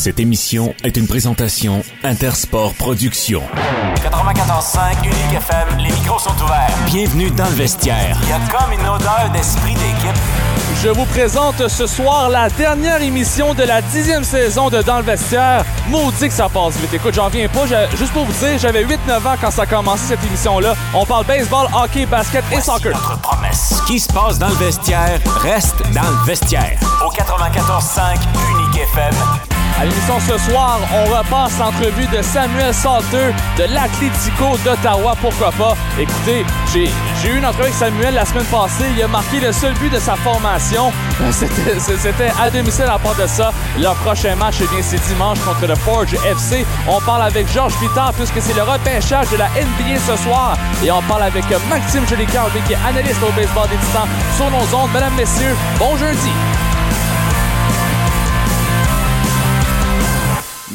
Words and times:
Cette 0.00 0.18
émission 0.18 0.74
est 0.82 0.96
une 0.96 1.06
présentation 1.06 1.82
Intersport 2.04 2.72
Productions. 2.72 3.42
94.5 3.96 5.04
Unique 5.04 5.14
FM, 5.36 5.76
les 5.76 5.92
micros 5.92 6.18
sont 6.18 6.32
ouverts. 6.42 6.70
Bienvenue 6.86 7.30
dans 7.30 7.44
le 7.44 7.50
vestiaire. 7.50 8.16
Il 8.22 8.30
y 8.30 8.32
a 8.32 8.38
comme 8.50 8.72
une 8.72 8.80
odeur 8.88 9.28
d'esprit 9.34 9.74
d'équipe. 9.74 10.16
Je 10.82 10.88
vous 10.88 11.04
présente 11.04 11.68
ce 11.68 11.86
soir 11.86 12.30
la 12.30 12.48
dernière 12.48 13.02
émission 13.02 13.52
de 13.52 13.62
la 13.62 13.82
dixième 13.82 14.24
saison 14.24 14.70
de 14.70 14.80
Dans 14.80 14.96
le 14.96 15.02
vestiaire. 15.02 15.66
Maudit 15.90 16.28
que 16.28 16.32
ça 16.34 16.48
passe 16.48 16.76
vite. 16.78 16.94
Écoute, 16.94 17.12
j'en 17.12 17.28
viens 17.28 17.48
pas. 17.48 17.66
Je- 17.66 17.94
juste 17.98 18.14
pour 18.14 18.24
vous 18.24 18.32
dire, 18.32 18.58
j'avais 18.58 18.84
8-9 18.86 19.26
ans 19.26 19.34
quand 19.38 19.50
ça 19.50 19.62
a 19.62 19.66
commencé 19.66 20.04
cette 20.08 20.24
émission-là. 20.24 20.76
On 20.94 21.04
parle 21.04 21.26
baseball, 21.26 21.66
hockey, 21.74 22.06
basket 22.06 22.42
et 22.50 22.62
soccer. 22.62 22.92
Notre 22.94 23.20
promesse. 23.20 23.74
Ce 23.76 23.82
qui 23.86 24.00
se 24.00 24.10
passe 24.10 24.38
dans 24.38 24.48
le 24.48 24.54
vestiaire 24.54 25.20
reste 25.42 25.76
dans 25.92 26.08
le 26.08 26.24
vestiaire. 26.24 26.78
Au 27.06 27.10
94.5 27.10 28.16
Unique 28.50 28.80
FM. 28.94 29.14
À 29.80 29.86
l'émission 29.86 30.20
ce 30.20 30.36
soir, 30.36 30.78
on 30.92 31.04
repasse 31.06 31.58
l'entrevue 31.58 32.06
de 32.14 32.20
Samuel 32.20 32.74
Salter 32.74 33.32
de 33.56 33.62
l'Atlético 33.62 34.58
d'Ottawa, 34.62 35.16
pourquoi 35.18 35.50
pas. 35.52 35.74
Écoutez, 35.98 36.44
j'ai 36.70 36.84
eu 37.30 37.38
une 37.38 37.46
entrevue 37.46 37.62
avec 37.62 37.74
Samuel 37.74 38.12
la 38.12 38.26
semaine 38.26 38.44
passée. 38.44 38.84
Il 38.94 39.02
a 39.02 39.08
marqué 39.08 39.40
le 39.40 39.52
seul 39.52 39.72
but 39.78 39.90
de 39.90 39.98
sa 39.98 40.16
formation. 40.16 40.92
C'était 41.32 42.30
à 42.38 42.50
domicile 42.50 42.90
à 42.92 42.98
part 42.98 43.14
de 43.14 43.26
ça. 43.26 43.54
Leur 43.78 43.94
prochain 43.94 44.36
match, 44.36 44.56
eh 44.60 44.66
bien, 44.66 44.82
c'est 44.82 45.00
dimanche 45.08 45.38
contre 45.40 45.66
le 45.66 45.74
Forge 45.76 46.12
FC. 46.12 46.66
On 46.86 47.00
parle 47.00 47.22
avec 47.22 47.50
Georges 47.50 47.78
Vitard 47.80 48.12
puisque 48.12 48.42
c'est 48.42 48.54
le 48.54 48.62
repêchage 48.62 49.30
de 49.30 49.38
la 49.38 49.46
NBA 49.46 49.98
ce 50.06 50.22
soir. 50.22 50.58
Et 50.84 50.90
on 50.90 51.00
parle 51.04 51.22
avec 51.22 51.44
Maxime 51.70 52.06
Jolicoeur, 52.06 52.50
qui 52.66 52.74
est 52.74 52.78
analyste 52.86 53.22
au 53.22 53.32
baseball 53.32 53.66
des 53.70 53.76
Titans 53.76 54.08
sur 54.36 54.50
nos 54.50 54.76
ondes. 54.78 54.90
Mesdames, 54.92 55.14
messieurs, 55.16 55.56
bon 55.78 55.96
jeudi. 55.96 56.32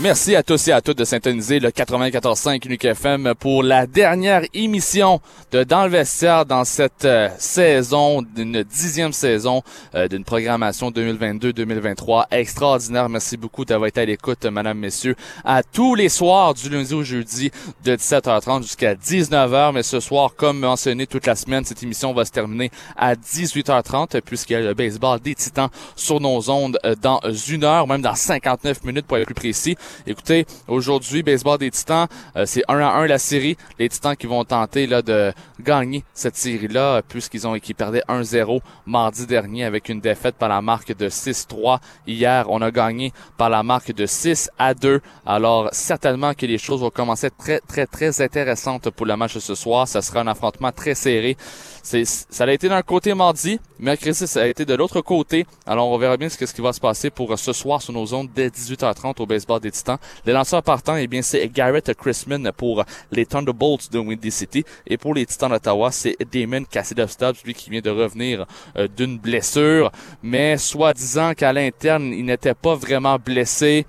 Merci 0.06 0.36
à 0.36 0.44
tous 0.44 0.68
et 0.68 0.72
à 0.72 0.82
toutes 0.82 1.00
de 1.00 1.04
syntoniser 1.04 1.60
le 1.60 1.70
94.5 1.70 2.64
Unique 2.68 2.86
FM 2.86 3.34
pour 3.40 3.64
la 3.64 3.88
dernière 3.88 4.44
émission 4.54 5.20
de 5.52 5.64
Dans 5.64 5.86
le 5.86 5.90
vestiaire 5.90 6.46
dans 6.46 6.64
cette 6.64 7.06
euh, 7.06 7.28
saison, 7.40 8.22
d'une 8.22 8.62
dixième 8.62 9.14
saison 9.14 9.64
euh, 9.96 10.08
d'une 10.08 10.24
programmation 10.24 10.92
2022-2023 10.92 12.26
extraordinaire. 12.30 13.10
Merci 13.10 13.36
beaucoup 13.36 13.66
d'avoir 13.66 13.88
été 13.88 14.02
à 14.02 14.06
l'écoute, 14.06 14.46
madame, 14.46 14.78
messieurs, 14.78 15.16
à 15.44 15.64
tous 15.64 15.96
les 15.96 16.10
soirs 16.10 16.54
du 16.54 16.70
lundi 16.70 16.94
au 16.94 17.02
jeudi 17.02 17.50
de 17.84 17.96
17h30 17.96 18.62
jusqu'à 18.62 18.94
19h. 18.94 19.74
Mais 19.74 19.82
ce 19.82 20.00
soir, 20.00 20.36
comme 20.36 20.60
mentionné 20.60 21.08
toute 21.08 21.26
la 21.26 21.36
semaine, 21.36 21.66
cette 21.66 21.82
émission 21.82 22.14
va 22.14 22.26
se 22.26 22.32
terminer 22.32 22.70
à 22.96 23.16
18h30 23.16 24.22
puisqu'il 24.22 24.54
y 24.54 24.58
a 24.58 24.62
le 24.62 24.76
baseball 24.76 25.20
des 25.20 25.34
Titans 25.34 25.70
sur 25.96 26.22
nos 26.22 26.48
ondes 26.52 26.78
euh, 26.86 26.94
dans 27.02 27.22
une 27.48 27.64
heure, 27.64 27.88
même 27.88 28.04
dans 28.04 28.14
59 28.14 28.84
minutes 28.84 29.08
pour 29.08 29.18
être 29.18 29.26
plus 29.26 29.34
précis. 29.34 29.76
Écoutez, 30.08 30.46
aujourd'hui, 30.68 31.24
baseball 31.24 31.58
des 31.58 31.72
Titans, 31.72 32.08
euh, 32.36 32.46
c'est 32.46 32.64
1 32.68 32.80
à 32.80 32.88
1 32.90 33.08
la 33.08 33.18
série. 33.18 33.58
Les 33.80 33.90
Titans 33.90 34.16
qui 34.16 34.28
vont 34.28 34.44
tenter 34.44 34.88
là 34.88 35.02
de 35.02 35.34
gagner 35.60 36.04
cette 36.14 36.36
série-là, 36.36 37.02
puisqu'ils 37.08 37.48
ont 37.48 37.58
qu'ils 37.60 37.76
perdaient 37.76 38.04
1-0 38.08 38.62
mardi 38.86 39.26
dernier 39.26 39.64
avec 39.66 39.90
une 39.90 40.00
défaite 40.02 40.36
par 40.36 40.50
la 40.50 40.62
marque 40.62 40.96
de 40.96 41.10
6-3. 41.10 41.80
Hier, 42.08 42.46
on 42.50 42.62
a 42.62 42.72
gagné 42.72 43.12
par 43.38 43.50
la 43.50 43.64
marque 43.64 43.94
de 43.94 44.06
6 44.06 44.50
à 44.58 44.74
2. 44.74 45.02
Alors, 45.26 45.70
certainement 45.72 46.34
que 46.34 46.46
les 46.46 46.58
choses 46.58 46.82
vont 46.82 46.90
commencer 46.90 47.30
très, 47.32 47.60
très, 47.60 47.86
très 47.86 48.22
intéressantes 48.22 48.90
pour 48.90 49.06
le 49.06 49.16
match 49.16 49.36
de 49.36 49.40
ce 49.40 49.56
soir. 49.56 49.88
Ça 49.88 50.02
sera 50.02 50.22
un 50.22 50.28
affrontement 50.28 50.72
très 50.72 50.96
serré. 50.96 51.38
Ça 51.84 52.44
a 52.46 52.52
été 52.52 52.68
d'un 52.68 52.82
côté 52.82 53.14
mardi, 53.14 53.60
mercredi, 53.80 54.26
ça 54.28 54.42
a 54.42 54.48
été 54.48 54.66
de 54.66 54.74
l'autre 54.74 55.02
côté. 55.02 55.46
Alors, 55.68 55.88
on 55.90 55.98
verra 56.00 56.18
bien 56.18 56.30
ce, 56.30 56.38
que- 56.38 56.46
ce 56.48 56.54
qui 56.54 56.62
va 56.62 56.74
se 56.74 56.80
passer 56.80 57.10
pour 57.12 57.32
euh, 57.32 57.38
ce 57.38 57.54
soir 57.54 57.82
sur 57.82 57.94
nos 57.94 58.12
ondes 58.14 58.30
dès 58.34 58.50
18h30 58.50 59.22
au 59.22 59.26
baseball 59.28 59.60
des 59.60 59.70
Titans. 59.72 59.85
Les 60.26 60.34
lanceurs 60.34 60.64
partants, 60.64 60.96
eh 60.96 61.08
bien, 61.08 61.22
c'est 61.22 61.48
Garrett 61.50 61.94
Chrisman 61.94 62.52
pour 62.56 62.84
les 63.12 63.26
Thunderbolts 63.26 63.92
de 63.92 64.00
Windy 64.00 64.32
City. 64.32 64.64
Et 64.88 64.98
pour 64.98 65.14
les 65.14 65.26
Titans 65.26 65.50
d'Ottawa, 65.50 65.92
c'est 65.92 66.16
Damon 66.32 66.64
Cassidy-Stubbs, 66.64 67.44
lui 67.46 67.54
qui 67.54 67.70
vient 67.70 67.82
de 67.82 67.90
revenir 67.90 68.46
euh, 68.78 68.88
d'une 68.88 69.18
blessure. 69.18 69.92
Mais 70.24 70.58
soi-disant 70.58 71.34
qu'à 71.34 71.54
l'interne, 71.54 72.14
il 72.14 72.26
n'était 72.26 72.54
pas 72.54 72.76
vraiment 72.76 73.18
blessé. 73.18 73.86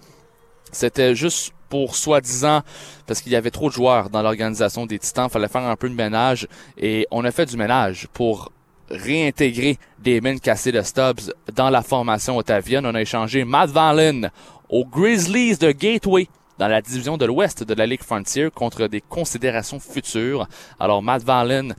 C'était 0.72 1.14
juste 1.14 1.52
pour 1.68 1.96
soi-disant 1.96 2.62
parce 3.06 3.20
qu'il 3.20 3.32
y 3.32 3.36
avait 3.36 3.50
trop 3.50 3.68
de 3.68 3.74
joueurs 3.74 4.10
dans 4.10 4.22
l'organisation 4.22 4.86
des 4.86 4.98
Titans, 4.98 5.28
fallait 5.28 5.48
faire 5.48 5.62
un 5.62 5.76
peu 5.76 5.88
de 5.88 5.94
ménage 5.94 6.46
et 6.78 7.06
on 7.10 7.24
a 7.24 7.30
fait 7.30 7.46
du 7.46 7.56
ménage 7.56 8.06
pour 8.12 8.52
réintégrer 8.90 9.78
Damon 9.98 10.38
Cassidy 10.38 10.84
Stubbs 10.84 11.32
dans 11.54 11.70
la 11.70 11.82
formation 11.82 12.36
ottavienne. 12.36 12.86
On 12.86 12.94
a 12.94 13.00
échangé 13.00 13.44
Matt 13.44 13.70
Valen 13.70 14.30
aux 14.68 14.84
Grizzlies 14.84 15.56
de 15.56 15.72
Gateway 15.72 16.28
dans 16.58 16.68
la 16.68 16.80
division 16.80 17.16
de 17.16 17.26
l'Ouest 17.26 17.62
de 17.62 17.74
la 17.74 17.86
Ligue 17.86 18.02
Frontier 18.02 18.50
contre 18.54 18.86
des 18.86 19.00
considérations 19.00 19.80
futures. 19.80 20.48
Alors 20.80 21.02
Matt 21.02 21.22
Valen, 21.22 21.74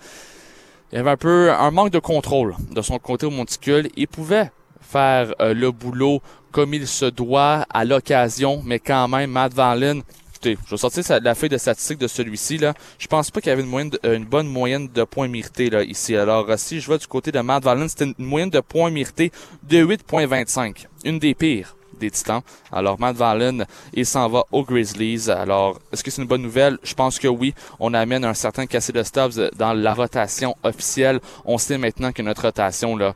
il 0.92 1.00
avait 1.00 1.10
un 1.10 1.18
peu 1.18 1.52
un 1.52 1.72
manque 1.72 1.92
de 1.92 2.00
contrôle 2.00 2.56
de 2.72 2.82
son 2.82 3.00
côté 3.00 3.26
au 3.26 3.32
monticule. 3.32 3.90
Il 3.96 4.08
pouvait 4.08 4.52
faire 4.80 5.34
euh, 5.42 5.54
le 5.54 5.72
boulot 5.72 6.22
comme 6.52 6.74
il 6.74 6.88
se 6.88 7.06
doit 7.06 7.66
à 7.70 7.86
l'occasion, 7.86 8.62
mais 8.66 8.80
quand 8.80 9.08
même, 9.08 9.32
Matt 9.32 9.54
Valen, 9.54 10.02
écoutez, 10.30 10.58
je 10.66 10.72
vais 10.72 10.78
sortir 10.78 11.04
la 11.22 11.36
feuille 11.36 11.50
de 11.50 11.58
statistique 11.58 12.00
de 12.00 12.08
celui-ci, 12.08 12.58
là. 12.58 12.74
Je 12.98 13.08
pense 13.08 13.30
pas 13.30 13.42
qu'il 13.42 13.50
y 13.50 13.54
avait 13.54 13.64
une, 13.64 14.26
bonne 14.26 14.48
moyenne 14.48 14.88
de 14.88 15.04
points 15.04 15.28
mérités, 15.28 15.70
là, 15.70 15.84
ici. 15.84 16.16
Alors, 16.16 16.48
si 16.58 16.80
je 16.80 16.90
vais 16.90 16.98
du 16.98 17.08
côté 17.08 17.32
de 17.32 17.40
Matt 17.42 17.64
Valen, 17.64 17.90
c'était 17.90 18.06
une 18.06 18.26
moyenne 18.26 18.50
de 18.50 18.62
points 18.62 18.90
mérités 18.90 19.32
de 19.64 19.86
8.25. 19.86 20.86
Une 21.04 21.20
des 21.20 21.36
pires 21.36 21.77
des 21.98 22.12
Titans. 22.12 22.42
Alors, 22.72 23.00
Matt 23.00 23.16
Valen, 23.16 23.66
il 23.94 24.06
s'en 24.06 24.30
va 24.30 24.44
aux 24.52 24.64
Grizzlies. 24.64 25.30
Alors, 25.30 25.80
est-ce 25.92 26.04
que 26.04 26.12
c'est 26.12 26.22
une 26.22 26.28
bonne 26.28 26.42
nouvelle? 26.42 26.78
Je 26.84 26.94
pense 26.94 27.20
que 27.20 27.28
oui. 27.28 27.54
On 27.80 27.94
amène 27.94 28.26
un 28.26 28.34
certain 28.34 28.66
Cassidy 28.66 29.04
Stubbs 29.04 29.52
dans 29.56 29.74
la 29.74 29.94
rotation 29.94 30.56
officielle. 30.64 31.20
On 31.46 31.58
sait 31.58 31.78
maintenant 31.78 32.12
que 32.12 32.22
notre 32.22 32.44
rotation, 32.44 32.96
là, 32.96 33.14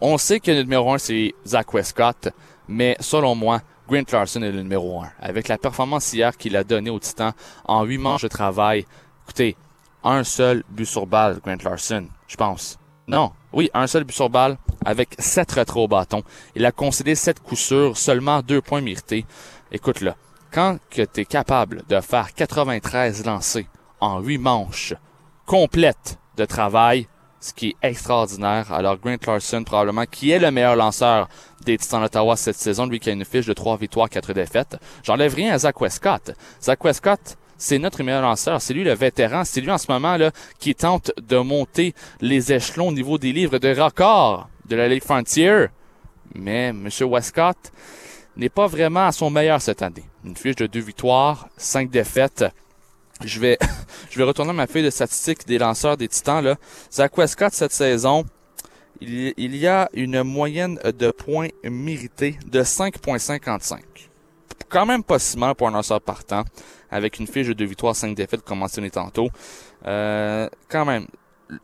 on 0.00 0.18
sait 0.18 0.40
que 0.40 0.50
le 0.50 0.62
numéro 0.62 0.92
un, 0.92 0.98
c'est 0.98 1.34
Zach 1.46 1.72
Westcott, 1.72 2.28
mais 2.68 2.96
selon 3.00 3.34
moi, 3.34 3.62
Grant 3.88 4.02
Larson 4.12 4.42
est 4.42 4.50
le 4.50 4.62
numéro 4.62 5.02
un. 5.02 5.10
Avec 5.20 5.48
la 5.48 5.58
performance 5.58 6.12
hier 6.12 6.36
qu'il 6.36 6.56
a 6.56 6.64
donnée 6.64 6.90
au 6.90 6.98
Titan 6.98 7.32
en 7.64 7.84
huit 7.84 7.98
manches 7.98 8.22
de 8.22 8.28
travail, 8.28 8.86
écoutez, 9.24 9.56
un 10.02 10.24
seul 10.24 10.64
but 10.68 10.86
sur 10.86 11.06
balle, 11.06 11.40
Grant 11.44 11.62
Larson, 11.62 12.06
je 12.26 12.36
pense. 12.36 12.78
Non, 13.06 13.32
oui, 13.52 13.70
un 13.74 13.86
seul 13.86 14.04
but 14.04 14.14
sur 14.14 14.30
balle 14.30 14.56
avec 14.84 15.14
sept 15.18 15.52
retraits 15.52 15.84
au 15.84 15.88
bâton. 15.88 16.22
Il 16.54 16.64
a 16.64 16.72
concédé 16.72 17.14
sept 17.14 17.40
coups 17.40 17.60
sûrs, 17.60 17.96
seulement 17.96 18.40
deux 18.40 18.60
points 18.60 18.80
mérités. 18.80 19.26
Écoute 19.70 20.00
là, 20.00 20.16
quand 20.52 20.78
que 20.90 21.02
t'es 21.02 21.24
capable 21.24 21.82
de 21.88 22.00
faire 22.00 22.32
93 22.34 23.24
lancés 23.26 23.66
en 24.00 24.20
huit 24.20 24.38
manches 24.38 24.94
complètes 25.46 26.18
de 26.36 26.44
travail, 26.44 27.08
ce 27.40 27.52
qui 27.52 27.68
est 27.68 27.88
extraordinaire. 27.88 28.72
Alors 28.72 28.96
Grant 28.96 29.16
Larson, 29.26 29.64
probablement, 29.64 30.06
qui 30.06 30.30
est 30.30 30.38
le 30.38 30.50
meilleur 30.50 30.76
lanceur 30.76 31.28
des 31.66 31.76
Titans 31.76 32.00
d'Ottawa 32.00 32.36
cette 32.36 32.56
saison, 32.56 32.86
lui 32.86 33.00
qui 33.00 33.10
a 33.10 33.12
une 33.12 33.24
fiche 33.24 33.46
de 33.46 33.52
3 33.52 33.76
victoires, 33.76 34.08
4 34.08 34.32
défaites. 34.32 34.78
J'enlève 35.02 35.34
rien 35.34 35.52
à 35.52 35.58
Zach 35.58 35.78
Westcott. 35.80 36.32
Zach 36.62 36.82
Westcott, 36.82 37.36
c'est 37.64 37.78
notre 37.78 38.02
meilleur 38.02 38.20
lanceur. 38.20 38.60
C'est 38.60 38.74
lui 38.74 38.84
le 38.84 38.92
vétéran. 38.92 39.42
C'est 39.44 39.62
lui 39.62 39.70
en 39.70 39.78
ce 39.78 39.90
moment 39.90 40.18
là 40.18 40.30
qui 40.58 40.74
tente 40.74 41.12
de 41.16 41.38
monter 41.38 41.94
les 42.20 42.52
échelons 42.52 42.88
au 42.88 42.92
niveau 42.92 43.16
des 43.16 43.32
livres 43.32 43.58
de 43.58 43.74
record 43.74 44.50
de 44.66 44.76
la 44.76 44.86
Ligue 44.86 45.02
Frontier. 45.02 45.68
Mais 46.34 46.66
M. 46.68 46.88
Westcott 47.02 47.56
n'est 48.36 48.50
pas 48.50 48.66
vraiment 48.66 49.06
à 49.06 49.12
son 49.12 49.30
meilleur 49.30 49.62
cette 49.62 49.80
année. 49.80 50.04
Une 50.26 50.36
fiche 50.36 50.56
de 50.56 50.66
2 50.66 50.78
victoires, 50.80 51.48
5 51.56 51.88
défaites. 51.90 52.44
Je 53.24 53.40
vais, 53.40 53.56
je 54.10 54.18
vais 54.18 54.24
retourner 54.24 54.50
à 54.50 54.54
ma 54.54 54.66
feuille 54.66 54.82
de 54.82 54.90
statistiques 54.90 55.46
des 55.46 55.56
lanceurs 55.56 55.96
des 55.96 56.08
Titans. 56.08 56.44
Là. 56.44 56.56
Zach 56.92 57.16
Westcott, 57.16 57.54
cette 57.54 57.72
saison, 57.72 58.26
il, 59.00 59.56
y- 59.56 59.66
a 59.66 59.88
une 59.94 60.22
moyenne 60.22 60.78
de 60.84 61.10
points 61.10 61.48
mérités 61.62 62.38
de 62.46 62.62
5.55. 62.62 63.80
Quand 64.68 64.84
même 64.84 65.02
pas 65.02 65.16
mal 65.38 65.54
pour 65.54 65.68
un 65.68 65.70
lanceur 65.70 66.00
partant, 66.02 66.44
avec 66.94 67.18
une 67.18 67.26
fiche 67.26 67.48
de 67.48 67.52
2 67.54 67.64
victoires, 67.64 67.96
5 67.96 68.14
défaites, 68.14 68.42
comme 68.42 68.60
mentionné 68.60 68.88
tantôt. 68.88 69.28
Euh, 69.84 70.48
quand 70.68 70.84
même, 70.84 71.08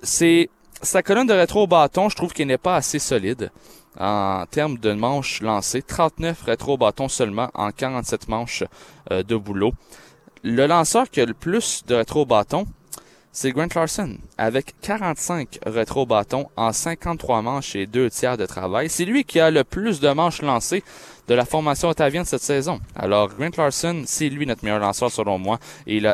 c'est 0.02 0.50
sa 0.82 1.04
colonne 1.04 1.28
de 1.28 1.32
rétro 1.32 1.62
au 1.62 1.66
bâton, 1.68 2.08
je 2.08 2.16
trouve 2.16 2.32
qu'elle 2.32 2.48
n'est 2.48 2.58
pas 2.58 2.74
assez 2.74 2.98
solide 2.98 3.52
en 3.98 4.44
termes 4.50 4.76
de 4.78 4.92
manches 4.92 5.40
lancées. 5.40 5.82
39 5.82 6.42
rétro 6.42 6.72
au 6.72 6.76
bâton 6.76 7.08
seulement 7.08 7.48
en 7.54 7.70
47 7.70 8.28
manches 8.28 8.64
euh, 9.12 9.22
de 9.22 9.36
boulot. 9.36 9.72
Le 10.42 10.66
lanceur 10.66 11.08
qui 11.08 11.20
a 11.20 11.26
le 11.26 11.34
plus 11.34 11.84
de 11.86 11.94
rétro 11.94 12.22
au 12.22 12.26
bâton, 12.26 12.66
c'est 13.32 13.52
Grant 13.52 13.68
Larson, 13.74 14.16
avec 14.38 14.74
45 14.80 15.60
rétro 15.64 16.04
bâtons 16.04 16.48
en 16.56 16.72
53 16.72 17.42
manches 17.42 17.76
et 17.76 17.86
2 17.86 18.10
tiers 18.10 18.36
de 18.36 18.44
travail. 18.44 18.88
C'est 18.88 19.04
lui 19.04 19.24
qui 19.24 19.38
a 19.38 19.50
le 19.50 19.62
plus 19.62 20.00
de 20.00 20.08
manches 20.08 20.42
lancées 20.42 20.82
de 21.28 21.34
la 21.36 21.44
formation 21.44 21.88
ottavienne 21.88 22.24
cette 22.24 22.42
saison. 22.42 22.80
Alors, 22.96 23.28
Grant 23.28 23.50
Larson, 23.56 24.02
c'est 24.04 24.28
lui 24.28 24.46
notre 24.46 24.64
meilleur 24.64 24.80
lanceur 24.80 25.12
selon 25.12 25.38
moi, 25.38 25.60
et 25.86 25.98
il 25.98 26.06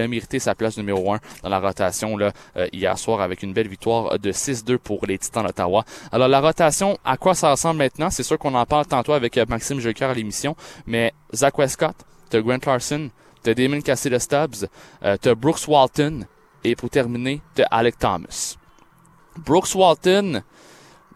a, 0.00 0.08
mérité 0.08 0.38
sa 0.38 0.54
place 0.54 0.76
numéro 0.76 1.12
1 1.12 1.18
dans 1.42 1.48
la 1.48 1.58
rotation 1.58 2.16
là, 2.16 2.32
euh, 2.56 2.68
hier 2.72 2.96
soir 2.96 3.20
avec 3.22 3.42
une 3.42 3.52
belle 3.52 3.66
victoire 3.66 4.16
de 4.18 4.30
6-2 4.30 4.78
pour 4.78 5.04
les 5.06 5.18
Titans 5.18 5.44
d'Ottawa. 5.44 5.84
Alors, 6.12 6.28
la 6.28 6.40
rotation, 6.40 6.96
à 7.04 7.16
quoi 7.16 7.34
ça 7.34 7.50
ressemble 7.50 7.78
maintenant? 7.78 8.10
C'est 8.10 8.22
sûr 8.22 8.38
qu'on 8.38 8.54
en 8.54 8.66
parle 8.66 8.86
tantôt 8.86 9.14
avec 9.14 9.36
euh, 9.36 9.46
Maxime 9.48 9.80
Joker 9.80 10.10
à 10.10 10.14
l'émission, 10.14 10.54
mais 10.86 11.12
Zach 11.34 11.58
Westcott, 11.58 11.96
de 12.30 12.40
Grant 12.40 12.58
Larson, 12.64 13.10
T'as 13.42 13.54
Damon 13.54 13.80
Cassidy 13.80 14.20
Stubbs, 14.20 14.68
euh, 15.02 15.16
t'as 15.20 15.34
Brooks 15.34 15.66
Walton 15.66 16.26
et 16.64 16.76
pour 16.76 16.90
terminer, 16.90 17.40
t'as 17.54 17.64
Alec 17.70 17.98
Thomas. 17.98 18.56
Brooks 19.38 19.74
Walton 19.74 20.42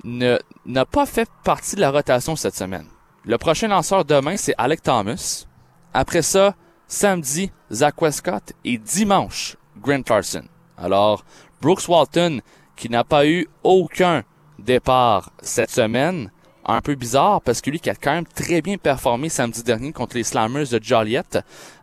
n'a 0.05 0.85
pas 0.87 1.07
fait 1.07 1.29
partie 1.45 1.77
de 1.77 1.81
la 1.81 1.91
rotation 1.91 2.37
cette 2.37 2.55
semaine. 2.55 2.87
Le 3.25 3.39
prochain 3.39 3.69
lanceur 3.69 4.05
demain, 4.05 4.37
c'est 4.37 4.55
Alec 4.59 4.83
Thomas. 4.83 5.47
Après 5.93 6.23
ça, 6.23 6.55
samedi, 6.87 7.51
Zach 7.73 8.01
Westcott 8.01 8.53
et 8.65 8.79
dimanche, 8.79 9.57
Grant 9.81 10.03
Larson. 10.09 10.45
Alors, 10.77 11.25
Brooks 11.61 11.89
Walton, 11.89 12.41
qui 12.77 12.89
n'a 12.89 13.05
pas 13.05 13.27
eu 13.27 13.49
aucun 13.63 14.25
départ 14.59 15.31
cette 15.41 15.71
semaine, 15.71 16.31
un 16.67 16.81
peu 16.81 16.95
bizarre 16.95 17.41
parce 17.43 17.61
que 17.61 17.71
lui 17.71 17.81
qui 17.81 17.91
a 17.91 17.95
quand 17.95 18.13
même 18.13 18.27
très 18.27 18.63
bien 18.63 18.77
performé 18.77 19.29
samedi 19.29 19.63
dernier 19.63 19.93
contre 19.93 20.17
les 20.17 20.25
Slammers 20.25 20.67
de 20.67 20.83
Joliette 20.83 21.39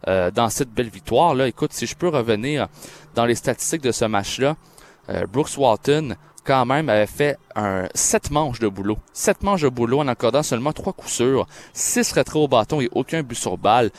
euh, 0.07 0.31
dans 0.31 0.49
cette 0.49 0.69
belle 0.69 0.89
victoire 0.89 1.35
là. 1.35 1.47
Écoute, 1.47 1.73
si 1.73 1.85
je 1.85 1.95
peux 1.95 2.09
revenir 2.09 2.67
dans 3.15 3.25
les 3.25 3.35
statistiques 3.35 3.81
de 3.81 3.91
ce 3.91 4.05
match-là, 4.05 4.55
euh, 5.09 5.25
Brooks 5.27 5.57
Walton 5.57 6.15
quand 6.43 6.65
même 6.65 6.89
avait 6.89 7.07
fait 7.07 7.37
un 7.55 7.87
7 7.93 8.31
manches 8.31 8.59
de 8.59 8.67
boulot. 8.67 8.97
7 9.13 9.43
manches 9.43 9.61
de 9.61 9.69
boulot 9.69 9.99
en 9.99 10.07
accordant 10.07 10.43
seulement 10.43 10.73
3 10.73 10.93
coups 10.93 11.11
sûrs, 11.11 11.47
6 11.73 12.13
retraits 12.13 12.43
au 12.43 12.47
bâton 12.47 12.81
et 12.81 12.89
aucun 12.93 13.21
but 13.21 13.35
sur 13.35 13.57
balle. 13.57 13.91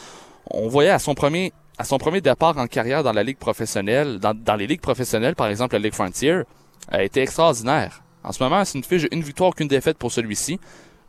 On 0.50 0.69
voyait 0.69 0.90
à 0.90 0.99
son 0.99 1.14
premier 1.14 1.52
à 1.79 1.84
son 1.84 1.99
premier 1.99 2.20
départ 2.20 2.58
en 2.58 2.67
carrière 2.67 3.02
dans 3.02 3.12
la 3.12 3.23
ligue 3.23 3.38
professionnelle, 3.38 4.19
dans, 4.19 4.34
dans 4.34 4.56
les 4.56 4.67
ligues 4.67 4.81
professionnelles, 4.81 5.34
par 5.34 5.49
exemple 5.49 5.75
la 5.75 5.81
Ligue 5.81 5.94
Frontier, 5.94 6.43
a 6.88 7.02
été 7.02 7.23
extraordinaire. 7.23 8.02
En 8.24 8.32
ce 8.32 8.42
moment, 8.42 8.64
c'est 8.64 8.78
une 8.78 8.84
fiche 8.84 9.06
une 9.10 9.22
victoire 9.22 9.54
qu'une 9.54 9.69
défaite 9.69 9.98
pour 9.98 10.12
celui-ci. 10.12 10.58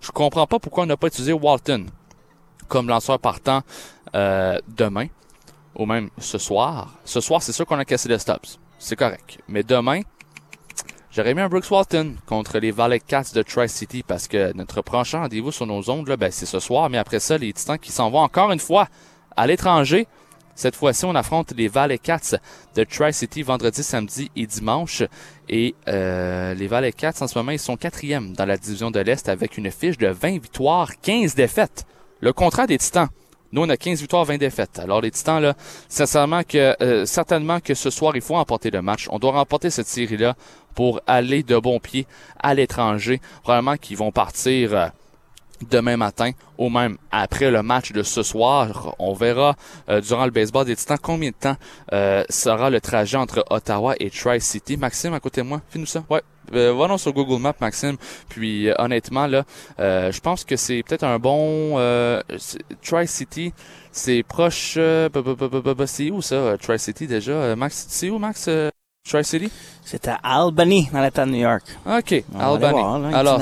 Je 0.02 0.12
comprends 0.12 0.48
pas 0.48 0.60
pourquoi 0.60 0.84
on 0.84 0.88
n'a 0.88 0.98
pas 0.98 1.08
utilisé 1.08 1.34
Walton 1.34 1.86
comme 2.68 2.88
lanceur 2.88 3.20
partant 3.20 3.62
euh, 4.16 4.58
demain 4.68 5.08
ou 5.76 5.86
même 5.86 6.10
ce 6.18 6.38
soir. 6.38 6.94
Ce 7.06 7.22
soir, 7.22 7.42
c'est 7.42 7.52
sûr 7.52 7.66
qu'on 7.66 7.80
a 7.80 7.86
cassé 7.86 8.10
les 8.10 8.20
stops. 8.20 8.60
C'est 8.80 8.96
correct. 8.96 9.40
Mais 9.48 9.64
demain, 9.64 10.02
j'aurais 11.12 11.34
mis 11.34 11.42
un 11.42 11.50
Brooks 11.50 11.70
Walton 11.70 12.16
contre 12.26 12.60
les 12.60 12.72
Valley 12.72 13.00
Cats 13.00 13.32
de 13.34 13.42
Tri-City 13.42 14.04
parce 14.04 14.28
que 14.28 14.54
notre 14.54 14.82
prochain 14.82 15.22
rendez-vous 15.22 15.52
sur 15.52 15.66
nos 15.66 15.90
ondes, 15.90 16.10
ben, 16.18 16.32
c'est 16.32 16.46
ce 16.46 16.60
soir. 16.60 16.90
Mais 16.90 16.98
après 16.98 17.20
ça, 17.20 17.38
les 17.38 17.54
Titans 17.54 17.80
qui 17.80 17.92
s'en 17.92 18.10
vont 18.10 18.20
encore 18.20 18.52
une 18.52 18.60
fois 18.60 18.88
à 19.36 19.48
l'étranger 19.48 20.08
cette 20.56 20.76
fois-ci, 20.76 21.06
on 21.06 21.16
affronte 21.16 21.54
les 21.58 21.68
Valley 21.68 21.98
Cats 21.98 22.36
de 22.76 22.84
Tri-City 22.84 23.42
vendredi, 23.42 23.84
samedi 23.84 24.32
et 24.36 24.46
dimanche. 24.46 25.04
Et 25.50 25.76
euh, 25.88 26.54
les 26.54 26.68
Valley 26.68 26.92
Cats, 26.92 27.14
en 27.22 27.28
ce 27.28 27.38
moment, 27.38 27.52
ils 27.52 27.60
sont 27.60 27.76
quatrièmes 27.76 28.34
dans 28.34 28.46
la 28.46 28.58
division 28.58 28.92
de 28.92 29.00
l'Est 29.00 29.30
avec 29.30 29.58
une 29.58 29.72
fiche 29.72 29.98
de 29.98 30.08
20 30.08 30.34
victoires, 30.34 30.92
15 31.02 31.36
défaites. 31.36 31.86
Le 32.22 32.34
contrat 32.34 32.68
des 32.68 32.78
Titans. 32.78 33.10
Nous, 33.52 33.62
on 33.62 33.70
a 33.70 33.78
15 33.78 34.00
victoires, 34.00 34.26
20 34.26 34.38
défaites. 34.38 34.80
Alors, 34.80 35.02
les 35.02 35.12
Titans, 35.12 35.42
là, 35.42 35.56
sincèrement 35.88 36.44
que, 36.44 36.76
euh, 36.82 37.06
certainement 37.06 37.60
que 37.60 37.74
ce 37.74 37.90
soir, 37.90 38.16
il 38.16 38.22
faut 38.22 38.34
remporter 38.36 38.72
le 38.72 38.82
match. 38.82 39.08
On 39.12 39.20
doit 39.20 39.32
remporter 39.32 39.70
cette 39.70 39.88
série-là 39.88 40.36
pour 40.74 41.02
aller 41.06 41.44
de 41.44 41.58
bon 41.58 41.80
pied 41.80 42.08
à 42.42 42.54
l'étranger. 42.54 43.22
Probablement 43.42 43.78
qu'ils 43.78 43.98
vont 43.98 44.12
partir... 44.12 44.74
Euh, 44.74 44.88
demain 45.70 45.98
matin 45.98 46.32
ou 46.58 46.70
même 46.70 46.98
après 47.12 47.52
le 47.52 47.64
match 47.64 47.92
de 47.92 48.04
ce 48.04 48.24
soir. 48.24 48.96
On 49.00 49.14
verra 49.14 49.56
euh, 49.90 50.02
durant 50.02 50.26
le 50.26 50.32
baseball 50.32 50.66
des 50.66 50.76
Titans 50.76 50.98
combien 51.02 51.30
de 51.30 51.36
temps 51.36 51.56
euh, 51.92 52.24
sera 52.30 52.70
le 52.70 52.82
trajet 52.82 53.18
entre 53.18 53.46
Ottawa 53.50 53.96
et 54.00 54.10
Tri-City. 54.10 54.78
Maxime, 54.78 55.14
à 55.14 55.20
côté 55.20 55.42
de 55.42 55.48
moi, 55.48 55.62
fais-nous 55.70 55.86
ça. 55.86 56.04
Ouais. 56.10 56.22
Euh, 56.54 56.74
va 56.74 56.98
sur 56.98 57.14
Google 57.14 57.42
Maps, 57.42 57.56
Maxime. 57.62 57.96
Puis 58.28 58.70
euh, 58.70 58.74
honnêtement, 58.78 59.28
là, 59.28 59.46
je 59.80 60.20
pense 60.20 60.44
que 60.44 60.56
c'est 60.56 60.84
peut-être 60.84 61.04
un 61.04 61.20
bon 61.20 61.78
Tri-City. 62.82 63.54
C'est 63.92 64.24
proche. 64.24 64.74
c'est 65.86 66.12
où 66.12 66.22
ça, 66.22 66.58
Tri-City 66.62 67.08
déjà? 67.08 67.56
Max, 67.56 67.86
c'est 67.90 68.10
où, 68.10 68.20
Max? 68.20 68.50
Tri-City? 69.08 69.52
C'est 69.84 70.08
à 70.08 70.18
Albany, 70.24 70.90
dans 70.94 71.02
l'État 71.02 71.26
de 71.26 71.32
New 71.32 71.40
York. 71.42 71.64
OK, 71.86 72.24
Albany. 72.40 72.80
alors, 73.14 73.42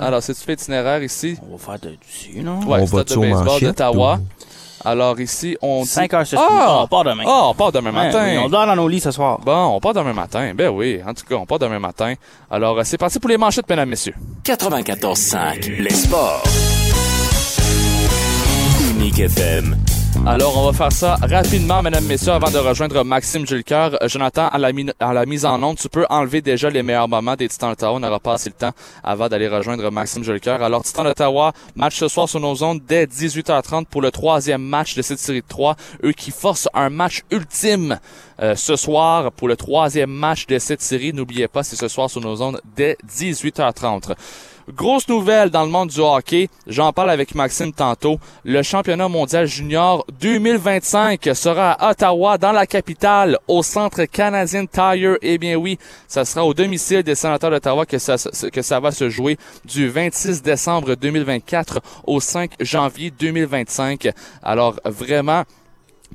alors, 0.00 0.22
si 0.22 0.34
tu 0.34 0.40
fais 0.40 0.54
itinéraire 0.54 1.02
ici... 1.02 1.36
On 1.46 1.56
va 1.56 1.58
faire 1.58 1.78
de, 1.78 1.96
dessus, 1.96 2.40
non? 2.40 2.60
Ouais, 2.60 2.80
on 2.80 2.84
va 2.86 3.04
de 3.04 3.14
baseball 3.14 3.60
d'Ottawa. 3.60 4.20
Alors 4.82 5.20
ici, 5.20 5.56
on 5.60 5.82
dit... 5.82 5.88
5 5.88 6.14
heures 6.14 6.26
ce 6.26 6.36
soir. 6.36 6.48
Ah! 6.50 6.82
On 6.82 6.86
part 6.86 7.04
demain. 7.04 7.24
Ah, 7.26 7.48
on 7.48 7.54
part 7.54 7.70
demain 7.72 7.92
matin. 7.92 8.42
on 8.44 8.48
dort 8.48 8.66
dans 8.66 8.76
nos 8.76 8.88
lits 8.88 9.00
ce 9.00 9.10
soir. 9.10 9.38
Bon, 9.40 9.76
on 9.76 9.80
part 9.80 9.92
demain 9.92 10.14
matin. 10.14 10.52
Ben 10.54 10.68
oui, 10.70 11.00
en 11.06 11.12
tout 11.12 11.24
cas, 11.26 11.34
on 11.36 11.44
part 11.46 11.58
demain 11.58 11.78
matin. 11.78 12.14
Alors, 12.50 12.80
c'est 12.84 12.98
parti 12.98 13.18
pour 13.18 13.28
les 13.28 13.36
manchettes, 13.36 13.68
mesdames, 13.68 13.88
messieurs. 13.88 14.14
94.5, 14.44 15.82
les 15.82 15.90
sports. 15.90 16.42
Unique 18.96 19.18
FM. 19.20 19.76
Alors, 20.26 20.56
on 20.56 20.70
va 20.70 20.72
faire 20.72 20.92
ça 20.92 21.16
rapidement, 21.16 21.82
mesdames, 21.82 22.04
messieurs, 22.04 22.32
avant 22.32 22.50
de 22.50 22.56
rejoindre 22.56 23.04
Maxime 23.04 23.46
Julker. 23.46 23.90
Euh, 24.00 24.08
Jonathan, 24.08 24.48
à 24.48 24.58
la, 24.58 24.70
à 25.00 25.12
la 25.12 25.26
mise 25.26 25.44
en 25.44 25.62
onde, 25.62 25.76
tu 25.76 25.88
peux 25.90 26.06
enlever 26.08 26.40
déjà 26.40 26.70
les 26.70 26.82
meilleurs 26.82 27.08
moments 27.08 27.36
des 27.36 27.46
Titans 27.48 27.70
d'Ottawa. 27.70 27.96
On 27.96 28.00
n'aura 28.00 28.20
pas 28.20 28.34
assez 28.34 28.48
le 28.48 28.54
temps 28.54 28.72
avant 29.02 29.28
d'aller 29.28 29.48
rejoindre 29.48 29.90
Maxime 29.90 30.24
Julker. 30.24 30.62
Alors, 30.62 30.82
Titans 30.82 31.04
d'Ottawa, 31.04 31.52
match 31.76 31.98
ce 31.98 32.08
soir 32.08 32.26
sur 32.28 32.40
nos 32.40 32.62
ondes 32.62 32.80
dès 32.86 33.04
18h30 33.04 33.84
pour 33.86 34.00
le 34.00 34.10
troisième 34.10 34.62
match 34.62 34.94
de 34.94 35.02
cette 35.02 35.18
série 35.18 35.42
de 35.42 35.46
trois. 35.46 35.76
Eux 36.02 36.12
qui 36.12 36.30
forcent 36.30 36.68
un 36.72 36.88
match 36.88 37.22
ultime 37.30 37.98
euh, 38.40 38.54
ce 38.56 38.76
soir 38.76 39.30
pour 39.32 39.48
le 39.48 39.56
troisième 39.56 40.10
match 40.10 40.46
de 40.46 40.58
cette 40.58 40.80
série. 40.80 41.12
N'oubliez 41.12 41.48
pas, 41.48 41.62
c'est 41.62 41.76
ce 41.76 41.88
soir 41.88 42.08
sur 42.08 42.22
nos 42.22 42.40
ondes 42.40 42.60
dès 42.76 42.96
18h30. 43.06 44.14
Grosse 44.72 45.08
nouvelle 45.08 45.50
dans 45.50 45.64
le 45.64 45.70
monde 45.70 45.90
du 45.90 46.00
hockey, 46.00 46.48
j'en 46.66 46.90
parle 46.90 47.10
avec 47.10 47.34
Maxime 47.34 47.70
tantôt. 47.70 48.18
Le 48.44 48.62
championnat 48.62 49.08
mondial 49.08 49.46
junior 49.46 50.06
2025 50.20 51.28
sera 51.34 51.72
à 51.72 51.90
Ottawa, 51.90 52.38
dans 52.38 52.52
la 52.52 52.66
capitale, 52.66 53.38
au 53.46 53.62
centre 53.62 54.04
canadien 54.06 54.64
Tire. 54.64 55.18
Eh 55.20 55.36
bien 55.36 55.56
oui, 55.56 55.78
ça 56.08 56.24
sera 56.24 56.46
au 56.46 56.54
domicile 56.54 57.02
des 57.02 57.14
sénateurs 57.14 57.50
d'Ottawa 57.50 57.84
que 57.84 57.98
ça, 57.98 58.16
que 58.50 58.62
ça 58.62 58.80
va 58.80 58.90
se 58.90 59.10
jouer 59.10 59.36
du 59.66 59.88
26 59.90 60.42
décembre 60.42 60.94
2024 60.94 61.80
au 62.06 62.18
5 62.20 62.52
janvier 62.60 63.10
2025. 63.10 64.08
Alors 64.42 64.76
vraiment, 64.86 65.44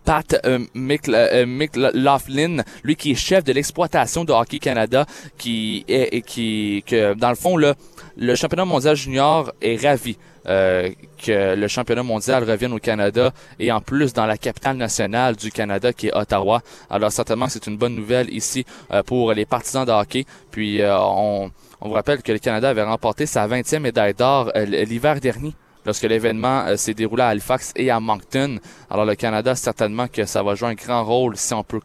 Pat 0.06 0.40
euh, 0.46 0.60
McLaughlin, 0.74 2.64
lui 2.84 2.96
qui 2.96 3.12
est 3.12 3.16
chef 3.16 3.44
de 3.44 3.54
l'exploitation 3.54 4.24
de 4.24 4.32
Hockey 4.32 4.60
Canada, 4.60 5.06
qui 5.38 5.86
est 5.88 6.26
qui 6.26 6.84
que 6.88 7.14
dans 7.14 7.30
le 7.30 7.36
fond 7.36 7.58
là, 7.58 7.76
le 8.20 8.36
championnat 8.36 8.66
mondial 8.66 8.96
junior 8.96 9.54
est 9.62 9.82
ravi 9.82 10.18
euh, 10.46 10.90
que 11.24 11.56
le 11.56 11.68
championnat 11.70 12.04
mondial 12.04 12.44
revienne 12.44 12.74
au 12.74 12.80
Canada 12.80 13.32
et 13.60 13.72
en 13.72 13.80
plus 13.80 14.12
dans 14.12 14.26
la 14.26 14.38
capitale 14.38 14.76
nationale 14.76 15.38
du 15.38 15.52
Canada 15.52 15.94
qui 15.94 16.08
est 16.08 16.14
Ottawa. 16.14 16.62
Alors 16.90 17.14
certainement 17.14 17.48
c'est 17.48 17.66
une 17.68 17.78
bonne 17.78 17.96
nouvelle 17.96 18.32
ici 18.34 18.66
euh, 18.92 19.04
pour 19.04 19.32
les 19.32 19.46
partisans 19.46 19.86
de 19.86 19.92
hockey. 19.92 20.26
Puis 20.52 20.82
euh, 20.82 20.98
on, 21.00 21.50
on 21.80 21.88
vous 21.88 21.94
rappelle 21.94 22.22
que 22.22 22.34
le 22.34 22.40
Canada 22.40 22.70
avait 22.70 22.84
remporté 22.84 23.26
sa 23.26 23.48
20e 23.48 23.80
médaille 23.80 24.14
d'or 24.14 24.52
l'hiver 24.54 25.22
dernier 25.22 25.54
lorsque 25.86 26.04
l'événement 26.04 26.76
s'est 26.76 26.94
déroulé 26.94 27.24
à 27.24 27.30
Halifax 27.30 27.72
et 27.78 27.90
à 27.90 28.02
Moncton. 28.02 28.60
Alors 28.90 29.06
le 29.06 29.16
Canada, 29.16 29.56
certainement 29.56 30.10
que 30.10 30.26
ça 30.26 30.44
va 30.44 30.56
jouer 30.56 30.68
un 30.68 30.74
grand 30.74 31.06
rôle 31.06 31.38
si 31.38 31.54
on 31.54 31.64
peut 31.64 31.80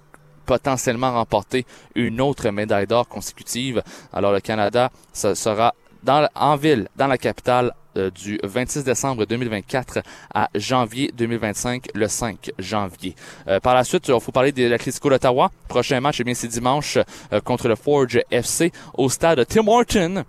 potentiellement 0.46 1.12
remporter 1.12 1.64
une 1.94 2.20
autre 2.20 2.50
médaille 2.50 2.88
d'or 2.88 3.08
consécutive. 3.08 3.82
Alors 4.12 4.32
le 4.32 4.40
Canada, 4.40 4.90
ça 5.12 5.36
sera 5.36 5.74
dans, 6.04 6.28
en 6.34 6.56
ville, 6.56 6.88
dans 6.96 7.06
la 7.06 7.18
capitale, 7.18 7.72
euh, 7.96 8.10
du 8.10 8.40
26 8.42 8.82
décembre 8.82 9.24
2024 9.24 10.00
à 10.34 10.48
janvier 10.54 11.12
2025, 11.16 11.88
le 11.94 12.08
5 12.08 12.50
janvier. 12.58 13.14
Euh, 13.46 13.60
par 13.60 13.74
la 13.74 13.84
suite, 13.84 14.08
il 14.08 14.20
faut 14.20 14.32
parler 14.32 14.50
de 14.50 14.66
l'Atlético 14.66 15.10
d'Ottawa. 15.10 15.50
Prochain 15.68 16.00
match, 16.00 16.16
eh 16.20 16.24
bien, 16.24 16.34
c'est 16.34 16.48
dimanche 16.48 16.98
euh, 17.32 17.40
contre 17.40 17.68
le 17.68 17.76
Forge 17.76 18.20
FC 18.30 18.72
au 18.94 19.08
stade 19.08 19.46
Tim 19.46 19.68
Horton. 19.68 20.24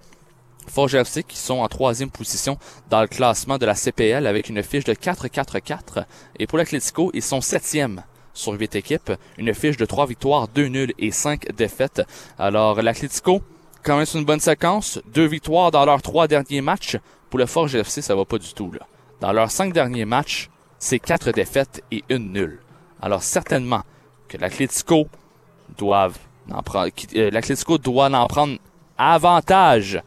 Forge 0.67 0.95
FC 0.95 1.23
qui 1.23 1.37
sont 1.37 1.55
en 1.55 1.67
troisième 1.67 2.09
position 2.09 2.57
dans 2.89 3.01
le 3.01 3.07
classement 3.07 3.57
de 3.57 3.65
la 3.65 3.75
CPL 3.75 4.27
avec 4.27 4.49
une 4.49 4.61
fiche 4.61 4.83
de 4.83 4.93
4-4-4. 4.93 6.05
Et 6.39 6.47
pour 6.47 6.57
l'Atlético, 6.57 7.11
ils 7.13 7.21
sont 7.23 7.41
septième 7.41 8.03
sur 8.33 8.53
huit 8.53 8.75
équipes, 8.75 9.13
une 9.37 9.53
fiche 9.53 9.77
de 9.77 9.85
3 9.85 10.05
victoires, 10.07 10.47
2 10.49 10.65
nuls 10.67 10.93
et 10.99 11.11
5 11.11 11.55
défaites. 11.55 12.01
Alors 12.37 12.81
l'Atlético, 12.81 13.41
quand 13.85 13.97
même, 13.97 14.05
une 14.13 14.25
bonne 14.25 14.39
séquence. 14.39 14.99
Deux 15.13 15.27
victoires 15.27 15.71
dans 15.71 15.85
leurs 15.85 16.01
trois 16.01 16.27
derniers 16.27 16.61
matchs. 16.61 16.97
Pour 17.29 17.39
le 17.39 17.45
Forge 17.45 17.75
FC, 17.75 18.01
ça 18.01 18.15
va 18.15 18.25
pas 18.25 18.37
du 18.37 18.53
tout. 18.53 18.71
Dans 19.21 19.31
leurs 19.31 19.51
cinq 19.51 19.73
derniers 19.73 20.05
matchs, 20.05 20.49
c'est 20.79 20.99
quatre 20.99 21.31
défaites 21.31 21.83
et 21.91 22.03
une 22.09 22.33
nulle. 22.33 22.59
Alors, 23.01 23.23
certainement 23.23 23.83
que 24.27 24.37
l'Atlético 24.37 25.07
doivent 25.77 26.17
euh, 26.51 27.77
doit 27.77 28.09
en 28.11 28.27
prendre 28.27 28.57
avantage. 28.97 30.01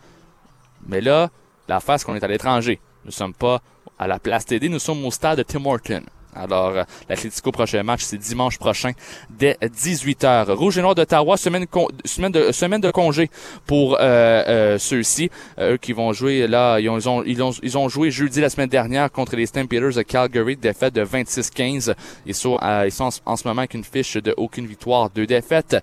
Mais 0.87 1.00
là, 1.00 1.30
l'affaire, 1.68 1.99
c'est 1.99 2.06
qu'on 2.06 2.14
est 2.14 2.25
à 2.25 2.28
l'étranger. 2.28 2.80
Nous 3.04 3.12
sommes 3.12 3.35
pas 3.35 3.61
à 3.99 4.06
la 4.06 4.18
place 4.18 4.47
TD, 4.47 4.68
nous 4.68 4.78
sommes 4.78 5.04
au 5.04 5.11
stade 5.11 5.38
de 5.38 5.42
Tim 5.42 5.64
Horton. 5.64 6.02
Alors, 6.35 6.68
euh, 6.68 6.85
l'Atlético 7.08 7.50
prochain 7.50 7.82
match, 7.82 8.02
c'est 8.02 8.18
dimanche 8.18 8.58
prochain 8.58 8.92
dès 9.30 9.56
18h. 9.62 10.50
Rouge 10.52 10.78
et 10.78 10.82
Noir 10.82 10.94
d'Ottawa, 10.94 11.37
semaine, 11.37 11.66
semaine, 12.04 12.80
de, 12.80 12.90
congé 12.90 13.30
pour 13.66 13.94
euh, 13.94 13.99
euh, 14.00 14.78
ceux-ci. 14.78 15.30
Euh, 15.58 15.75
eux 15.75 15.76
qui 15.78 15.92
vont 15.92 16.12
jouer 16.12 16.47
là, 16.47 16.78
ils 16.78 16.88
ont, 16.88 16.99
ils, 17.25 17.42
ont, 17.42 17.52
ils, 17.62 17.78
ont, 17.78 17.88
joué 17.88 18.11
jeudi 18.11 18.40
la 18.40 18.50
semaine 18.50 18.68
dernière 18.68 19.11
contre 19.11 19.37
les 19.37 19.47
Stampeders 19.47 19.94
de 19.94 20.02
Calgary, 20.02 20.56
défaite 20.56 20.94
de 20.94 21.04
26-15. 21.04 21.94
Ils 22.26 22.35
sont, 22.35 22.58
ils 22.85 22.92
sont 22.92 23.04
en, 23.04 23.11
ce- 23.11 23.20
en 23.25 23.37
ce 23.37 23.49
moment 23.49 23.61
avec 23.61 23.75
une 23.75 23.85
fiche 23.85 24.14
de 24.14 24.35
aucune 24.37 24.66
victoire, 24.66 25.11
deux 25.11 25.26
défaites. 25.26 25.76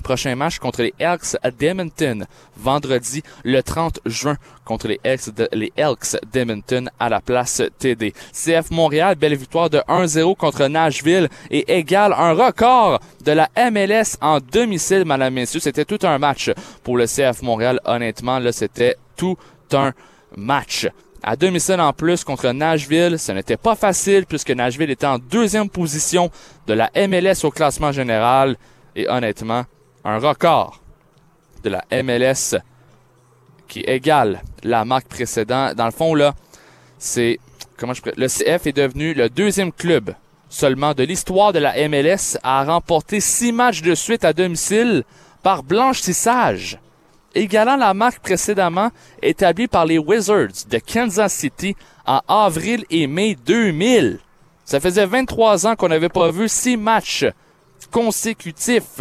Prochain 0.00 0.36
match 0.36 0.58
contre 0.58 0.82
les 0.82 0.94
Elks 0.98 1.36
à 1.42 1.48
Edmonton, 1.48 2.26
vendredi 2.56 3.22
le 3.44 3.62
30 3.62 4.00
juin 4.06 4.36
contre 4.64 4.88
les 4.88 5.00
Elks, 5.04 5.30
de, 5.34 5.48
d'Edmonton 6.32 6.90
à 6.98 7.08
la 7.08 7.20
place 7.20 7.62
TD. 7.78 8.12
CF 8.32 8.70
Montréal, 8.70 9.16
belle 9.16 9.36
victoire 9.36 9.70
de 9.70 9.78
1-0 9.88 10.36
contre 10.36 10.66
Nashville 10.66 11.28
et 11.50 11.78
égale 11.78 12.12
un 12.12 12.32
record 12.32 13.00
de 13.24 13.32
la 13.32 13.48
MLS 13.70 14.16
en 14.20 14.38
domicile, 14.40 15.04
madame, 15.04 15.34
messieurs. 15.34 15.60
C'était 15.60 15.84
tout 15.84 15.98
un 16.02 16.18
match 16.18 16.50
pour 16.82 16.96
le 16.96 17.06
CF 17.06 17.42
Montréal. 17.42 17.80
Honnêtement, 17.84 18.38
là, 18.38 18.52
c'était 18.52 18.96
tout 19.16 19.36
un 19.72 19.92
match. 20.36 20.88
À 21.22 21.36
domicile 21.36 21.80
en 21.80 21.92
plus 21.92 22.24
contre 22.24 22.50
Nashville, 22.50 23.18
ce 23.18 23.32
n'était 23.32 23.58
pas 23.58 23.74
facile 23.74 24.24
puisque 24.26 24.50
Nashville 24.50 24.90
était 24.90 25.06
en 25.06 25.18
deuxième 25.18 25.68
position 25.68 26.30
de 26.66 26.72
la 26.72 26.90
MLS 27.08 27.44
au 27.44 27.50
classement 27.50 27.92
général. 27.92 28.56
Et 28.96 29.06
honnêtement, 29.08 29.64
un 30.04 30.18
record 30.18 30.80
de 31.62 31.70
la 31.70 31.84
MLS 32.02 32.56
qui 33.68 33.80
égale 33.80 34.42
la 34.62 34.84
marque 34.84 35.08
précédente. 35.08 35.74
Dans 35.74 35.86
le 35.86 35.90
fond, 35.90 36.14
là, 36.14 36.34
c'est, 36.98 37.38
comment 37.76 37.94
je 37.94 38.02
le 38.16 38.26
CF 38.26 38.66
est 38.66 38.76
devenu 38.76 39.14
le 39.14 39.28
deuxième 39.28 39.72
club 39.72 40.14
seulement 40.48 40.94
de 40.94 41.04
l'histoire 41.04 41.52
de 41.52 41.60
la 41.60 41.88
MLS 41.88 42.36
à 42.42 42.64
remporter 42.64 43.20
six 43.20 43.52
matchs 43.52 43.82
de 43.82 43.94
suite 43.94 44.24
à 44.24 44.32
domicile 44.32 45.04
par 45.42 45.62
blanchissage, 45.62 46.78
égalant 47.34 47.76
la 47.76 47.94
marque 47.94 48.18
précédemment 48.20 48.90
établie 49.22 49.68
par 49.68 49.86
les 49.86 49.98
Wizards 49.98 50.66
de 50.68 50.78
Kansas 50.78 51.32
City 51.32 51.76
en 52.04 52.20
avril 52.28 52.84
et 52.90 53.06
mai 53.06 53.36
2000. 53.46 54.18
Ça 54.64 54.80
faisait 54.80 55.06
23 55.06 55.66
ans 55.66 55.76
qu'on 55.76 55.88
n'avait 55.88 56.08
pas 56.08 56.30
vu 56.30 56.48
six 56.48 56.76
matchs 56.76 57.26
consécutifs 57.90 59.00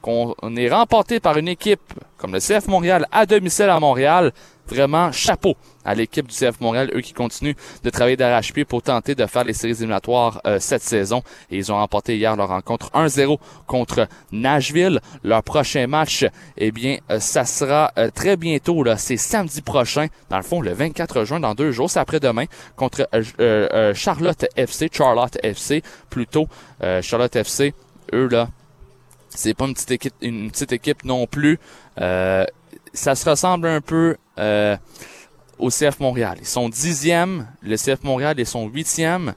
qu'on 0.00 0.34
on 0.42 0.56
est 0.56 0.70
remporté 0.70 1.20
par 1.20 1.36
une 1.36 1.48
équipe 1.48 1.80
comme 2.16 2.32
le 2.32 2.40
CF 2.40 2.68
Montréal 2.68 3.06
à 3.10 3.26
domicile 3.26 3.70
à 3.70 3.80
Montréal. 3.80 4.32
Vraiment, 4.68 5.10
chapeau 5.10 5.56
à 5.84 5.96
l'équipe 5.96 6.28
du 6.28 6.34
CF 6.34 6.60
Montréal, 6.60 6.92
eux 6.94 7.00
qui 7.00 7.12
continuent 7.12 7.56
de 7.82 7.90
travailler 7.90 8.16
d'arrache-pied 8.16 8.64
pour 8.64 8.82
tenter 8.82 9.16
de 9.16 9.26
faire 9.26 9.42
les 9.42 9.52
séries 9.52 9.72
éliminatoires 9.72 10.40
euh, 10.46 10.60
cette 10.60 10.82
saison. 10.82 11.22
Ils 11.50 11.72
ont 11.72 11.76
remporté 11.76 12.16
hier 12.16 12.36
leur 12.36 12.48
rencontre 12.48 12.88
1-0 12.92 13.38
contre 13.66 14.06
Nashville. 14.30 15.00
Leur 15.24 15.42
prochain 15.42 15.88
match, 15.88 16.24
eh 16.56 16.70
bien, 16.70 16.98
euh, 17.10 17.18
ça 17.18 17.44
sera 17.44 17.90
euh, 17.98 18.10
très 18.14 18.36
bientôt. 18.36 18.84
là. 18.84 18.96
C'est 18.96 19.16
samedi 19.16 19.60
prochain, 19.60 20.06
dans 20.28 20.36
le 20.36 20.44
fond, 20.44 20.60
le 20.60 20.72
24 20.72 21.24
juin, 21.24 21.40
dans 21.40 21.54
deux 21.54 21.72
jours. 21.72 21.90
C'est 21.90 21.98
après-demain 21.98 22.44
contre 22.76 23.08
Charlotte 23.94 24.46
FC, 24.54 24.88
Charlotte 24.92 25.36
FC, 25.42 25.82
plutôt 26.10 26.46
Charlotte 27.02 27.34
FC. 27.34 27.74
Eux, 28.12 28.28
là, 28.28 28.48
c'est 29.30 29.54
pas 29.54 29.66
une 29.66 29.74
petite 29.74 29.90
équipe, 29.90 30.14
une 30.20 30.50
petite 30.50 30.72
équipe 30.72 31.04
non 31.04 31.26
plus. 31.26 31.58
Euh, 32.00 32.44
ça 32.92 33.14
se 33.14 33.28
ressemble 33.28 33.68
un 33.68 33.80
peu 33.80 34.16
euh, 34.38 34.76
au 35.58 35.70
CF 35.70 36.00
Montréal. 36.00 36.38
Ils 36.40 36.46
sont 36.46 36.68
dixième, 36.68 37.46
le 37.62 37.76
CF 37.76 38.02
Montréal 38.02 38.38
est 38.40 38.44
son 38.44 38.66
huitième. 38.68 39.34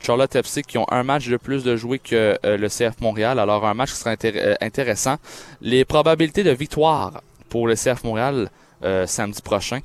Charlotte 0.00 0.34
FC 0.34 0.62
qui 0.62 0.78
ont 0.78 0.86
un 0.90 1.02
match 1.02 1.28
de 1.28 1.36
plus 1.36 1.64
de 1.64 1.76
jouer 1.76 1.98
que 1.98 2.38
euh, 2.44 2.56
le 2.56 2.68
CF 2.68 3.00
Montréal. 3.00 3.38
Alors 3.38 3.64
un 3.64 3.74
match 3.74 3.92
qui 3.92 3.96
sera 3.96 4.14
euh, 4.24 4.54
intéressant. 4.60 5.16
Les 5.60 5.84
probabilités 5.84 6.42
de 6.42 6.50
victoire 6.50 7.22
pour 7.48 7.66
le 7.66 7.74
CF 7.74 8.04
Montréal 8.04 8.50
euh, 8.82 9.06
samedi 9.06 9.42
prochain, 9.42 9.80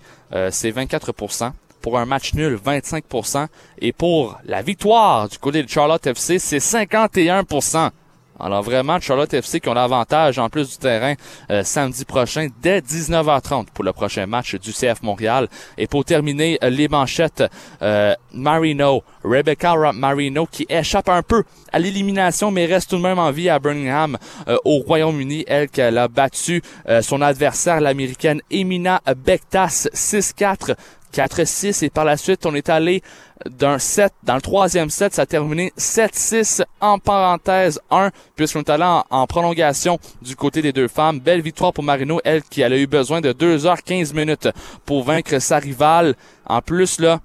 c'est 0.49 0.71
24%. 0.71 1.51
Pour 1.81 1.99
un 1.99 2.05
match 2.05 2.33
nul, 2.33 2.57
25%. 2.63 3.47
Et 3.79 3.93
pour 3.93 4.39
la 4.45 4.61
victoire 4.61 5.29
du 5.29 5.37
côté 5.37 5.61
de 5.61 5.69
Charlotte 5.69 6.05
FC, 6.05 6.39
c'est 6.39 6.57
51%. 6.57 7.91
Alors 8.39 8.63
vraiment, 8.63 8.99
Charlotte 8.99 9.33
FC 9.33 9.61
qui 9.61 9.69
ont 9.69 9.73
l'avantage 9.73 10.39
en 10.39 10.49
plus 10.49 10.69
du 10.71 10.77
terrain 10.77 11.13
euh, 11.49 11.63
samedi 11.63 12.03
prochain 12.03 12.49
dès 12.61 12.79
19h30 12.79 13.67
pour 13.73 13.85
le 13.85 13.93
prochain 13.93 14.25
match 14.25 14.55
du 14.55 14.71
CF 14.73 15.01
Montréal. 15.03 15.47
Et 15.77 15.87
pour 15.87 16.03
terminer 16.03 16.57
euh, 16.61 16.69
les 16.69 16.89
manchettes, 16.89 17.43
euh, 17.81 18.13
Marino, 18.33 19.03
Rebecca 19.23 19.75
Marino 19.93 20.45
qui 20.45 20.65
échappe 20.67 21.09
un 21.09 21.23
peu 21.23 21.43
à 21.71 21.79
l'élimination 21.79 22.51
mais 22.51 22.65
reste 22.65 22.89
tout 22.89 22.97
de 22.97 23.01
même 23.01 23.19
en 23.19 23.31
vie 23.31 23.49
à 23.49 23.59
Birmingham 23.59 24.17
au 24.65 24.79
Royaume-Uni. 24.79 25.45
Elle 25.47 25.69
qu'elle 25.69 25.97
a 25.97 26.07
battu 26.07 26.61
son 27.01 27.21
adversaire, 27.21 27.81
l'américaine 27.81 28.41
Emina 28.51 29.01
Bektas 29.15 29.87
6-4. 29.93 30.75
4-6 31.15 31.85
et 31.85 31.89
par 31.89 32.05
la 32.05 32.17
suite 32.17 32.45
on 32.45 32.53
est 32.55 32.69
allé 32.69 33.01
d'un 33.49 33.79
set, 33.79 34.13
dans 34.23 34.35
le 34.35 34.41
troisième 34.41 34.89
set, 34.89 35.13
ça 35.13 35.23
a 35.23 35.25
terminé 35.25 35.73
7-6 35.77 36.63
en 36.79 36.99
parenthèse 36.99 37.79
1, 37.91 38.11
puisqu'on 38.35 38.61
est 38.61 38.69
allé 38.69 38.85
en, 39.09 39.27
prolongation 39.27 39.99
du 40.21 40.35
côté 40.35 40.61
des 40.61 40.71
deux 40.71 40.87
femmes. 40.87 41.19
Belle 41.19 41.41
victoire 41.41 41.73
pour 41.73 41.83
Marino, 41.83 42.21
elle 42.23 42.43
qui 42.43 42.63
a 42.63 42.69
eu 42.77 42.87
besoin 42.87 43.21
de 43.21 43.33
2h15 43.33 44.15
minutes 44.15 44.49
pour 44.85 45.03
vaincre 45.03 45.39
sa 45.39 45.59
rivale. 45.59 46.15
En 46.45 46.61
plus, 46.61 46.99
là, 46.99 47.19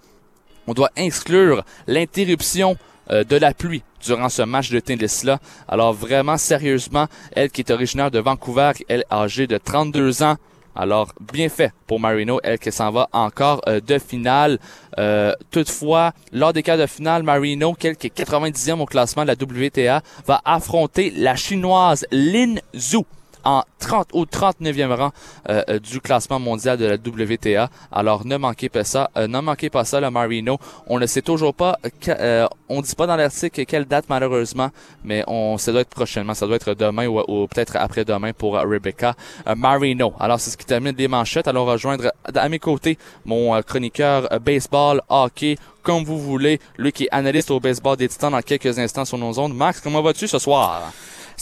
on 0.67 0.75
doit 0.75 0.91
exclure 0.97 1.65
l'interruption 1.87 2.77
euh, 3.11 3.25
de 3.25 3.37
la 3.37 3.55
pluie 3.55 3.83
durant 4.05 4.29
ce 4.29 4.43
match 4.43 4.71
de 4.71 4.81
tennis-là. 4.81 5.39
Alors 5.69 5.93
vraiment, 5.93 6.37
sérieusement, 6.37 7.07
elle 7.33 7.51
qui 7.51 7.61
est 7.61 7.71
originaire 7.71 8.11
de 8.11 8.19
Vancouver, 8.19 8.73
elle 8.89 9.05
âgée 9.11 9.47
de 9.47 9.59
32 9.59 10.23
ans, 10.23 10.37
alors, 10.75 11.13
bien 11.33 11.49
fait 11.49 11.73
pour 11.87 12.01
Marino, 12.01 12.41
elle 12.43 12.59
qui 12.59 12.71
s'en 12.71 12.91
va 12.91 13.09
encore 13.13 13.61
euh, 13.67 13.81
de 13.81 13.99
finale. 13.99 14.59
Euh, 14.99 15.33
toutefois, 15.51 16.13
lors 16.33 16.53
des 16.53 16.63
quarts 16.63 16.79
de 16.79 16.87
finale, 16.87 17.23
Marino, 17.23 17.75
qui 17.75 17.89
est 17.89 18.05
90e 18.05 18.81
au 18.81 18.87
classement 18.87 19.25
de 19.25 19.29
la 19.29 19.35
WTA, 19.35 20.03
va 20.27 20.41
affronter 20.45 21.11
la 21.11 21.35
chinoise 21.37 22.07
Lin 22.13 22.57
Zhu 22.75 23.05
en 23.45 23.63
30 23.79 24.09
au 24.13 24.25
39e 24.25 24.93
rang 24.95 25.11
euh, 25.49 25.63
euh, 25.69 25.79
du 25.79 26.01
classement 26.01 26.39
mondial 26.39 26.77
de 26.79 26.85
la 26.87 26.95
WTA. 26.97 27.69
Alors 27.93 28.27
ne 28.27 28.37
manquez 28.37 28.69
pas 28.69 28.85
ça, 28.85 29.11
euh, 29.17 29.27
ne 29.27 29.41
manquez 29.41 29.71
pas 29.71 29.85
ça 29.85 30.01
le 30.01 30.11
Marino. 30.11 30.59
On 30.87 30.99
ne 30.99 31.07
sait 31.07 31.23
toujours 31.23 31.55
pas, 31.55 31.79
que- 32.01 32.11
euh, 32.11 32.47
on 32.69 32.81
dit 32.83 32.95
pas 32.95 33.07
dans 33.07 33.17
l'article 33.17 33.65
quelle 33.65 33.85
date 33.87 34.05
malheureusement, 34.09 34.71
mais 35.05 35.25
on 35.27 35.59
ça 35.59 35.73
doit 35.73 35.81
être 35.83 35.89
prochainement, 35.91 36.35
ça 36.35 36.47
doit 36.47 36.57
être 36.57 36.75
demain 36.75 37.07
ou, 37.07 37.21
ou 37.27 37.47
peut-être 37.47 37.77
après-demain 37.77 38.33
pour 38.33 38.57
euh, 38.57 38.63
Rebecca 38.63 39.15
euh, 39.47 39.55
Marino. 39.55 40.13
Alors 40.21 40.41
c'est 40.41 40.51
ce 40.51 40.57
qui 40.57 40.67
termine 40.67 40.95
les 40.97 41.09
manchettes. 41.09 41.49
Allons 41.49 41.65
rejoindre 41.65 42.13
à 42.35 42.49
mes 42.49 42.59
côtés 42.59 42.99
mon 43.25 43.55
euh, 43.55 43.63
chroniqueur 43.63 44.29
euh, 44.33 44.39
baseball, 44.39 45.01
hockey, 45.09 45.57
comme 45.83 46.05
vous 46.05 46.19
voulez, 46.19 46.61
lui 46.77 46.93
qui 46.93 47.05
est 47.05 47.09
analyste 47.11 47.51
au 47.51 47.59
baseball 47.61 47.97
des 47.97 48.09
Titans 48.09 48.31
dans 48.33 48.43
quelques 48.43 48.79
instants 48.79 49.05
sur 49.05 49.17
nos 49.19 49.39
ondes. 49.39 49.55
Max, 49.55 49.81
comment 49.81 50.03
vas-tu 50.03 50.29
ce 50.29 50.39
soir? 50.39 50.93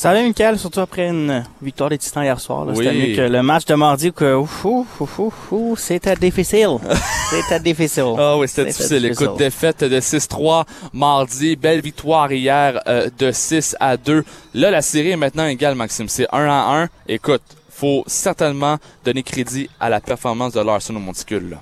Ça 0.01 0.13
va, 0.13 0.23
Michael, 0.23 0.61
surtout 0.61 0.79
après 0.79 1.09
une 1.09 1.43
victoire 1.61 1.91
des 1.91 1.99
Titans 1.99 2.23
hier 2.23 2.39
soir. 2.39 2.65
Oui. 2.69 2.77
C'était 2.77 2.95
mieux 2.95 3.17
que 3.17 3.21
le 3.23 3.43
match 3.43 3.65
de 3.65 3.75
mardi 3.75 4.13
que 4.13 4.37
ouf, 4.37 4.65
ouf, 4.65 5.01
ouf, 5.01 5.19
ouf, 5.19 5.35
ouf, 5.51 5.79
c'était 5.81 6.15
difficile. 6.15 6.77
c'était 7.31 7.59
difficile. 7.59 8.15
Ah 8.17 8.39
oui, 8.39 8.47
c'était 8.47 8.71
C'était 8.71 9.01
difficile. 9.01 9.03
difficile. 9.09 9.27
Écoute, 9.27 9.39
défaite 9.39 9.83
de 9.83 9.99
6-3 9.99 10.67
mardi, 10.93 11.57
belle 11.57 11.81
victoire 11.81 12.31
hier 12.31 12.81
euh, 12.87 13.11
de 13.19 13.33
6 13.33 13.75
à 13.81 13.97
2. 13.97 14.25
Là, 14.55 14.71
la 14.71 14.83
série 14.83 15.11
est 15.11 15.17
maintenant 15.17 15.47
égale, 15.47 15.75
Maxime. 15.75 16.09
C'est 16.09 16.29
1 16.33 16.47
à 16.49 16.83
1. 16.83 16.89
Écoute, 17.09 17.43
faut 17.69 18.05
certainement 18.07 18.77
donner 19.05 19.25
crédit 19.25 19.69
à 19.81 19.89
la 19.89 20.01
performance 20.01 20.53
de 20.53 20.61
Larson 20.61 20.95
au 20.95 21.01
monticule. 21.01 21.51
là. 21.51 21.57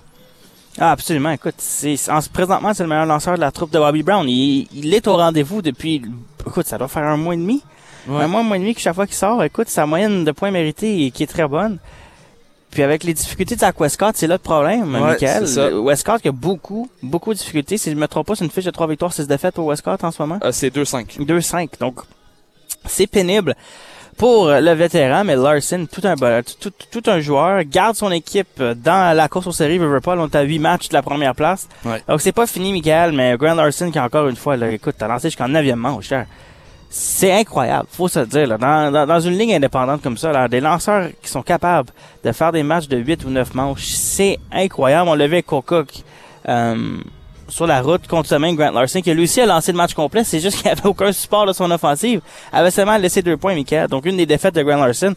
Ah, 0.78 0.90
absolument. 0.90 1.30
Écoute, 1.30 1.54
c'est, 1.56 1.96
en, 2.10 2.20
présentement, 2.30 2.74
c'est 2.74 2.82
le 2.82 2.90
meilleur 2.90 3.06
lanceur 3.06 3.36
de 3.36 3.40
la 3.40 3.50
troupe 3.50 3.70
de 3.70 3.78
Bobby 3.78 4.02
Brown. 4.02 4.28
Il, 4.28 4.68
il 4.74 4.92
est 4.92 5.08
au 5.08 5.16
rendez-vous 5.16 5.62
depuis, 5.62 6.02
écoute, 6.46 6.66
ça 6.66 6.76
doit 6.76 6.88
faire 6.88 7.04
un 7.04 7.16
mois 7.16 7.32
et 7.32 7.38
demi. 7.38 7.62
Un 8.08 8.26
mois, 8.28 8.40
un 8.40 8.42
mois 8.44 8.56
et 8.56 8.60
demi 8.60 8.74
que 8.74 8.80
chaque 8.80 8.94
fois 8.94 9.06
qu'il 9.06 9.16
sort, 9.16 9.42
écoute, 9.44 9.68
sa 9.68 9.86
moyenne 9.86 10.24
de 10.24 10.32
points 10.32 10.50
mérités 10.50 11.06
est- 11.06 11.10
qui 11.10 11.22
est 11.22 11.26
très 11.26 11.46
bonne. 11.48 11.78
Puis 12.70 12.82
avec 12.82 13.04
les 13.04 13.14
difficultés 13.14 13.54
de 13.54 13.60
Zach 13.60 13.80
Westcott, 13.80 14.16
c'est 14.16 14.26
là 14.26 14.34
le 14.34 14.38
problème, 14.38 14.94
Ouais, 14.94 15.00
Michael. 15.00 15.48
ça. 15.48 15.70
Westcott 15.70 16.20
qui 16.20 16.28
a 16.28 16.32
beaucoup, 16.32 16.90
beaucoup 17.02 17.32
de 17.32 17.38
difficultés. 17.38 17.78
Si 17.78 17.90
je 17.90 17.96
me 17.96 18.06
trompe 18.06 18.26
pas, 18.26 18.34
c'est 18.34 18.44
une 18.44 18.50
fiche 18.50 18.64
de 18.66 18.70
3 18.70 18.86
victoires, 18.86 19.12
6 19.12 19.26
défaites 19.26 19.54
pour 19.54 19.66
Westcott 19.66 20.02
en 20.04 20.10
ce 20.10 20.20
moment. 20.20 20.38
Euh, 20.44 20.52
c'est 20.52 20.70
2-5. 20.70 21.16
2-5. 21.20 21.70
Donc, 21.80 22.00
c'est 22.84 23.06
pénible 23.06 23.54
pour 24.18 24.48
le 24.48 24.72
vétéran, 24.72 25.24
mais 25.24 25.36
Larson, 25.36 25.86
tout 25.90 26.00
un, 26.04 26.16
tout, 26.42 26.70
tout, 26.70 27.00
tout 27.00 27.10
un 27.10 27.20
joueur, 27.20 27.62
garde 27.64 27.96
son 27.96 28.10
équipe 28.10 28.62
dans 28.62 29.16
la 29.16 29.28
course 29.28 29.46
aux 29.46 29.52
séries, 29.52 29.78
pas, 29.78 30.16
on 30.16 30.26
est 30.26 30.34
à 30.36 30.42
8 30.42 30.58
matchs 30.58 30.88
de 30.88 30.94
la 30.94 31.02
première 31.02 31.34
place. 31.34 31.68
Ouais. 31.84 32.02
Donc, 32.08 32.20
c'est 32.20 32.32
pas 32.32 32.46
fini, 32.46 32.72
Michael, 32.72 33.12
mais 33.12 33.36
Grant 33.38 33.54
Larson, 33.54 33.90
qui 33.90 33.98
encore 34.00 34.28
une 34.28 34.36
fois, 34.36 34.56
là, 34.56 34.70
écoute, 34.70 34.96
t'as 34.98 35.08
lancé 35.08 35.28
jusqu'en 35.28 35.48
9e 35.48 35.76
manche, 35.78 36.10
là. 36.10 36.24
C'est 36.88 37.32
incroyable, 37.32 37.86
faut 37.90 38.08
se 38.08 38.20
le 38.20 38.26
dire. 38.26 38.46
Là. 38.46 38.58
Dans, 38.58 38.92
dans, 38.92 39.06
dans 39.06 39.20
une 39.20 39.36
ligne 39.36 39.54
indépendante 39.54 40.02
comme 40.02 40.16
ça, 40.16 40.32
là, 40.32 40.48
des 40.48 40.60
lanceurs 40.60 41.10
qui 41.22 41.28
sont 41.28 41.42
capables 41.42 41.90
de 42.24 42.32
faire 42.32 42.52
des 42.52 42.62
matchs 42.62 42.88
de 42.88 42.96
8 42.96 43.24
ou 43.24 43.30
9 43.30 43.54
manches, 43.54 43.86
c'est 43.86 44.38
incroyable. 44.52 45.08
On 45.08 45.14
l'a 45.14 45.26
vu 45.26 45.34
avec 45.34 45.46
euh, 46.48 46.96
sur 47.48 47.66
la 47.66 47.82
route 47.82 48.06
contre 48.06 48.28
ce 48.28 48.34
même 48.36 48.56
Grant 48.56 48.70
Larson, 48.70 49.00
qui 49.00 49.12
lui 49.12 49.24
aussi 49.24 49.40
a 49.40 49.46
lancé 49.46 49.72
le 49.72 49.76
match 49.78 49.94
complet. 49.94 50.24
C'est 50.24 50.40
juste 50.40 50.58
qu'il 50.58 50.68
avait 50.70 50.86
aucun 50.86 51.12
support 51.12 51.46
de 51.46 51.52
son 51.52 51.70
offensive. 51.70 52.20
Il 52.52 52.58
avait 52.58 52.70
seulement 52.70 52.96
laissé 52.96 53.22
deux 53.22 53.36
points, 53.36 53.54
Michael. 53.54 53.88
Donc, 53.88 54.06
une 54.06 54.16
des 54.16 54.26
défaites 54.26 54.54
de 54.54 54.62
Grant 54.62 54.84
Larson. 54.84 55.14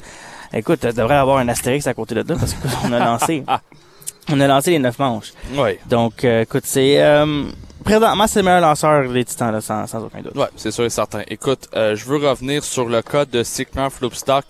Écoute, 0.53 0.79
il 0.83 0.93
devrait 0.93 1.15
avoir 1.15 1.37
un 1.37 1.47
astérix 1.47 1.85
à 1.87 1.93
côté 1.93 2.15
de 2.15 2.21
là 2.21 2.35
parce 2.39 2.53
qu'on 2.53 2.91
a 2.91 2.99
lancé... 2.99 3.43
on 4.31 4.39
a 4.39 4.47
lancé 4.47 4.71
les 4.71 4.79
9 4.79 4.99
manches. 4.99 5.33
Oui. 5.53 5.77
Donc, 5.87 6.23
euh, 6.23 6.41
écoute, 6.41 6.63
c'est... 6.65 7.01
Euh, 7.01 7.43
présentement, 7.83 8.27
c'est 8.27 8.39
le 8.39 8.45
meilleur 8.45 8.61
lanceur 8.61 9.11
des 9.11 9.25
Titans, 9.25 9.59
sans, 9.61 10.03
aucun 10.03 10.21
doute. 10.21 10.35
Ouais, 10.35 10.47
c'est 10.55 10.71
sûr 10.71 10.85
et 10.85 10.89
certain. 10.89 11.23
Écoute, 11.27 11.67
euh, 11.75 11.95
je 11.95 12.05
veux 12.05 12.17
revenir 12.17 12.63
sur 12.63 12.87
le 12.87 13.01
cas 13.01 13.25
de 13.25 13.43
Sicknerf 13.43 13.99
Loopstock. 14.01 14.45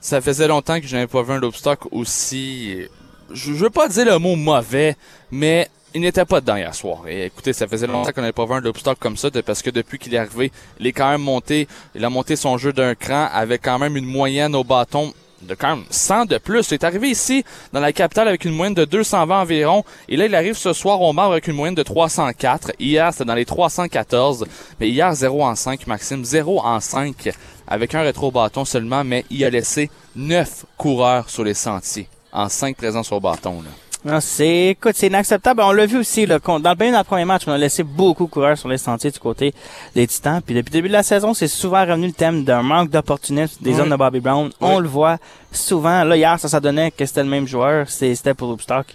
Ça 0.00 0.20
faisait 0.20 0.48
longtemps 0.48 0.80
que 0.80 0.86
je 0.86 0.94
n'avais 0.94 1.06
pas 1.06 1.22
vu 1.22 1.32
un 1.32 1.38
Loopstock 1.38 1.92
aussi... 1.92 2.86
Je, 3.30 3.52
je 3.52 3.64
veux 3.64 3.70
pas 3.70 3.88
dire 3.88 4.06
le 4.06 4.18
mot 4.18 4.36
mauvais, 4.36 4.96
mais 5.30 5.68
il 5.94 6.00
n'était 6.00 6.24
pas 6.24 6.40
dedans 6.40 6.56
hier 6.56 6.74
soir. 6.74 7.08
Et 7.08 7.26
écoutez, 7.26 7.52
ça 7.52 7.66
faisait 7.66 7.86
longtemps 7.86 8.12
qu'on 8.12 8.20
n'avait 8.20 8.32
pas 8.32 8.46
vu 8.46 8.52
un 8.52 8.60
Loopstock 8.60 8.98
comme 8.98 9.16
ça, 9.16 9.30
parce 9.44 9.62
que 9.62 9.70
depuis 9.70 9.98
qu'il 9.98 10.14
est 10.14 10.18
arrivé, 10.18 10.52
il 10.80 10.86
est 10.86 10.92
quand 10.92 11.10
même 11.10 11.22
monté, 11.22 11.68
il 11.94 12.04
a 12.04 12.10
monté 12.10 12.36
son 12.36 12.58
jeu 12.58 12.72
d'un 12.72 12.94
cran, 12.94 13.28
avec 13.32 13.62
quand 13.62 13.78
même 13.78 13.96
une 13.96 14.06
moyenne 14.06 14.54
au 14.54 14.64
bâton 14.64 15.12
de 15.42 15.54
quand 15.54 15.76
même 15.76 15.84
100 15.90 16.26
de 16.26 16.38
plus. 16.38 16.70
Il 16.70 16.74
est 16.74 16.84
arrivé 16.84 17.10
ici, 17.10 17.44
dans 17.72 17.80
la 17.80 17.92
capitale, 17.92 18.28
avec 18.28 18.44
une 18.44 18.54
moyenne 18.54 18.74
de 18.74 18.84
220 18.84 19.40
environ. 19.40 19.84
Et 20.08 20.16
là, 20.16 20.26
il 20.26 20.34
arrive 20.34 20.56
ce 20.56 20.72
soir 20.72 21.00
au 21.00 21.12
marbre 21.12 21.32
avec 21.32 21.48
une 21.48 21.54
moyenne 21.54 21.74
de 21.74 21.82
304. 21.82 22.72
Hier, 22.78 23.12
c'était 23.12 23.24
dans 23.24 23.34
les 23.34 23.44
314. 23.44 24.46
Mais 24.80 24.88
hier, 24.88 25.14
0 25.14 25.44
en 25.44 25.54
5, 25.54 25.86
Maxime. 25.86 26.24
0 26.24 26.60
en 26.60 26.80
5, 26.80 27.30
avec 27.66 27.94
un 27.94 28.02
rétro-bâton 28.02 28.64
seulement. 28.64 29.04
Mais 29.04 29.24
il 29.30 29.44
a 29.44 29.50
laissé 29.50 29.90
9 30.16 30.66
coureurs 30.76 31.30
sur 31.30 31.44
les 31.44 31.54
sentiers, 31.54 32.08
en 32.32 32.48
5 32.48 32.76
présents 32.76 33.02
sur 33.02 33.20
bâton. 33.20 33.62
Là. 33.62 33.70
Non, 34.10 34.20
c'est, 34.20 34.68
écoute, 34.68 34.92
c'est 34.94 35.08
inacceptable. 35.08 35.60
On 35.62 35.70
l'a 35.70 35.84
vu 35.84 35.98
aussi, 35.98 36.24
là, 36.24 36.38
dans 36.38 36.56
le 36.58 36.74
bien 36.74 36.92
dans 36.92 36.98
le 36.98 37.04
premier 37.04 37.26
match, 37.26 37.42
on 37.46 37.52
a 37.52 37.58
laissé 37.58 37.82
beaucoup 37.82 38.26
courir 38.26 38.56
sur 38.56 38.66
les 38.68 38.78
sentiers 38.78 39.10
du 39.10 39.18
côté 39.18 39.52
des 39.94 40.06
Titans. 40.06 40.40
Puis 40.40 40.54
depuis 40.54 40.70
le 40.70 40.72
début 40.72 40.88
de 40.88 40.94
la 40.94 41.02
saison, 41.02 41.34
c'est 41.34 41.46
souvent 41.48 41.82
revenu 41.84 42.06
le 42.06 42.12
thème 42.14 42.42
d'un 42.42 42.62
manque 42.62 42.88
d'opportunisme 42.88 43.58
des 43.60 43.74
Oui. 43.74 43.80
hommes 43.80 43.90
de 43.90 43.96
Bobby 43.96 44.20
Brown. 44.20 44.50
On 44.62 44.78
le 44.78 44.88
voit 44.88 45.18
souvent. 45.52 46.04
Là, 46.04 46.16
hier, 46.16 46.40
ça, 46.40 46.48
ça 46.48 46.58
donnait 46.58 46.90
que 46.90 47.04
c'était 47.04 47.22
le 47.22 47.28
même 47.28 47.46
joueur. 47.46 47.90
C'était 47.90 48.32
pour 48.32 48.48
Loopstock. 48.48 48.86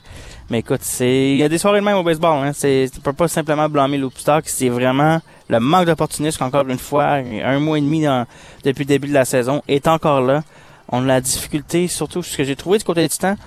Mais 0.50 0.60
écoute, 0.60 0.82
c'est, 0.82 1.32
il 1.34 1.38
y 1.38 1.44
a 1.44 1.50
des 1.50 1.60
soirées 1.60 1.80
de 1.80 1.86
même 1.86 1.98
au 1.98 2.04
baseball, 2.04 2.46
hein. 2.48 2.52
C'est, 2.54 2.90
tu 2.92 3.00
peux 3.00 3.14
pas 3.14 3.28
simplement 3.28 3.70
blâmer 3.70 4.00
Loopstock. 4.00 4.46
C'est 4.48 4.70
vraiment 4.70 5.22
le 5.48 5.60
manque 5.60 5.86
d'opportunisme 5.86 6.44
encore 6.44 6.68
une 6.68 6.80
fois, 6.80 7.20
un 7.44 7.60
mois 7.60 7.78
et 7.78 7.82
demi 7.82 8.02
dans- 8.04 8.26
depuis 8.66 8.84
le 8.84 8.88
début 8.88 9.10
de 9.10 9.14
la 9.14 9.26
saison, 9.26 9.62
est 9.68 9.88
encore 9.88 10.22
là. 10.22 10.44
On 10.90 11.04
a 11.04 11.08
la 11.08 11.22
difficulté, 11.22 11.88
surtout 11.88 12.24
ce 12.24 12.36
que 12.36 12.44
j'ai 12.44 12.56
trouvé 12.56 12.78
du 12.80 12.84
côté 12.84 13.02
des 13.02 13.10
Titans, 13.10 13.38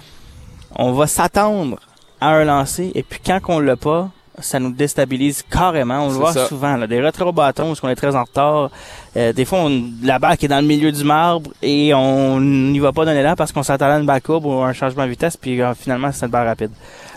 on 0.79 0.93
va 0.93 1.07
s'attendre 1.07 1.79
à 2.21 2.29
un 2.31 2.45
lancer 2.45 2.93
et 2.95 3.03
puis 3.03 3.21
quand 3.25 3.41
on 3.49 3.61
l'a 3.61 3.77
pas, 3.77 4.11
ça 4.39 4.59
nous 4.59 4.71
déstabilise 4.71 5.43
carrément. 5.43 6.05
On 6.05 6.09
le 6.09 6.15
voit 6.15 6.33
ça. 6.33 6.47
souvent, 6.47 6.77
là, 6.77 6.87
des 6.87 7.01
retraits 7.01 7.27
au 7.27 7.33
bâton 7.33 7.69
parce 7.69 7.81
qu'on 7.81 7.89
est 7.89 7.97
très 7.97 8.15
en 8.15 8.25
retard. 8.25 8.71
Euh, 9.17 9.33
des 9.33 9.45
fois, 9.45 9.61
on, 9.61 9.91
la 10.03 10.19
balle 10.19 10.37
qui 10.37 10.45
est 10.45 10.49
dans 10.49 10.61
le 10.61 10.67
milieu 10.67 10.93
du 10.93 11.05
marbre 11.05 11.51
et 11.63 11.95
on 11.95 12.41
n'y 12.41 12.79
va 12.79 12.93
pas 12.93 13.05
donner 13.05 13.23
là 13.23 13.37
parce 13.37 13.53
qu'on 13.53 13.63
s'attendait 13.63 13.95
à 13.95 13.99
une 13.99 14.07
balle 14.07 14.21
courbe 14.21 14.47
ou 14.47 14.53
un 14.61 14.73
changement 14.73 15.05
de 15.05 15.11
vitesse 15.11 15.37
puis 15.37 15.61
euh, 15.61 15.75
finalement 15.75 16.13
c'est 16.13 16.27
une 16.27 16.33
balle 16.33 16.47
rapide. 16.47 16.71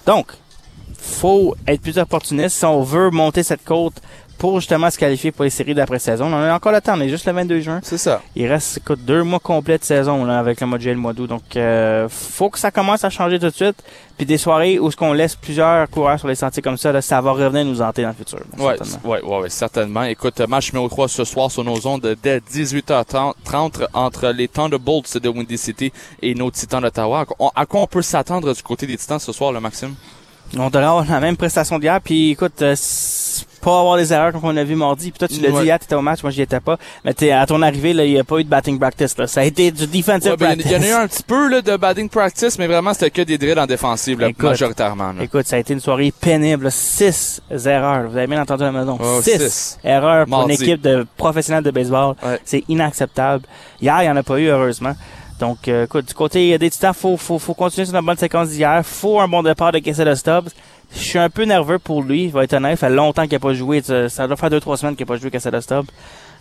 Donc, 0.06 0.28
faut 0.98 1.56
être 1.68 1.82
plus 1.82 1.98
opportuniste 1.98 2.58
si 2.58 2.66
on 2.66 2.84
veut 2.84 3.10
monter 3.10 3.44
cette 3.44 3.64
côte 3.64 3.96
pour 4.40 4.60
justement 4.60 4.90
se 4.90 4.98
qualifier 4.98 5.32
pour 5.32 5.44
les 5.44 5.50
séries 5.52 5.76
d'après-saison. 5.76 6.26
On 6.26 6.34
a 6.42 6.54
encore 6.56 6.72
le 6.72 6.82
temps, 6.82 6.94
on 6.98 7.02
est 7.02 7.10
juste 7.10 7.28
le 7.28 7.34
22 7.34 7.60
juin. 7.60 7.80
C'est 7.84 7.98
ça. 8.00 8.22
Il 8.36 8.48
reste 8.48 8.78
écoute, 8.78 9.00
deux 9.06 9.22
mois 9.24 9.40
complets 9.40 9.78
de 9.78 9.84
saison 9.84 10.26
là, 10.26 10.40
avec 10.40 10.60
le 10.62 10.66
mois 10.68 10.78
de 10.78 10.82
juillet 10.82 10.94
et 10.94 10.96
le 10.96 11.02
mois 11.02 11.14
d'août. 11.14 11.28
Donc, 11.28 11.56
euh, 11.56 12.08
faut 12.10 12.50
que 12.50 12.58
ça 12.58 12.72
commence 12.72 13.04
à 13.04 13.10
changer 13.12 13.38
tout 13.38 13.46
de 13.50 13.54
suite. 13.54 13.76
Puis 14.18 14.26
des 14.26 14.38
soirées 14.38 14.80
où 14.80 14.90
ce 14.92 14.98
qu'on 14.98 15.14
laisse 15.14 15.36
plusieurs 15.36 15.90
coureurs 15.90 16.20
sur 16.20 16.28
les 16.28 16.36
sentiers 16.36 16.62
comme 16.62 16.76
ça, 16.78 16.92
là, 16.92 17.02
ça 17.02 17.22
va 17.22 17.32
revenir 17.32 17.64
nous 17.64 17.82
hanter 17.82 18.02
dans 18.02 18.10
le 18.10 18.14
futur. 18.16 18.40
là, 18.40 18.64
Ouais, 18.66 18.76
certainement. 18.78 19.10
ouais, 19.10 19.22
ouais, 19.24 19.38
ouais, 19.44 19.50
certainement. 19.50 20.04
Écoute, 20.04 20.40
match 20.48 20.74
numéro 20.74 20.90
3 20.90 21.08
ce 21.08 21.24
soir 21.24 21.50
sur 21.52 21.64
nos 21.64 21.86
ondes 21.88 22.16
dès 22.22 22.40
18h30 22.40 23.34
entre 23.94 24.28
les 24.30 24.48
Thunderbolts 24.48 25.18
de 25.18 25.30
Windy 25.30 25.58
City 25.58 25.92
et 26.22 26.34
nos 26.36 26.52
Titans 26.52 26.82
d'Ottawa. 26.82 27.26
À 27.56 27.66
quoi 27.66 27.82
on 27.82 27.88
peut 27.88 28.02
s'attendre 28.02 28.54
du 28.54 28.64
côté 28.64 28.88
des 28.88 28.98
Titans 28.98 29.20
ce 29.20 29.32
soir, 29.32 29.52
le 29.52 29.60
Maxime? 29.60 29.96
On 30.58 30.66
devrait 30.70 30.84
avoir 30.86 31.06
la 31.06 31.20
même 31.20 31.38
prestation 31.38 31.78
d'hier. 31.78 32.02
Puis 32.02 32.32
écoute, 32.32 32.62
euh, 32.62 32.76
pas 33.60 33.80
avoir 33.80 33.98
des 33.98 34.12
erreurs 34.14 34.32
comme 34.32 34.42
on 34.46 34.56
a 34.58 34.64
vu 34.64 34.76
mardi. 34.76 35.12
Puis 35.12 35.20
toi, 35.20 35.28
tu 35.28 35.40
l'as 35.42 35.50
Ouais. 35.50 35.60
dit 35.62 35.66
hier, 35.68 35.80
t'étais 35.80 35.96
au 35.96 36.02
match, 36.02 36.22
moi 36.24 36.32
j'y 36.32 36.42
étais 36.42 36.60
pas. 36.60 36.78
Mais 37.06 37.14
t'es, 37.14 37.32
à 37.32 37.46
ton 37.46 37.62
arrivée, 37.62 37.94
là, 37.94 38.04
il 38.06 38.14
n'y 38.14 38.20
a 38.20 38.24
pas 38.24 38.38
eu 38.40 38.44
de 38.44 38.50
batting 38.50 38.80
practice. 38.80 39.18
Là. 39.18 39.28
Ça 39.28 39.42
a 39.42 39.44
été 39.44 39.72
du 39.72 39.88
defensive 39.88 40.32
Ouais, 40.32 40.38
ben, 40.38 40.46
practice. 40.48 40.66
Il 40.66 40.72
y 40.72 40.76
en 40.78 40.82
a 40.82 40.88
eu 40.88 41.04
un 41.04 41.08
petit 41.08 41.24
peu 41.24 41.48
là, 41.50 41.62
de 41.62 41.78
batting 41.78 42.10
practice, 42.10 42.58
mais 42.58 42.68
vraiment 42.68 42.94
c'était 42.94 43.12
que 43.12 43.22
des 43.22 43.38
drills 43.38 43.60
en 43.60 43.66
défensive, 43.68 44.20
là, 44.20 44.30
Écoute. 44.30 44.44
majoritairement. 44.50 45.14
là. 45.14 45.24
Écoute, 45.24 45.46
ça 45.48 45.56
a 45.58 45.60
été 45.60 45.74
une 45.74 45.80
soirée 45.80 46.12
pénible. 46.20 46.66
là. 46.66 46.72
Six 46.72 47.42
erreurs. 47.66 48.10
Vous 48.10 48.18
avez 48.18 48.28
bien 48.28 48.42
entendu 48.42 48.64
la 48.64 48.72
maison. 48.72 48.98
Oh, 49.02 49.22
six, 49.22 49.38
six. 49.40 49.78
erreurs 49.84 50.26
pour 50.26 50.38
Mardi. 50.38 50.56
une 50.56 50.62
équipe 50.62 50.82
de 50.82 51.06
professionnels 51.18 51.64
de 51.64 51.72
baseball. 51.72 52.16
Ouais. 52.24 52.40
C'est 52.46 52.64
inacceptable. 52.70 53.46
Hier, 53.82 53.96
il 54.02 54.06
n'y 54.06 54.10
en 54.12 54.16
a 54.18 54.24
pas 54.24 54.40
eu, 54.40 54.48
heureusement. 54.48 54.94
Donc, 55.40 55.70
euh, 55.70 55.86
écoute, 55.86 56.06
du 56.06 56.14
côté 56.14 56.58
des 56.58 56.70
Titans, 56.70 56.94
faut, 56.94 57.16
faut, 57.16 57.40
faut 57.40 57.54
continuer 57.54 57.86
sur 57.86 57.96
la 57.96 58.02
bonne 58.02 58.18
séquence 58.18 58.50
d'hier. 58.50 58.82
Faut 58.86 59.20
un 59.22 59.28
bon 59.28 59.42
départ 59.42 59.72
de 59.72 59.80
Kessel 59.80 60.16
Stubbs. 60.18 60.50
Je 60.92 61.00
suis 61.00 61.20
un 61.20 61.30
peu 61.30 61.44
nerveux 61.44 61.80
pour 61.80 62.04
lui, 62.04 62.26
il 62.26 62.32
va 62.32 62.44
être 62.44 62.54
honnête. 62.54 62.80
Ça 62.80 62.88
fait 62.88 62.94
longtemps 62.94 63.24
qu'il 63.24 63.34
n'a 63.34 63.40
pas 63.40 63.54
joué. 63.54 63.82
Ça 63.82 64.28
doit 64.28 64.36
faire 64.36 64.50
deux, 64.50 64.60
trois 64.60 64.78
semaines 64.78 64.96
qu'il 64.96 65.06
n'a 65.06 65.14
pas 65.14 65.18
joué 65.18 65.30
Kessel 65.30 65.62
Stubbs. 65.62 65.88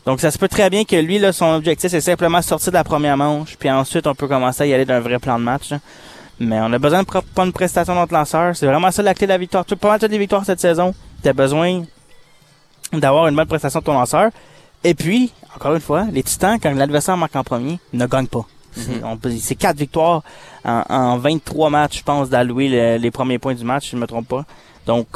Donc, 0.06 0.20
ça 0.20 0.30
se 0.30 0.38
peut 0.38 0.48
très 0.48 0.70
bien 0.70 0.84
que 0.84 0.96
lui, 0.96 1.18
là, 1.18 1.32
son 1.32 1.54
objectif, 1.54 1.90
c'est 1.90 2.00
simplement 2.00 2.40
sortir 2.40 2.72
de 2.72 2.76
la 2.78 2.84
première 2.84 3.16
manche. 3.16 3.56
Puis 3.58 3.70
ensuite, 3.70 4.06
on 4.06 4.14
peut 4.14 4.28
commencer 4.28 4.62
à 4.62 4.66
y 4.66 4.72
aller 4.72 4.87
d'un 4.87 5.00
vrai 5.00 5.18
plan 5.18 5.38
de 5.38 5.44
match. 5.44 5.70
là. 5.70 5.80
Mais 6.40 6.58
on 6.61 6.72
a 6.72 6.78
besoin 6.78 7.02
de 7.02 7.06
pas 7.06 7.44
une 7.44 7.52
prestation 7.52 7.94
de 7.94 7.98
notre 7.98 8.14
lanceur. 8.14 8.56
C'est 8.56 8.66
vraiment 8.66 8.90
ça 8.90 9.02
la 9.02 9.12
clé 9.14 9.26
de 9.26 9.32
la 9.32 9.38
victoire. 9.38 9.64
Tout, 9.64 9.76
pas 9.76 9.88
mal 9.88 10.00
toutes 10.00 10.11
les 10.11 10.18
victoires 10.18 10.44
cette 10.44 10.61
saison. 10.61 10.94
Tu 11.22 11.28
as 11.28 11.32
besoin 11.32 11.82
d'avoir 12.92 13.26
une 13.26 13.34
bonne 13.34 13.48
prestation 13.48 13.80
de 13.80 13.84
ton 13.84 13.94
lanceur. 13.94 14.30
Et 14.84 14.94
puis, 14.94 15.32
encore 15.54 15.74
une 15.74 15.80
fois, 15.80 16.06
les 16.12 16.22
Titans, 16.22 16.58
quand 16.62 16.72
l'adversaire 16.72 17.16
marque 17.16 17.34
en 17.34 17.42
premier, 17.42 17.80
ne 17.92 18.06
gagnent 18.06 18.28
pas. 18.28 18.46
C'est- 18.72 19.00
quatre 19.57 19.76
victoires 19.76 20.22
en, 20.64 20.83
en 20.88 21.18
23 21.18 21.70
matchs, 21.70 21.98
je 21.98 22.02
pense, 22.04 22.28
d'allouer 22.28 22.68
le- 22.68 22.96
les 22.96 23.11
premiers 23.11 23.38
points 23.38 23.54
du 23.54 23.64
match, 23.64 23.85
si 23.85 23.90
je 23.90 23.96
ne 23.96 24.00
me 24.02 24.07
trompe 24.07 24.28
pas. 24.28 24.44
Donc, 24.87 25.07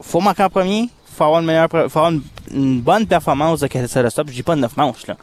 faut 0.00 0.20
marquer 0.20 0.44
en 0.44 0.50
premier, 0.50 0.88
faut 1.14 1.24
avoir 1.24 1.40
une 1.40 1.46
meilleure, 1.46 1.68
faut 1.70 1.76
avoir 1.78 2.10
une, 2.10 2.22
une 2.52 2.80
bonne 2.80 3.06
performance 3.06 3.60
de 3.60 3.66
Kessel 3.66 4.04
de 4.04 4.08
stop. 4.10 4.28
Je 4.28 4.34
dis 4.34 4.42
pas 4.42 4.56
9 4.56 4.76
manches, 4.76 5.06
là. 5.06 5.16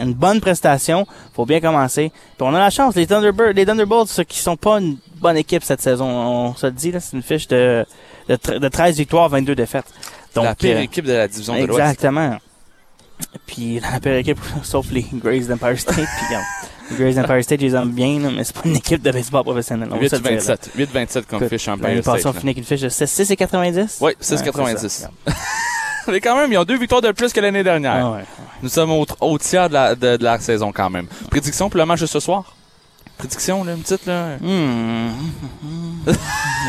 Une 0.00 0.14
bonne 0.14 0.40
prestation, 0.40 1.06
faut 1.34 1.46
bien 1.46 1.60
commencer. 1.60 2.10
Puis 2.10 2.40
on 2.40 2.54
a 2.54 2.58
la 2.58 2.70
chance, 2.70 2.96
les 2.96 3.06
Thunderbirds, 3.06 3.52
les 3.52 3.64
Thunderbolts, 3.64 4.08
ceux 4.08 4.24
qui 4.24 4.38
sont 4.38 4.56
pas 4.56 4.80
une 4.80 4.96
bonne 5.20 5.36
équipe 5.36 5.62
cette 5.62 5.80
saison, 5.80 6.08
on 6.08 6.54
se 6.56 6.66
le 6.66 6.72
dit, 6.72 6.90
là, 6.90 6.98
c'est 6.98 7.16
une 7.16 7.22
fiche 7.22 7.46
de, 7.46 7.86
de, 8.28 8.34
tre- 8.36 8.58
de 8.58 8.68
13 8.68 8.96
victoires, 8.96 9.28
22 9.28 9.54
défaites. 9.54 9.84
Donc, 10.34 10.44
la 10.44 10.54
pire 10.56 10.76
euh, 10.76 10.80
équipe 10.80 11.04
de 11.04 11.12
la 11.12 11.28
division 11.28 11.54
de 11.54 11.66
l'Ouest. 11.66 11.80
Exactement. 11.80 12.36
Puis 13.46 13.78
la 13.80 14.00
pire 14.00 14.14
équipe, 14.16 14.38
sauf 14.64 14.90
les 14.90 15.06
Grays 15.12 15.40
d'Empire 15.40 15.78
State. 15.78 15.94
Puis 15.96 16.34
Grays 16.98 17.14
d'Empire 17.14 17.44
State, 17.44 17.60
je 17.60 17.66
les 17.66 17.74
aime 17.74 17.90
bien, 17.90 18.18
là, 18.20 18.30
mais 18.34 18.44
c'est 18.44 18.54
pas 18.54 18.62
une 18.64 18.76
équipe 18.76 19.02
de 19.02 19.10
baseball 19.10 19.42
professionnelle. 19.44 19.88
on 19.90 19.98
va 19.98 20.08
se 20.08 20.16
le 20.16 20.22
dire, 20.22 20.32
là. 20.32 20.56
8-27. 20.56 21.20
8-27 21.20 21.22
comme 21.26 21.48
fiche 21.48 21.68
Empire 21.68 22.02
State. 22.02 22.26
on 22.26 22.32
là. 22.32 22.40
finit 22.40 22.50
avec 22.50 22.58
une 22.58 22.64
fiche 22.64 22.80
de 22.80 22.88
6 22.88 23.30
et 23.30 23.36
90. 23.36 23.98
Oui, 24.00 24.12
c'est 24.20 24.36
6,90. 24.36 24.88
ça, 24.88 25.10
Mais 26.08 26.20
quand 26.20 26.36
même, 26.36 26.50
ils 26.52 26.58
ont 26.58 26.64
deux 26.64 26.78
victoires 26.78 27.02
de 27.02 27.12
plus 27.12 27.32
que 27.32 27.40
l'année 27.40 27.62
dernière. 27.62 28.06
Ah 28.06 28.10
ouais. 28.12 28.24
Nous 28.62 28.68
sommes 28.68 28.90
au, 28.90 29.06
au 29.20 29.38
tiers 29.38 29.68
de 29.68 29.74
la, 29.74 29.94
de, 29.94 30.16
de 30.16 30.24
la 30.24 30.38
saison 30.38 30.72
quand 30.72 30.90
même. 30.90 31.06
Prédiction 31.30 31.68
pour 31.68 31.78
le 31.78 31.86
match 31.86 32.00
de 32.00 32.06
ce 32.06 32.20
soir? 32.20 32.56
Prédiction, 33.20 33.64
là, 33.64 33.74
une 33.74 33.82
petite, 33.82 34.06
là. 34.06 34.38
Hmm. 34.40 35.10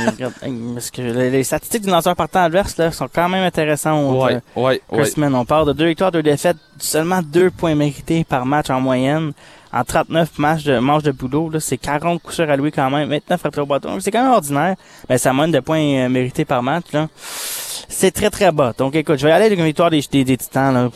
Regarde, 0.07 0.33
parce 0.73 0.91
que 0.91 1.01
les, 1.01 1.43
statistiques 1.45 1.83
du 1.83 1.89
lanceur 1.89 2.13
partant 2.13 2.43
adverse 2.43 2.75
là, 2.75 2.91
sont 2.91 3.07
quand 3.07 3.29
même 3.29 3.43
intéressantes. 3.45 4.21
Ouais, 4.21 4.33
euh, 4.33 4.39
ouais, 4.61 4.81
ouais. 4.91 5.01
Christman, 5.01 5.33
on 5.33 5.45
part 5.45 5.65
de 5.65 5.71
deux 5.71 5.87
victoires, 5.87 6.11
deux 6.11 6.23
défaites, 6.23 6.57
seulement 6.77 7.21
deux 7.21 7.51
points 7.51 7.73
mérités 7.73 8.25
par 8.25 8.45
match 8.45 8.69
en 8.69 8.81
moyenne. 8.81 9.31
En 9.73 9.83
39 9.83 10.37
matchs 10.37 10.63
de 10.63 10.79
manches 10.79 11.03
de 11.03 11.11
boulot, 11.11 11.49
là, 11.49 11.59
c'est 11.59 11.77
40 11.77 12.21
coups 12.21 12.35
sûrs 12.35 12.49
alloués 12.49 12.71
quand 12.71 12.89
même, 12.89 13.09
29 13.09 13.41
rattrapés 13.41 13.61
au 13.61 13.65
bâton. 13.65 13.97
C'est 13.99 14.11
quand 14.11 14.23
même 14.23 14.33
ordinaire. 14.33 14.75
Mais 15.09 15.17
ça 15.17 15.31
moyenne 15.31 15.53
de 15.53 15.59
points 15.61 15.79
euh, 15.79 16.09
mérités 16.09 16.45
par 16.45 16.61
match, 16.61 16.85
là. 16.91 17.07
C'est 17.87 18.11
très 18.11 18.29
très 18.29 18.51
bas. 18.51 18.73
Donc 18.77 18.95
écoute, 18.95 19.17
je 19.17 19.25
vais 19.27 19.31
aller 19.31 19.45
avec 19.45 19.57
une 19.57 19.65
victoire 19.65 19.89
des, 19.89 20.01
des, 20.11 20.23
des 20.23 20.37
Titans, 20.37 20.73
là. 20.73 20.89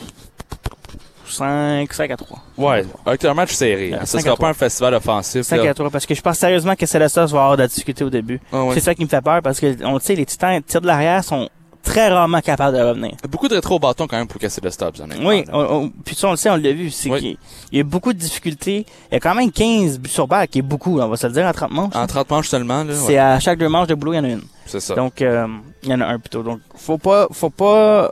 5, 1.28 1.92
5 1.92 2.10
à 2.10 2.16
3. 2.16 2.38
Ouais, 2.56 2.84
avec 3.04 3.24
un 3.24 3.34
match 3.34 3.52
serré. 3.52 3.90
Ouais, 3.90 3.98
hein. 4.00 4.06
Sera 4.06 4.32
à 4.32 4.36
pas 4.36 4.48
un 4.48 4.54
festival 4.54 4.94
offensif. 4.94 5.42
5 5.42 5.62
là. 5.62 5.70
à 5.70 5.74
3, 5.74 5.90
parce 5.90 6.06
que 6.06 6.14
je 6.14 6.22
pense 6.22 6.38
sérieusement 6.38 6.74
que 6.76 6.86
Celestas 6.86 7.26
va 7.26 7.40
avoir 7.40 7.56
de 7.56 7.62
la 7.62 7.68
difficulté 7.68 8.04
au 8.04 8.10
début. 8.10 8.40
Ah 8.52 8.64
ouais. 8.64 8.74
C'est 8.74 8.80
ça 8.80 8.94
qui 8.94 9.02
me 9.02 9.08
fait 9.08 9.20
peur, 9.20 9.42
parce 9.42 9.58
que, 9.60 9.84
on 9.84 9.94
le 9.94 10.00
sait, 10.00 10.14
les 10.14 10.26
Titans, 10.26 10.62
tir 10.62 10.80
de 10.80 10.86
l'arrière, 10.86 11.24
sont 11.24 11.48
très 11.86 12.08
rarement 12.08 12.40
capables 12.40 12.76
de 12.76 12.82
revenir. 12.82 13.12
Beaucoup 13.30 13.48
de 13.48 13.54
rétro 13.54 13.76
au 13.76 13.78
bâton 13.78 14.06
quand 14.06 14.16
même 14.18 14.26
pour 14.26 14.40
casser 14.40 14.60
le 14.62 14.70
stop, 14.70 14.94
honnêtement. 15.00 15.28
Oui, 15.28 15.44
on, 15.52 15.60
on- 15.60 15.88
puis 16.04 16.14
ça, 16.14 16.28
on 16.28 16.32
le 16.32 16.36
sait, 16.36 16.50
on 16.50 16.56
l'a 16.56 16.72
vu. 16.72 16.90
C'est 16.90 17.08
Oui. 17.10 17.20
qu'il 17.20 17.36
il 17.72 17.78
y 17.78 17.80
a 17.80 17.84
beaucoup 17.84 18.12
de 18.12 18.18
difficultés. 18.18 18.84
Il 19.10 19.14
y 19.14 19.16
a 19.16 19.20
quand 19.20 19.34
même 19.34 19.50
15 19.50 19.98
buts 19.98 20.08
sur 20.10 20.26
balle, 20.26 20.48
qui 20.48 20.58
est 20.58 20.62
beaucoup, 20.62 21.00
on 21.00 21.08
va 21.08 21.16
se 21.16 21.26
le 21.26 21.32
dire, 21.32 21.46
en 21.46 21.52
30 21.52 21.70
manches. 21.70 21.94
En 21.96 22.06
30 22.06 22.28
manches 22.30 22.48
seulement, 22.48 22.84
là. 22.84 22.92
C'est 22.94 23.18
à 23.18 23.38
chaque 23.40 23.58
deux 23.58 23.68
manches 23.68 23.88
de 23.88 23.94
boulot, 23.94 24.12
il 24.12 24.16
y 24.16 24.18
en 24.18 24.24
a 24.24 24.28
une. 24.28 24.42
C'est 24.66 24.80
ça. 24.80 24.94
Donc, 24.94 25.22
euh, 25.22 25.46
il 25.84 25.88
y 25.90 25.94
en 25.94 26.00
a 26.00 26.06
un 26.06 26.18
plutôt. 26.18 26.42
Donc, 26.42 26.60
faut 26.74 26.98
pas, 26.98 27.28
faut 27.30 27.50
pas 27.50 28.10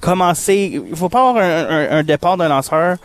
commencer. 0.00 0.80
Il 0.90 0.96
faut 0.96 1.08
pas 1.08 1.20
avoir 1.28 1.36
un, 1.44 1.66
un- 1.68 1.98
un 1.98 2.02
départ 2.02 2.36
d'un 2.36 2.48
lanceur 2.48 2.96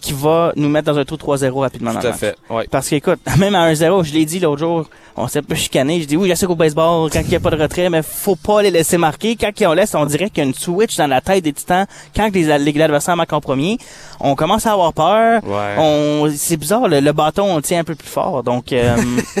qui 0.00 0.12
va 0.12 0.52
nous 0.56 0.68
mettre 0.68 0.92
dans 0.92 0.98
un 0.98 1.04
trou 1.04 1.16
3-0 1.16 1.50
rapidement 1.60 1.92
dans 1.92 2.00
Tout 2.00 2.06
à 2.06 2.12
fait. 2.12 2.36
Ouais. 2.50 2.66
Parce 2.70 2.88
qu'écoute, 2.88 3.18
même 3.38 3.54
à 3.54 3.72
1-0, 3.72 4.04
je 4.04 4.12
l'ai 4.12 4.24
dit 4.24 4.38
l'autre 4.40 4.58
jour, 4.58 4.88
on 5.16 5.26
s'est 5.28 5.40
un 5.40 5.42
peu 5.42 5.54
chicané. 5.54 6.00
Je 6.00 6.06
dis 6.06 6.16
oui, 6.16 6.28
je 6.28 6.34
sais 6.34 6.46
qu'au 6.46 6.54
baseball, 6.54 7.10
quand 7.10 7.20
il 7.20 7.28
n'y 7.28 7.34
a 7.34 7.40
pas 7.40 7.50
de 7.50 7.60
retrait, 7.60 7.90
mais 7.90 8.02
faut 8.02 8.36
pas 8.36 8.62
les 8.62 8.70
laisser 8.70 8.98
marquer. 8.98 9.36
Quand 9.36 9.50
on 9.62 9.72
laisse, 9.72 9.94
on 9.94 10.06
dirait 10.06 10.30
qu'il 10.30 10.38
y 10.38 10.40
a 10.42 10.48
une 10.48 10.54
switch 10.54 10.96
dans 10.96 11.06
la 11.08 11.20
tête 11.20 11.42
des 11.44 11.52
titans. 11.52 11.86
Quand 12.14 12.32
les, 12.32 12.58
les 12.58 12.82
adversaires 12.82 13.16
marquent 13.16 13.32
en 13.32 13.40
premier, 13.40 13.78
on 14.20 14.34
commence 14.34 14.66
à 14.66 14.72
avoir 14.72 14.92
peur. 14.92 15.42
Ouais. 15.44 15.74
On, 15.78 16.30
c'est 16.34 16.56
bizarre, 16.56 16.88
le, 16.88 17.00
le 17.00 17.12
bâton, 17.12 17.44
on 17.52 17.56
le 17.56 17.62
tient 17.62 17.80
un 17.80 17.84
peu 17.84 17.94
plus 17.94 18.08
fort. 18.08 18.42
Donc, 18.42 18.72
euh, 18.72 18.96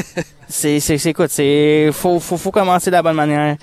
c'est, 0.48 0.80
c'est, 0.80 0.98
c'est, 0.98 1.10
écoute, 1.10 1.30
c'est, 1.30 1.90
faut, 1.92 2.18
faut, 2.20 2.36
faut 2.36 2.50
commencer 2.50 2.90
de 2.90 2.96
la 2.96 3.02
bonne 3.02 3.16
manière. 3.16 3.56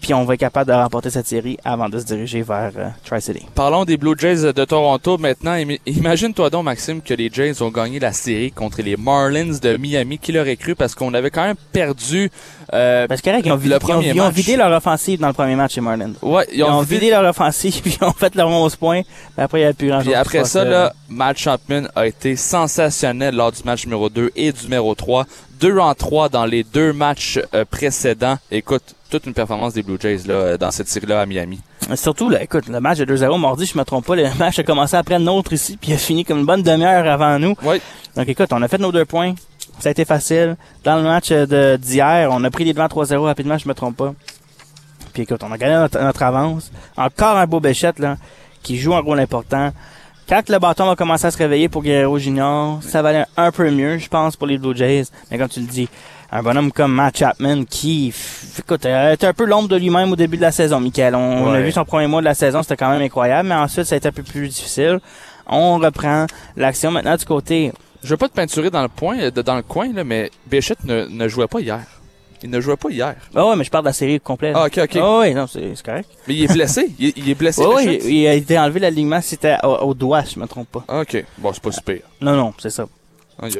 Puis 0.00 0.14
on 0.14 0.24
va 0.24 0.34
être 0.34 0.40
capable 0.40 0.70
de 0.70 0.76
remporter 0.76 1.10
cette 1.10 1.26
série 1.26 1.58
avant 1.64 1.88
de 1.88 1.98
se 1.98 2.04
diriger 2.04 2.42
vers 2.42 2.70
euh, 2.76 2.88
Tri-City. 3.04 3.46
Parlons 3.54 3.84
des 3.84 3.96
Blue 3.96 4.14
Jays 4.18 4.52
de 4.52 4.64
Toronto 4.64 5.18
maintenant. 5.18 5.56
Imagine-toi 5.86 6.50
donc, 6.50 6.64
Maxime, 6.64 7.02
que 7.02 7.14
les 7.14 7.30
Jays 7.32 7.60
ont 7.62 7.70
gagné 7.70 7.98
la 7.98 8.12
série 8.12 8.52
contre 8.52 8.80
les 8.82 8.96
Marlins 8.96 9.58
de 9.60 9.76
Miami. 9.76 10.18
Qui 10.18 10.32
l'aurait 10.32 10.56
cru? 10.56 10.74
Parce 10.74 10.94
qu'on 10.94 11.12
avait 11.14 11.30
quand 11.30 11.44
même 11.44 11.56
perdu... 11.72 12.30
Euh, 12.72 13.06
Parce 13.06 13.20
que 13.22 13.30
correct, 13.30 13.44
ils 13.46 13.52
ont, 13.52 13.56
Le 13.56 13.60
vidé, 13.62 13.76
ils 13.80 13.92
ont- 13.92 14.00
ils 14.02 14.20
ont 14.20 14.28
vidé 14.30 14.56
leur 14.56 14.70
offensive 14.76 15.18
dans 15.20 15.28
le 15.28 15.32
premier 15.32 15.56
match 15.56 15.74
chez 15.74 15.80
Marlins. 15.80 16.12
ouais, 16.22 16.46
Ils, 16.52 16.62
ont 16.64 16.82
vidé 16.82 17.10
leur 17.10 17.24
offensive, 17.24 17.80
puis 17.82 17.96
ils 18.00 18.04
ont 18.04 18.12
fait 18.12 18.34
leur 18.34 18.48
11 18.48 18.76
points. 18.76 19.02
Mais 19.36 19.44
après, 19.44 19.60
il 19.60 19.64
n'y 19.64 19.68
a 19.68 19.72
plus 19.72 19.88
grand-chose. 19.88 20.06
Puis 20.06 20.14
après 20.14 20.44
ça, 20.44 20.64
là, 20.64 20.92
Matt 21.08 21.38
Chapman 21.38 21.84
a 21.96 22.06
été 22.06 22.36
sensationnel 22.36 23.34
lors 23.34 23.52
du 23.52 23.62
match 23.64 23.84
numéro 23.84 24.08
2 24.10 24.30
et 24.36 24.52
du 24.52 24.64
numéro 24.64 24.94
3. 24.94 25.24
2 25.60 25.78
en 25.78 25.94
3 25.94 26.28
dans 26.28 26.44
les 26.46 26.64
deux 26.64 26.92
matchs 26.92 27.38
euh, 27.54 27.64
précédents. 27.64 28.38
Écoute, 28.50 28.94
toute 29.10 29.26
une 29.26 29.34
performance 29.34 29.74
des 29.74 29.82
Blue 29.82 29.96
Jays 30.00 30.20
là, 30.26 30.34
euh, 30.34 30.58
dans 30.58 30.70
cette 30.70 30.88
série-là 30.88 31.20
à 31.20 31.26
Miami. 31.26 31.60
Surtout, 31.94 32.28
là, 32.28 32.42
écoute, 32.42 32.68
le 32.68 32.80
match 32.80 32.98
de 32.98 33.04
2-0 33.16 33.40
mardi, 33.40 33.64
je 33.66 33.78
me 33.78 33.84
trompe 33.84 34.04
pas, 34.06 34.16
le 34.16 34.26
match 34.38 34.58
a 34.58 34.62
commencé 34.62 34.96
après 34.96 35.18
nôtre 35.18 35.52
ici, 35.52 35.76
puis 35.80 35.90
il 35.90 35.94
a 35.94 35.98
fini 35.98 36.24
comme 36.24 36.38
une 36.40 36.46
bonne 36.46 36.62
demi-heure 36.62 37.06
avant 37.10 37.38
nous. 37.38 37.54
Oui. 37.62 37.80
Donc 38.16 38.28
écoute, 38.28 38.48
on 38.52 38.60
a 38.62 38.68
fait 38.68 38.78
nos 38.78 38.92
deux 38.92 39.04
points. 39.04 39.34
Ça 39.80 39.88
a 39.88 39.92
été 39.92 40.04
facile. 40.04 40.56
Dans 40.84 40.96
le 40.96 41.02
match 41.02 41.30
euh, 41.30 41.46
de- 41.46 41.76
d'hier, 41.76 42.28
on 42.32 42.42
a 42.44 42.50
pris 42.50 42.64
les 42.64 42.72
devants 42.72 42.86
3-0 42.86 43.16
rapidement, 43.24 43.56
je 43.58 43.68
me 43.68 43.74
trompe 43.74 43.96
pas. 43.96 44.14
Puis 45.12 45.22
écoute, 45.22 45.42
on 45.42 45.52
a 45.52 45.58
gagné 45.58 45.74
notre, 45.74 45.98
notre 46.00 46.22
avance. 46.22 46.70
Encore 46.96 47.36
un 47.36 47.46
beau 47.46 47.60
Béchette, 47.60 47.98
là, 47.98 48.16
qui 48.62 48.78
joue 48.78 48.94
un 48.94 49.00
rôle 49.00 49.20
important. 49.20 49.72
Quand 50.28 50.46
le 50.50 50.58
bâton 50.58 50.84
va 50.84 50.94
commencer 50.94 51.26
à 51.26 51.30
se 51.30 51.38
réveiller 51.38 51.70
pour 51.70 51.82
Guerrero 51.82 52.18
Junior, 52.18 52.82
ça 52.82 53.00
va 53.00 53.08
aller 53.08 53.24
un 53.38 53.50
peu 53.50 53.70
mieux, 53.70 53.96
je 53.96 54.08
pense, 54.08 54.36
pour 54.36 54.46
les 54.46 54.58
Blue 54.58 54.76
Jays. 54.76 55.04
Mais 55.30 55.38
comme 55.38 55.48
tu 55.48 55.60
le 55.60 55.66
dis, 55.66 55.88
un 56.30 56.42
bonhomme 56.42 56.70
comme 56.70 56.92
Matt 56.92 57.16
Chapman 57.16 57.64
qui, 57.64 58.12
écoute, 58.58 58.84
euh, 58.84 59.14
était 59.14 59.26
un 59.26 59.32
peu 59.32 59.46
l'ombre 59.46 59.68
de 59.68 59.76
lui-même 59.76 60.12
au 60.12 60.16
début 60.16 60.36
de 60.36 60.42
la 60.42 60.52
saison, 60.52 60.80
Michael. 60.80 61.14
On, 61.14 61.46
on 61.46 61.52
a 61.54 61.60
vu 61.62 61.72
son 61.72 61.86
premier 61.86 62.08
mois 62.08 62.20
de 62.20 62.26
la 62.26 62.34
saison, 62.34 62.62
c'était 62.62 62.76
quand 62.76 62.90
même 62.90 63.00
incroyable, 63.00 63.48
mais 63.48 63.54
ensuite, 63.54 63.84
ça 63.86 63.94
a 63.94 63.98
été 63.98 64.08
un 64.08 64.12
peu 64.12 64.22
plus 64.22 64.48
difficile. 64.48 65.00
On 65.46 65.78
reprend 65.78 66.26
l'action 66.58 66.90
maintenant 66.90 67.16
du 67.16 67.24
côté 67.24 67.72
Je 68.02 68.10
veux 68.10 68.18
pas 68.18 68.28
te 68.28 68.34
peinturer 68.34 68.68
dans 68.68 68.82
le 68.82 68.88
point, 68.88 69.18
euh, 69.18 69.30
dans 69.30 69.56
le 69.56 69.62
coin, 69.62 69.90
là, 69.94 70.04
mais 70.04 70.30
Bichette 70.46 70.84
ne, 70.84 71.06
ne 71.06 71.26
jouait 71.26 71.46
pas 71.46 71.60
hier. 71.60 71.80
Il 72.42 72.50
ne 72.50 72.60
jouait 72.60 72.76
pas 72.76 72.90
hier. 72.90 73.14
Ah 73.34 73.46
ouais, 73.46 73.56
mais 73.56 73.64
je 73.64 73.70
parle 73.70 73.84
de 73.84 73.88
la 73.88 73.92
série 73.92 74.20
complète. 74.20 74.54
Ah, 74.56 74.66
ok, 74.66 74.78
ok. 74.84 74.96
Ah 75.02 75.18
ouais, 75.18 75.34
non, 75.34 75.46
c'est 75.46 75.72
correct. 75.84 76.08
Mais 76.26 76.34
il 76.34 76.44
est 76.44 76.52
blessé. 76.52 76.90
il, 76.98 77.12
il 77.16 77.30
est 77.30 77.34
blessé, 77.34 77.64
ouais, 77.66 77.84
Bichette? 77.86 78.04
il, 78.04 78.14
il 78.14 78.26
a 78.26 78.34
été 78.34 78.58
enlevé 78.58 78.80
l'alignement, 78.80 79.20
c'était 79.20 79.56
au, 79.64 79.68
au 79.88 79.94
doigt, 79.94 80.24
si 80.24 80.34
je 80.34 80.40
me 80.40 80.46
trompe 80.46 80.68
pas. 80.70 80.84
Ah, 80.88 81.00
Ok. 81.00 81.24
Bon, 81.38 81.52
c'est 81.52 81.62
pas 81.62 81.72
super. 81.72 81.98
Non, 82.20 82.34
non, 82.36 82.54
c'est 82.58 82.70
ça. 82.70 82.86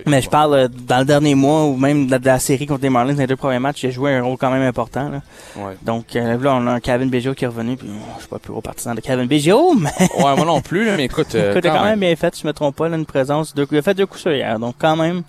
Mais 0.06 0.20
je 0.22 0.28
parle 0.28 0.54
euh, 0.54 0.68
dans 0.68 0.98
le 0.98 1.04
dernier 1.04 1.36
mois 1.36 1.64
ou 1.66 1.76
même 1.76 2.06
de, 2.06 2.10
la- 2.10 2.18
de 2.18 2.26
la 2.26 2.40
série 2.40 2.66
contre 2.66 2.82
les 2.82 2.88
Marlins, 2.90 3.12
dans 3.14 3.20
les 3.20 3.28
deux 3.28 3.36
premiers 3.36 3.60
matchs, 3.60 3.84
il 3.84 3.86
a 3.86 3.90
joué 3.92 4.12
un 4.12 4.24
rôle 4.24 4.36
quand 4.36 4.50
même 4.50 4.62
important. 4.62 5.08
Là. 5.08 5.22
Ouais. 5.56 5.76
Donc 5.82 6.16
euh, 6.16 6.36
là, 6.36 6.54
on 6.56 6.66
a 6.66 6.72
un 6.72 6.80
Kevin 6.80 7.08
Biggio 7.08 7.32
qui 7.34 7.44
est 7.44 7.46
revenu, 7.46 7.76
puis 7.76 7.86
euh, 7.86 7.92
je 8.16 8.20
suis 8.22 8.28
pas 8.28 8.40
plus 8.40 8.50
gros 8.50 8.60
partisan 8.60 8.96
de 8.96 9.00
Kevin 9.00 9.26
Biggio, 9.28 9.74
mais 9.78 9.90
ouais, 10.16 10.34
moi 10.36 10.44
non 10.44 10.60
plus, 10.62 10.84
là, 10.84 10.94
mais 10.96 11.04
écoute, 11.04 11.32
euh, 11.36 11.52
écoute, 11.52 11.62
quand 11.62 11.76
quand 11.76 11.84
même 11.84 12.00
bien 12.00 12.16
fait, 12.16 12.36
je 12.36 12.44
me 12.44 12.52
trompe 12.52 12.74
pas, 12.74 12.88
là, 12.88 12.96
une 12.96 13.06
présence. 13.06 13.54
Deux, 13.54 13.68
il 13.70 13.78
a 13.78 13.82
fait 13.82 13.94
deux 13.94 14.06
coups 14.06 14.22
sur 14.22 14.32
hier, 14.32 14.58
donc 14.58 14.74
quand 14.80 14.96
même, 14.96 15.22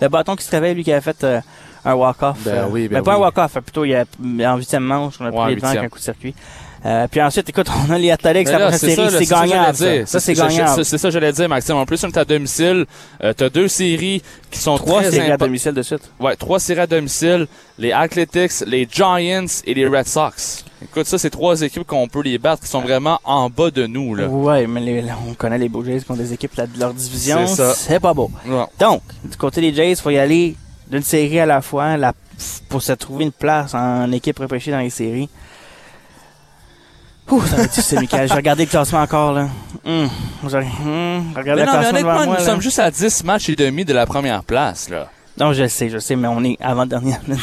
le 0.00 0.08
bâton 0.08 0.36
qui 0.36 0.44
se 0.44 0.50
réveille, 0.52 0.76
lui 0.76 0.84
qui 0.84 0.92
a 0.92 1.00
fait 1.00 1.24
euh, 1.24 1.40
un 1.84 1.94
walk-off. 1.94 2.36
Ben 2.44 2.50
euh, 2.52 2.64
oui, 2.70 2.88
ben 2.88 3.02
pas 3.02 3.14
un 3.14 3.18
walk-off, 3.18 3.52
plutôt 3.60 3.84
il 3.84 3.94
a, 3.94 4.04
en 4.52 4.56
huitième 4.56 4.84
manche, 4.84 5.14
on 5.20 5.26
a 5.26 5.30
pris 5.30 5.38
Ouais, 5.40 5.48
les 5.50 5.56
devants 5.56 5.68
avec 5.68 5.82
un 5.84 5.88
coup 5.88 5.98
de 5.98 6.04
circuit. 6.04 6.34
Euh, 6.86 7.08
puis 7.10 7.20
ensuite, 7.20 7.48
écoute, 7.48 7.66
on 7.88 7.92
a 7.92 7.98
les 7.98 8.12
Athletics, 8.12 8.46
Mais 8.46 8.52
la 8.52 8.58
prochaine 8.68 8.78
c'est 8.78 8.94
série, 8.94 9.10
ça, 9.10 9.18
c'est 9.18 9.24
ça 10.06 10.20
c'est 10.20 10.34
je- 10.34 10.38
je- 10.40 10.46
gagnable. 10.46 10.84
C'est 10.84 10.98
ça 10.98 11.08
que 11.08 11.12
j'allais 11.12 11.32
dire, 11.32 11.48
Maxime. 11.48 11.74
En 11.74 11.84
plus, 11.84 12.04
on 12.04 12.08
est 12.08 12.16
à 12.16 12.24
domicile. 12.24 12.86
Euh, 13.24 13.32
T'as 13.36 13.48
deux 13.48 13.66
séries 13.66 14.22
qui 14.48 14.58
sont 14.60 14.76
Trois 14.76 15.02
très 15.02 15.10
séries 15.10 15.32
à 15.32 15.36
domicile 15.36 15.72
de 15.72 15.82
suite. 15.82 16.08
Ouais, 16.20 16.36
trois 16.36 16.60
séries 16.60 16.82
à 16.82 16.86
domicile. 16.86 17.48
Les 17.78 17.90
Athletics, 17.90 18.60
les 18.64 18.86
Giants 18.88 19.44
et 19.64 19.74
les 19.74 19.88
Red 19.88 20.06
Sox. 20.06 20.64
Écoute, 20.80 21.06
ça, 21.06 21.18
c'est 21.18 21.30
trois 21.30 21.60
équipes 21.62 21.84
qu'on 21.84 22.06
peut 22.06 22.22
les 22.22 22.38
battre 22.38 22.62
qui 22.62 22.68
sont 22.68 22.80
vraiment 22.80 23.18
en 23.24 23.50
bas 23.50 23.72
de 23.72 23.84
nous, 23.88 24.14
là. 24.14 24.28
Ouais, 24.28 24.68
mais 24.68 24.80
les- 24.80 25.04
on 25.28 25.34
connaît 25.34 25.58
les 25.58 25.68
Blue 25.68 25.84
Jays 25.84 25.98
qui 26.04 26.10
ont 26.12 26.16
des 26.16 26.32
équipes 26.32 26.54
là, 26.54 26.68
de 26.68 26.78
leur 26.78 26.94
division. 26.94 27.44
C'est 27.48 27.56
ça. 27.56 27.74
C'est 27.74 27.98
pas 27.98 28.14
beau. 28.14 28.30
Donc, 28.78 29.02
du 29.24 29.36
côté 29.36 29.60
des 29.60 29.74
Jays, 29.74 29.96
faut 29.96 30.10
y 30.10 30.18
aller 30.18 30.54
d'une 30.90 31.02
série 31.02 31.40
à 31.40 31.46
la 31.46 31.60
fois 31.60 31.96
la, 31.96 32.12
pour 32.68 32.82
se 32.82 32.92
trouver 32.92 33.24
une 33.24 33.32
place 33.32 33.74
en 33.74 34.10
équipe 34.12 34.38
repêchée 34.38 34.70
dans 34.70 34.78
les 34.80 34.90
séries. 34.90 35.28
Ouh, 37.30 37.44
ça 37.44 37.56
va 37.56 37.62
être 37.64 37.72
difficile, 37.74 38.00
Michael. 38.00 38.26
J'ai 38.28 38.34
regardé 38.34 38.64
le 38.64 38.70
classement 38.70 39.02
encore, 39.02 39.32
là. 39.32 39.48
Hum, 39.84 40.08
hum, 40.42 41.32
regardé 41.36 41.44
Mais 41.44 41.44
le 41.44 41.56
mais 41.56 41.64
classement 41.64 41.88
honnêtement, 41.90 42.14
moi, 42.14 42.26
nous 42.26 42.32
là. 42.32 42.40
sommes 42.40 42.62
juste 42.62 42.78
à 42.78 42.90
10 42.90 43.24
matchs 43.24 43.50
et 43.50 43.56
demi 43.56 43.84
de 43.84 43.92
la 43.92 44.06
première 44.06 44.42
place, 44.44 44.88
là. 44.88 45.10
Non, 45.38 45.52
je 45.52 45.66
sais, 45.68 45.88
je 45.88 45.98
sais, 45.98 46.16
mais 46.16 46.26
on 46.28 46.42
est 46.42 46.56
avant-dernière 46.60 47.20
de. 47.28 47.34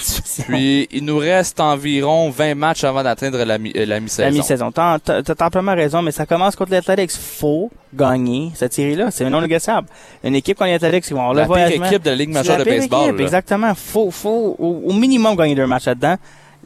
Puis, 0.48 0.88
il 0.92 1.06
nous 1.06 1.18
reste 1.18 1.60
environ 1.60 2.30
20 2.30 2.56
matchs 2.56 2.84
avant 2.84 3.04
d'atteindre 3.04 3.44
la, 3.44 3.58
mi- 3.58 3.72
euh, 3.76 3.86
la 3.86 3.96
La 3.96 4.00
mi-saison. 4.02 4.32
mi-saison. 4.38 4.72
T'as 4.72 5.00
t'as 5.00 5.46
amplement 5.46 5.74
raison, 5.76 6.02
mais 6.02 6.12
ça 6.12 6.26
commence 6.26 6.56
contre 6.56 6.72
les 6.72 6.78
Athletics. 6.78 7.12
Faut 7.12 7.72
gagner 7.94 8.52
cette 8.56 8.74
série-là. 8.74 9.12
C'est 9.12 9.30
non 9.30 9.40
négociable. 9.42 9.88
Une 10.24 10.36
équipe 10.36 10.58
contre 10.58 10.70
les 10.72 10.76
Athletics, 10.76 11.06
ils 11.10 11.14
vont 11.14 11.22
avoir 11.30 11.34
la 11.36 11.42
le 11.44 11.48
pire 11.48 11.54
voyagement. 11.56 11.86
équipe 11.86 12.04
de 12.04 12.10
la 12.10 12.16
Ligue 12.16 12.34
majeure 12.34 12.58
la 12.58 12.64
de 12.66 12.70
baseball, 12.70 13.10
équipe. 13.10 13.20
Exactement. 13.22 13.74
Faut, 13.76 14.12
faut 14.12 14.56
au, 14.60 14.82
au 14.88 14.94
minimum 14.94 15.36
gagner 15.36 15.56
deux 15.56 15.68
matchs 15.68 15.86
là-dedans. 15.86 16.16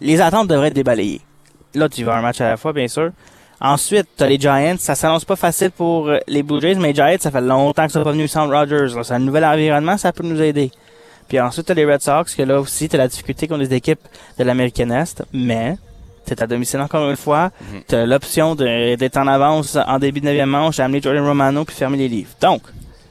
Les 0.02 0.20
attentes 0.22 0.48
devraient 0.48 0.70
être 0.70 0.74
débalayées. 0.74 1.22
Là, 1.76 1.88
tu 1.90 2.04
vas 2.04 2.16
un 2.16 2.22
match 2.22 2.42
à 2.42 2.50
la 2.50 2.58
fois, 2.58 2.74
bien 2.74 2.88
sûr. 2.88 3.12
Ensuite, 3.62 4.08
t'as 4.16 4.26
les 4.26 4.40
Giants. 4.40 4.76
Ça 4.80 4.96
s'annonce 4.96 5.26
pas 5.26 5.36
facile 5.36 5.70
pour 5.72 6.08
euh, 6.08 6.18
les 6.28 6.42
Blue 6.42 6.62
Jays, 6.62 6.76
mais 6.76 6.88
les 6.88 6.96
Giants, 6.96 7.18
ça 7.20 7.30
fait 7.30 7.42
longtemps 7.42 7.86
que 7.86 7.92
ça 7.92 8.02
pas 8.02 8.12
venu 8.14 8.28
Sound 8.28 8.52
Rogers. 8.52 8.96
C'est 9.04 9.14
un 9.14 9.20
nouvel 9.20 9.44
environnement, 9.46 9.98
ça 9.98 10.12
peut 10.14 10.24
nous 10.24 10.42
aider. 10.42 10.72
Puis 11.30 11.40
ensuite, 11.40 11.68
t'as 11.68 11.74
les 11.76 11.86
Red 11.86 12.02
Sox, 12.02 12.36
que 12.36 12.42
là 12.42 12.60
aussi, 12.60 12.90
t'as 12.90 12.98
la 12.98 13.08
difficulté 13.08 13.48
contre 13.48 13.62
les 13.62 13.74
équipes 13.74 14.02
de 14.38 14.44
l'American 14.44 14.90
Est, 14.90 15.24
mais 15.32 15.78
t'es 16.26 16.42
à 16.42 16.48
domicile 16.48 16.82
encore 16.82 17.10
une 17.10 17.16
fois. 17.16 17.52
Mhm. 17.62 17.82
T'as 17.88 18.06
l'option 18.06 18.56
d'être 18.56 19.18
en 19.18 19.28
avance 19.28 19.78
en 19.78 20.00
début 20.00 20.20
de 20.22 20.26
9e 20.28 20.46
manche, 20.46 20.80
amener 20.80 21.02
Jordan 21.02 21.24
Romano 21.26 21.64
puis 21.66 21.76
fermer 21.76 21.98
les 21.98 22.08
livres. 22.10 22.32
Donc, 22.42 22.64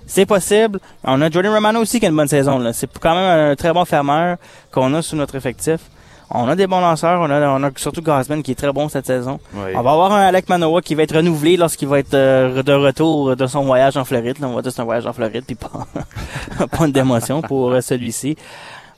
c'est 0.06 0.26
possible. 0.26 0.80
On 1.04 1.20
a 1.22 1.30
Jordan 1.30 1.52
Romano 1.54 1.80
aussi 1.80 2.00
qui 2.00 2.06
a 2.06 2.08
une 2.08 2.16
bonne 2.16 2.28
saison. 2.28 2.58
là. 2.58 2.72
C'est 2.72 2.88
quand 2.98 3.14
même 3.14 3.50
un 3.50 3.56
très 3.56 3.72
bon 3.72 3.84
fermeur 3.84 4.36
qu'on 4.72 4.92
a 4.94 5.02
sous 5.02 5.16
notre 5.16 5.36
effectif. 5.36 5.80
On 6.30 6.46
a 6.48 6.54
des 6.56 6.66
bons 6.66 6.80
lanceurs. 6.80 7.20
On 7.20 7.30
a, 7.30 7.48
on 7.48 7.62
a 7.62 7.70
surtout 7.76 8.02
Gosman 8.02 8.42
qui 8.42 8.52
est 8.52 8.54
très 8.54 8.72
bon 8.72 8.88
cette 8.88 9.06
saison. 9.06 9.40
Ouais. 9.54 9.72
On 9.76 9.82
va 9.82 9.92
avoir 9.92 10.12
un 10.12 10.20
Alec 10.20 10.48
Manoa 10.48 10.82
qui 10.82 10.94
va 10.94 11.02
être 11.04 11.16
renouvelé 11.16 11.56
lorsqu'il 11.56 11.88
va 11.88 11.98
être 12.00 12.12
euh, 12.14 12.62
de 12.62 12.72
retour 12.72 13.34
de 13.34 13.46
son 13.46 13.64
voyage 13.64 13.96
en 13.96 14.04
Floride. 14.04 14.38
Là, 14.38 14.48
on 14.48 14.54
va 14.54 14.62
dire 14.62 14.70
c'est 14.72 14.80
un 14.80 14.84
voyage 14.84 15.06
en 15.06 15.12
Floride 15.12 15.44
puis 15.46 15.54
pas, 15.56 15.70
pas 16.66 16.86
une 16.86 16.92
démotion 16.92 17.40
pour 17.42 17.70
euh, 17.72 17.80
celui-ci. 17.80 18.36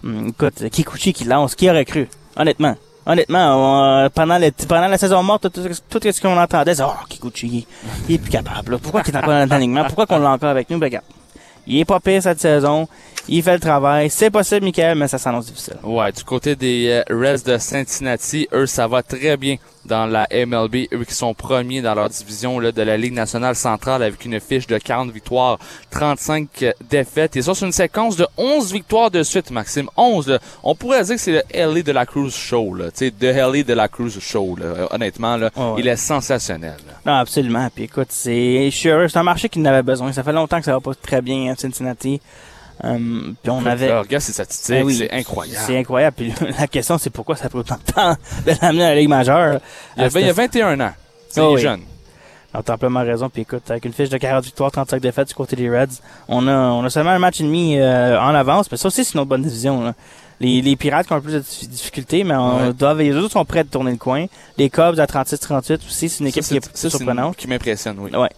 Hum, 0.05 0.29
écoute, 0.29 0.69
Kikuchi 0.71 1.13
qui 1.13 1.25
lance, 1.25 1.55
qui 1.55 1.71
aurait 1.71 1.85
cru? 1.85 2.09
Honnêtement. 2.37 2.75
Honnêtement, 3.07 4.05
on- 4.05 4.11
pendant, 4.11 4.39
le, 4.39 4.51
pendant 4.69 4.87
la 4.89 4.99
saison 4.99 5.23
morte, 5.23 5.51
tout, 5.51 5.63
tout, 5.89 6.01
tout 6.01 6.13
ce 6.13 6.21
qu'on 6.21 6.37
entendait, 6.39 6.75
c'est 6.75 6.83
«Oh, 6.85 6.91
Kikuchi, 7.09 7.67
il 8.09 8.15
est 8.15 8.19
plus 8.19 8.31
capable. 8.31 8.73
là. 8.73 8.79
Pourquoi 8.79 9.03
il 9.07 9.11
est 9.15 9.17
encore 9.17 9.29
dans 9.29 9.47
l'alignement? 9.49 9.85
Pourquoi 9.85 10.07
qu'on 10.07 10.19
l'a 10.19 10.31
encore 10.31 10.51
avec 10.51 10.69
nous? 10.69 10.79
Ben, 10.79 10.87
regarde. 10.87 11.05
Il 11.67 11.79
est 11.79 11.85
pas 11.85 12.01
pire 12.01 12.23
cette 12.23 12.41
saison. 12.41 12.89
Il 13.29 13.43
fait 13.43 13.55
le 13.55 13.61
travail. 13.61 14.11
C'est 14.11 14.31
possible, 14.31 14.65
Michael, 14.65 14.97
mais 14.99 15.07
ça 15.07 15.19
s'annonce 15.19 15.47
difficile. 15.47 15.77
Ouais, 15.85 16.11
du 16.11 16.25
côté 16.25 16.57
des 16.57 16.89
euh, 16.89 17.03
Reds 17.15 17.45
de 17.45 17.59
Cincinnati, 17.59 18.49
eux, 18.53 18.67
ça 18.67 18.89
va 18.89 19.03
très 19.03 19.37
bien 19.37 19.57
dans 19.85 20.07
la 20.07 20.27
MLB. 20.33 20.87
Eux 20.93 21.05
qui 21.05 21.15
sont 21.15 21.33
premiers 21.33 21.81
dans 21.81 21.95
leur 21.95 22.09
division 22.09 22.59
là, 22.59 22.73
de 22.73 22.83
la 22.83 22.97
Ligue 22.97 23.13
nationale 23.13 23.55
centrale 23.55 24.03
avec 24.03 24.25
une 24.25 24.41
fiche 24.41 24.67
de 24.67 24.79
40 24.79 25.11
victoires, 25.13 25.59
35 25.91 26.49
euh, 26.63 26.73
défaites. 26.89 27.37
Ils 27.37 27.45
sont 27.45 27.55
sur 27.55 27.67
une 27.67 27.73
séquence 27.73 28.17
de 28.17 28.27
11 28.37 28.73
victoires 28.73 29.11
de 29.11 29.23
suite, 29.23 29.51
Maxime. 29.51 29.89
11. 29.97 30.29
là. 30.29 30.39
On 30.63 30.75
pourrait 30.75 31.05
dire 31.05 31.15
que 31.17 31.21
c'est 31.21 31.33
le 31.33 31.43
LA 31.75 31.83
de 31.83 31.93
la 31.93 32.07
Cruz 32.07 32.31
Show. 32.31 32.77
Tu 32.79 32.85
sais, 32.95 33.11
de 33.11 33.27
LA 33.29 33.63
de 33.63 33.73
la 33.75 33.89
Cruz 33.89 34.19
Show. 34.19 34.57
Là. 34.57 34.65
Euh, 34.67 34.87
Honnêtement, 34.91 35.37
là, 35.37 35.51
Ouais, 35.57 35.63
ouais. 35.65 35.81
il 35.81 35.89
est 35.89 35.97
sensationnel. 35.97 36.77
Non, 37.07 37.15
absolument. 37.15 37.69
Puis 37.75 37.85
écoute, 37.85 38.09
c'est, 38.11 38.71
je 38.71 38.77
suis 38.77 38.89
heureux. 38.89 39.09
C'est 39.09 39.19
un 39.19 39.23
marché 39.23 39.49
qui 39.49 39.61
en 39.61 39.65
avait 39.67 39.83
besoin. 39.83 40.13
Ça 40.13 40.23
fait 40.23 40.33
longtemps 40.33 40.59
que 40.59 40.65
ça 40.65 40.73
va 40.73 40.81
pas 40.81 40.95
très 40.95 41.23
bien 41.23 41.50
à 41.51 41.57
Cincinnati. 41.57 42.21
Hum, 42.83 43.35
puis 43.43 43.51
on 43.51 43.65
avait. 43.67 43.93
Regarde 43.99 44.23
ses 44.23 44.33
statistiques, 44.33 44.75
Ben 44.77 44.85
oui, 44.85 44.97
c'est 44.97 45.13
incroyable. 45.13 45.63
C'est 45.67 45.77
incroyable. 45.79 46.17
Puis 46.17 46.33
la 46.59 46.67
question, 46.67 46.97
c'est 46.97 47.11
pourquoi 47.11 47.37
ça 47.37 47.49
prend 47.51 47.59
autant 47.59 47.77
de 47.87 47.93
temps 47.93 48.17
de 48.47 48.53
l'amener 48.63 48.85
à 48.85 48.89
la 48.91 48.95
Ligue 48.97 49.09
majeure? 49.11 49.61
Il, 49.97 50.01
y 50.01 50.03
À 50.03 50.07
avait, 50.07 50.21
il 50.23 50.27
y 50.27 50.31
a 50.31 50.35
cette- 50.35 50.55
21 50.55 50.81
ans. 50.81 50.93
C'est 51.29 51.41
Oh 51.43 51.55
oui. 51.55 51.61
jeune. 51.61 51.81
Alors, 52.53 52.65
t'as 52.65 52.75
amplement 52.75 53.01
raison. 53.01 53.29
Puis 53.29 53.43
écoute, 53.43 53.71
avec 53.71 53.85
une 53.85 53.93
fiche 53.93 54.09
de 54.09 54.17
40 54.19 54.45
victoires, 54.45 54.73
35 54.73 55.01
défaites 55.01 55.29
du 55.29 55.35
côté 55.35 55.55
des 55.57 55.69
Reds, 55.71 56.01
on 56.27 56.49
a, 56.49 56.53
on 56.57 56.83
a 56.85 56.91
seulement 56.91 57.11
un 57.11 57.19
match 57.19 57.41
et 57.41 57.45
demi 57.45 57.77
euh, 57.79 58.19
en 58.19 58.35
avance. 58.35 58.71
Mais 58.71 58.77
ça 58.79 58.89
aussi, 58.89 59.05
c'est 59.05 59.13
une 59.15 59.21
autre 59.21 59.29
bonne 59.29 59.43
division. 59.43 59.83
Là. 59.85 59.95
Les, 60.41 60.63
les 60.63 60.75
Pirates 60.75 61.07
qui 61.07 61.13
ont 61.13 61.17
un 61.17 61.21
peu 61.21 61.29
plus 61.29 61.35
de 61.35 61.41
dif- 61.43 61.69
difficultés, 61.69 62.25
mais 62.25 62.35
on 62.35 62.73
Ouais. 62.73 62.95
les 63.05 63.15
autres 63.15 63.31
sont 63.33 63.45
prêts 63.45 63.63
de 63.63 63.69
tourner 63.69 63.91
le 63.93 63.99
coin. 63.99 64.25
Les 64.57 64.71
Cubs 64.71 64.99
à 64.99 65.05
36-38 65.07 65.87
aussi, 65.87 66.09
c'est 66.09 66.21
une 66.21 66.29
équipe 66.29 66.43
Ça, 66.43 66.49
qui 66.49 66.57
est, 66.57 66.65
ça, 66.65 66.71
c'est 66.75 66.87
une- 66.89 66.91
surprenante. 66.97 67.37
qui 67.37 67.47
m'impressionne, 67.47 67.99
oui. 68.01 68.11
Ouais. 68.17 68.31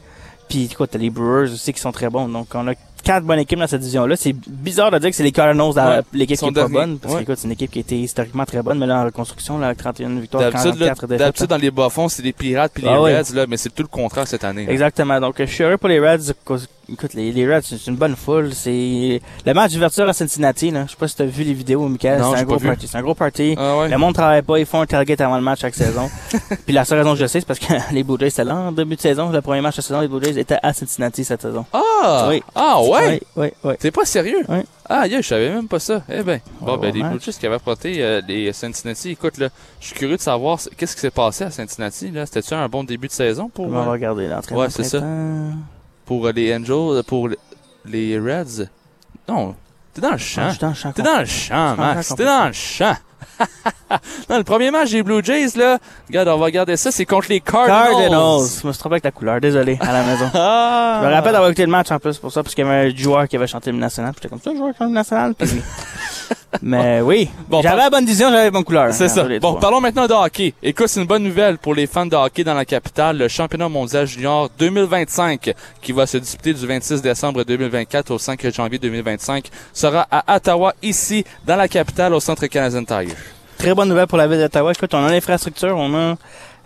Puis 0.49 0.65
écoute, 0.71 0.91
t'as 0.93 0.99
les 0.99 1.09
Brewers 1.09 1.51
aussi 1.53 1.73
qui 1.73 1.81
sont 1.81 1.93
très 1.93 2.11
bons. 2.11 2.29
Donc 2.29 2.49
on 2.55 2.67
a 2.69 2.75
quatre 3.03 3.25
bonnes 3.25 3.39
équipes 3.41 3.59
dans 3.59 3.67
cette 3.67 3.81
division-là. 3.81 4.17
C'est 4.17 4.33
bizarre 4.47 4.91
de 4.91 4.99
dire 4.99 5.11
que 5.11 5.17
c'est 5.17 5.23
les 5.23 5.33
Cardinals 5.33 5.73
Ouais. 5.77 6.01
l'équipe 6.13 6.39
qui 6.39 6.45
est 6.47 6.53
pas 6.53 6.69
bonne. 6.69 6.99
Parce 6.99 7.15
Ouais. 7.15 7.25
que 7.25 7.35
c'est 7.35 7.45
une 7.47 7.53
équipe 7.53 7.71
qui 7.71 7.81
était 7.81 7.97
historiquement 7.99 8.45
très 8.45 8.63
bonne, 8.63 8.79
mais 8.79 8.87
là 8.87 9.01
en 9.01 9.05
reconstruction, 9.05 9.59
là, 9.59 9.67
avec 9.67 9.79
31 9.79 10.19
victoires, 10.21 10.43
D'habitude, 10.45 10.79
là, 10.81 10.87
44 10.87 11.07
défaites. 11.07 11.19
d'habitude, 11.19 11.47
dans 11.47 11.57
les 11.57 11.71
bas-fonds, 11.71 12.09
c'est 12.09 12.23
les 12.23 12.33
Pirates 12.33 12.73
puis 12.75 12.83
les 12.85 12.89
Ah 12.89 13.01
ouais. 13.03 13.19
Reds, 13.19 13.35
là, 13.35 13.47
mais 13.49 13.57
c'est 13.57 13.71
tout 13.71 13.83
le 13.83 13.89
contraire 13.89 14.27
cette 14.27 14.45
année. 14.45 14.67
là. 14.67 14.73
Exactement. 14.73 15.21
Donc, 15.21 15.35
je 15.39 15.45
suis 15.45 15.63
heureux 15.65 15.77
pour 15.77 15.89
les 15.89 16.01
Reds. 16.01 16.33
Écoute, 16.89 17.15
les, 17.15 17.31
les 17.33 17.47
Reds, 17.47 17.63
c'est 17.63 17.87
une 17.87 17.97
bonne 17.97 18.17
foule. 18.17 18.53
C'est 18.53 19.21
le 19.47 19.55
match 19.55 19.73
d'ouverture 19.73 20.09
à 20.09 20.13
Cincinnati. 20.13 20.71
Là. 20.71 20.85
Je 20.87 20.91
sais 20.91 20.97
pas 20.97 21.07
si 21.09 21.15
tu 21.17 21.23
as 21.23 21.27
vu 21.27 21.45
les 21.45 21.55
vidéos, 21.55 21.87
Michael. 21.89 22.21
C'est 22.33 22.41
un 22.41 22.43
gros 22.45 22.59
party. 22.59 22.89
C'est 22.89 22.99
un 22.99 23.03
gros 23.03 23.15
party. 23.15 23.55
Ah 23.57 23.79
ouais? 23.79 23.89
Le 23.89 23.99
monde 23.99 24.15
travaille 24.15 24.43
pas, 24.43 24.59
ils 24.59 24.67
font 24.67 24.81
un 24.81 24.87
tailgate 24.87 25.21
avant 25.21 25.37
le 25.37 25.43
match 25.43 25.61
chaque 25.61 25.75
saison. 25.75 26.11
Puis 26.67 26.75
la 26.75 26.85
seule 26.85 26.99
raison 26.99 27.13
que 27.15 27.21
je 27.21 27.27
sais, 27.27 27.41
c'est 27.41 27.47
parce 27.47 27.61
que 27.61 27.73
les 27.93 28.03
Blue 28.03 28.17
Jays, 28.19 28.31
c'était 28.31 28.45
là 28.45 28.57
en 28.57 28.73
début 28.73 28.97
de 28.97 29.01
saison. 29.01 29.31
Le 29.31 29.41
premier 29.41 29.61
match 29.61 29.77
de 29.77 29.83
saison, 29.83 30.01
les 30.01 30.09
Blue 30.09 30.23
Jays 30.23 30.39
étaient 30.39 30.59
à 30.63 30.73
Cincinnati 30.73 31.25
cette 31.25 31.43
saison. 31.43 31.65
Ah! 31.73 32.27
Oui. 32.29 32.43
Ah 32.55 32.83
ouais? 32.83 33.21
Oui, 33.37 33.45
oui, 33.45 33.53
oui. 33.65 33.75
T'es 33.79 33.91
pas 33.91 34.05
sérieux? 34.05 34.43
Ah, 34.89 35.07
yeah, 35.07 35.21
je 35.23 35.29
savais 35.29 35.49
même 35.51 35.69
pas 35.69 35.79
ça. 35.79 36.03
Eh 36.13 36.23
ben. 36.23 36.41
Bon, 36.61 36.73
Ouais, 36.73 36.91
ben, 36.91 36.95
les. 36.95 37.03
Blue 37.03 37.21
Jays 37.21 37.33
qui 37.33 37.47
avaient 37.47 37.55
affronté 37.55 38.03
euh, 38.03 38.21
les 38.27 38.53
Cincinnati. 38.53 39.11
Écoute, 39.11 39.39
là, 39.39 39.49
je 39.81 39.87
suis 39.87 39.95
curieux 39.95 40.17
de 40.17 40.21
savoir 40.21 40.59
qu'est-ce 40.77 40.95
qui 40.97 41.01
s'est 41.01 41.11
passé 41.11 41.45
à 41.45 41.51
Cincinnati, 41.51 42.11
là. 42.11 42.27
C'était-tu 42.27 42.55
un 42.55 42.69
bon 42.69 42.83
début 42.83 43.07
de 43.07 43.13
saison 43.13 43.49
pour, 43.49 43.67
On 43.67 43.71
va 43.71 43.83
euh, 43.83 43.91
regarder 43.93 44.27
l'entraînement. 44.27 44.65
Ouais, 44.65 44.71
c'est 44.71 44.83
ça. 44.85 45.01
Pour 46.13 46.27
euh, 46.27 46.33
les 46.33 46.55
Angels, 46.55 46.99
euh, 46.99 47.03
pour 47.03 47.29
le- 47.29 47.39
les 47.87 48.19
Reds? 48.19 48.67
Non. 49.29 49.55
T'es 49.95 50.03
dans 50.03 50.09
le 50.11 50.15
Ah, 50.15 50.19
champ. 50.19 50.45
je 50.49 50.51
suis 50.51 50.59
dans 50.61 50.69
le 50.69 50.75
champ 50.75 50.93
T'es 50.93 51.03
dans 51.03 51.19
le 51.21 51.25
champ, 51.25 51.77
Max. 51.77 52.15
T'es 52.15 52.25
dans 52.27 52.47
le 52.49 52.53
champ. 52.53 52.97
non, 54.31 54.39
le 54.39 54.45
premier 54.45 54.71
match 54.71 54.91
des 54.91 55.03
Blue 55.03 55.23
Jays, 55.25 55.57
là, 55.57 55.79
regarde, 56.09 56.29
on 56.29 56.39
va 56.39 56.45
regarder 56.47 56.77
ça, 56.77 56.91
c'est 56.91 57.05
contre 57.07 57.29
les 57.31 57.41
Cardinals. 57.41 57.91
Cardinals. 57.91 58.49
Je 58.63 58.67
me 58.67 58.73
suis 58.73 58.79
trompé 58.81 58.95
avec 58.95 59.05
la 59.05 59.11
couleur. 59.11 59.41
Désolé, 59.41 59.79
à 59.81 59.93
la 59.93 60.03
maison. 60.03 60.31
Ah! 60.35 61.01
Je 61.03 61.07
me 61.09 61.13
rappelle 61.13 61.33
d'avoir 61.33 61.51
écouté 61.51 61.65
le 61.65 61.71
match 61.73 61.91
en 61.91 61.99
plus 61.99 62.19
pour 62.19 62.31
ça, 62.33 62.43
parce 62.43 62.55
qu'il 62.55 62.65
y 62.65 62.69
avait 62.69 62.91
un 62.91 62.97
joueur 62.97 63.27
qui 63.29 63.37
avait 63.37 63.47
chanté 63.47 63.73
le 63.73 63.79
national. 63.79 64.13
Puis 64.13 64.21
j'étais 64.23 64.29
comme 64.29 64.41
ça, 64.41 64.57
joueur 64.57 64.75
qui 64.75 64.83
le 64.83 64.89
national. 64.91 65.35
Puis... 65.35 65.49
Mais 66.61 67.01
oui, 67.01 67.31
Bon, 67.49 67.63
j'avais 67.63 67.77
par- 67.77 67.85
la 67.85 67.91
bonne 67.91 68.05
vision, 68.05 68.29
j'avais 68.31 68.45
la 68.45 68.51
bonne 68.51 68.65
couleur. 68.65 68.93
C'est 68.93 69.09
ça. 69.09 69.25
Bon, 69.25 69.39
trois. 69.41 69.61
parlons 69.61 69.81
maintenant 69.81 70.07
de 70.07 70.13
hockey. 70.13 70.53
Écoute, 70.63 70.89
c'est 70.89 71.01
une 71.01 71.07
bonne 71.07 71.23
nouvelle 71.23 71.57
pour 71.57 71.75
les 71.75 71.87
fans 71.87 72.05
de 72.07 72.15
hockey 72.15 72.45
dans 72.45 72.53
la 72.55 72.67
capitale. 72.67 73.17
Le 73.17 73.29
championnat 73.29 73.69
mondial 73.71 74.07
junior 74.07 74.51
2025, 74.59 75.55
qui 75.81 75.93
va 75.93 76.07
se 76.07 76.19
disputer 76.19 76.53
du 76.53 76.67
26 76.67 77.01
décembre 77.01 77.43
2024 77.45 78.11
au 78.11 78.19
5 78.19 78.51
janvier 78.53 78.79
2025, 78.79 79.49
sera 79.73 80.07
à 80.11 80.37
Ottawa, 80.37 80.75
ici, 80.83 81.25
dans 81.47 81.57
la 81.57 81.69
capitale, 81.69 82.13
au 82.13 82.21
Centre 82.21 82.47
Canadien 82.47 82.85
Tire. 82.85 83.17
Très 83.63 83.75
bonne 83.75 83.89
nouvelle 83.89 84.09
pour 84.09 84.19
la 84.19 84.27
ville 84.27 84.39
d'Ottawa. 84.41 84.73
Écoute, 84.73 84.93
on 84.93 85.05
a 85.05 85.11
l'infrastructure, 85.11 85.77
on 85.77 85.95
a 85.95 86.17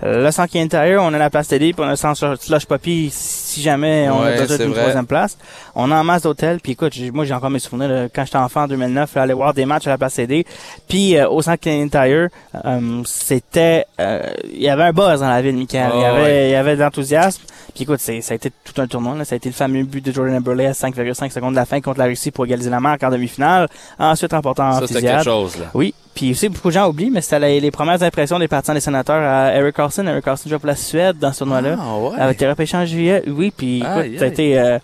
le 0.03 0.31
centre 0.31 0.57
intérieur, 0.57 1.03
on 1.03 1.13
a 1.13 1.19
la 1.19 1.29
place 1.31 1.49
télé, 1.49 1.73
puis 1.75 1.83
on 1.83 1.87
a 1.89 1.91
le 1.91 1.97
centre 1.97 2.37
slush 2.41 2.65
poppy 2.67 3.11
si 3.13 3.61
jamais 3.63 4.09
on 4.11 4.23
Ouais, 4.23 4.35
a 4.35 4.41
besoin 4.43 4.57
d'une 4.59 4.73
troisième 4.75 5.07
place. 5.07 5.37
On 5.75 5.91
a 5.91 5.97
en 5.97 6.05
masse 6.05 6.23
d'hôtels, 6.23 6.59
puis 6.63 6.73
écoute, 6.73 6.93
j'ai- 6.95 7.11
moi 7.11 7.25
j'ai 7.27 7.35
encore 7.35 7.49
mes 7.51 7.59
souvenirs 7.59 7.89
là, 7.89 8.09
quand 8.15 8.25
j'étais 8.25 8.37
enfant 8.39 8.63
en 8.63 8.67
2009, 8.69 9.15
là, 9.15 9.23
aller 9.23 9.33
voir 9.35 9.53
des 9.55 9.65
matchs 9.67 9.87
à 9.87 9.91
la 9.91 9.99
place 9.99 10.15
télé, 10.15 10.47
puis 10.89 11.17
euh, 11.19 11.29
au 11.29 11.41
centre 11.43 11.61
Tire, 11.63 12.29
euh, 12.65 13.03
c'était, 13.05 13.85
euh, 14.01 14.23
il 14.45 14.63
y 14.63 14.69
avait 14.71 14.85
un 14.85 14.93
buzz 14.93 15.21
dans 15.21 15.29
la 15.29 15.41
ville, 15.43 15.57
Michael. 15.57 15.91
il 15.95 16.01
y 16.01 16.05
Ah, 16.05 16.09
avait, 16.15 16.23
ouais. 16.23 16.49
il 16.49 16.53
y 16.53 16.55
avait 16.57 16.77
de 16.77 16.81
l'enthousiasme. 16.83 17.43
Puis 17.75 17.85
écoute, 17.85 18.01
ça 18.01 18.13
a 18.13 18.35
été 18.35 18.51
tout 18.65 18.81
un 18.81 18.87
tournoi. 18.87 19.17
Là. 19.17 19.25
Ça 19.27 19.35
a 19.35 19.37
été 19.37 19.51
le 19.51 19.55
fameux 19.55 19.83
but 19.83 20.03
de 20.05 20.11
Jordan 20.13 20.35
Eberle 20.37 20.63
à 20.63 20.73
5,5 20.73 21.31
secondes 21.31 21.51
de 21.53 21.57
la 21.57 21.67
fin 21.67 21.79
contre 21.83 21.99
la 21.99 22.07
Russie 22.07 22.31
pour 22.31 22.47
égaliser 22.47 22.71
la 22.71 22.81
marque 22.81 23.03
en 23.03 23.11
demi-finale. 23.11 23.69
Ensuite, 23.99 24.33
remportant 24.33 24.69
en 24.71 24.81
Ça, 24.81 24.87
c'était 24.87 25.03
quelque 25.03 25.25
chose, 25.25 25.59
là. 25.59 25.67
Oui, 25.75 25.95
puis 26.17 26.33
aussi 26.33 26.49
beaucoup 26.49 26.69
de 26.69 26.73
gens 26.73 26.89
oublient, 26.89 27.11
mais 27.11 27.21
c'était 27.21 27.39
les, 27.39 27.61
les 27.61 27.71
premières 27.71 28.03
impressions 28.03 28.39
des 28.41 28.49
partisans 28.49 28.75
des 28.75 28.81
sénateurs 28.81 29.23
à 29.23 29.55
Eric 29.55 29.77
Carlson. 29.77 30.05
Eric 30.07 30.25
Carlson 30.25 30.49
joue 30.51 30.59
pour 30.59 30.67
la 30.67 30.75
Suède 30.75 31.19
dans 31.19 31.33
ce 31.33 31.39
tournoi-là. 31.41 31.77
Ah, 31.79 31.97
ouais. 31.99 32.19
Avec 32.19 32.37
été 32.39 32.49
repêché 32.49 32.77
en 32.77 32.85
juillet. 32.85 33.23
Oui, 33.29 33.53
puis 33.57 33.79
écoute, 33.79 34.19
ça 34.19 34.25
a 34.25 34.29
été... 34.29 34.59
Euh, 34.59 34.79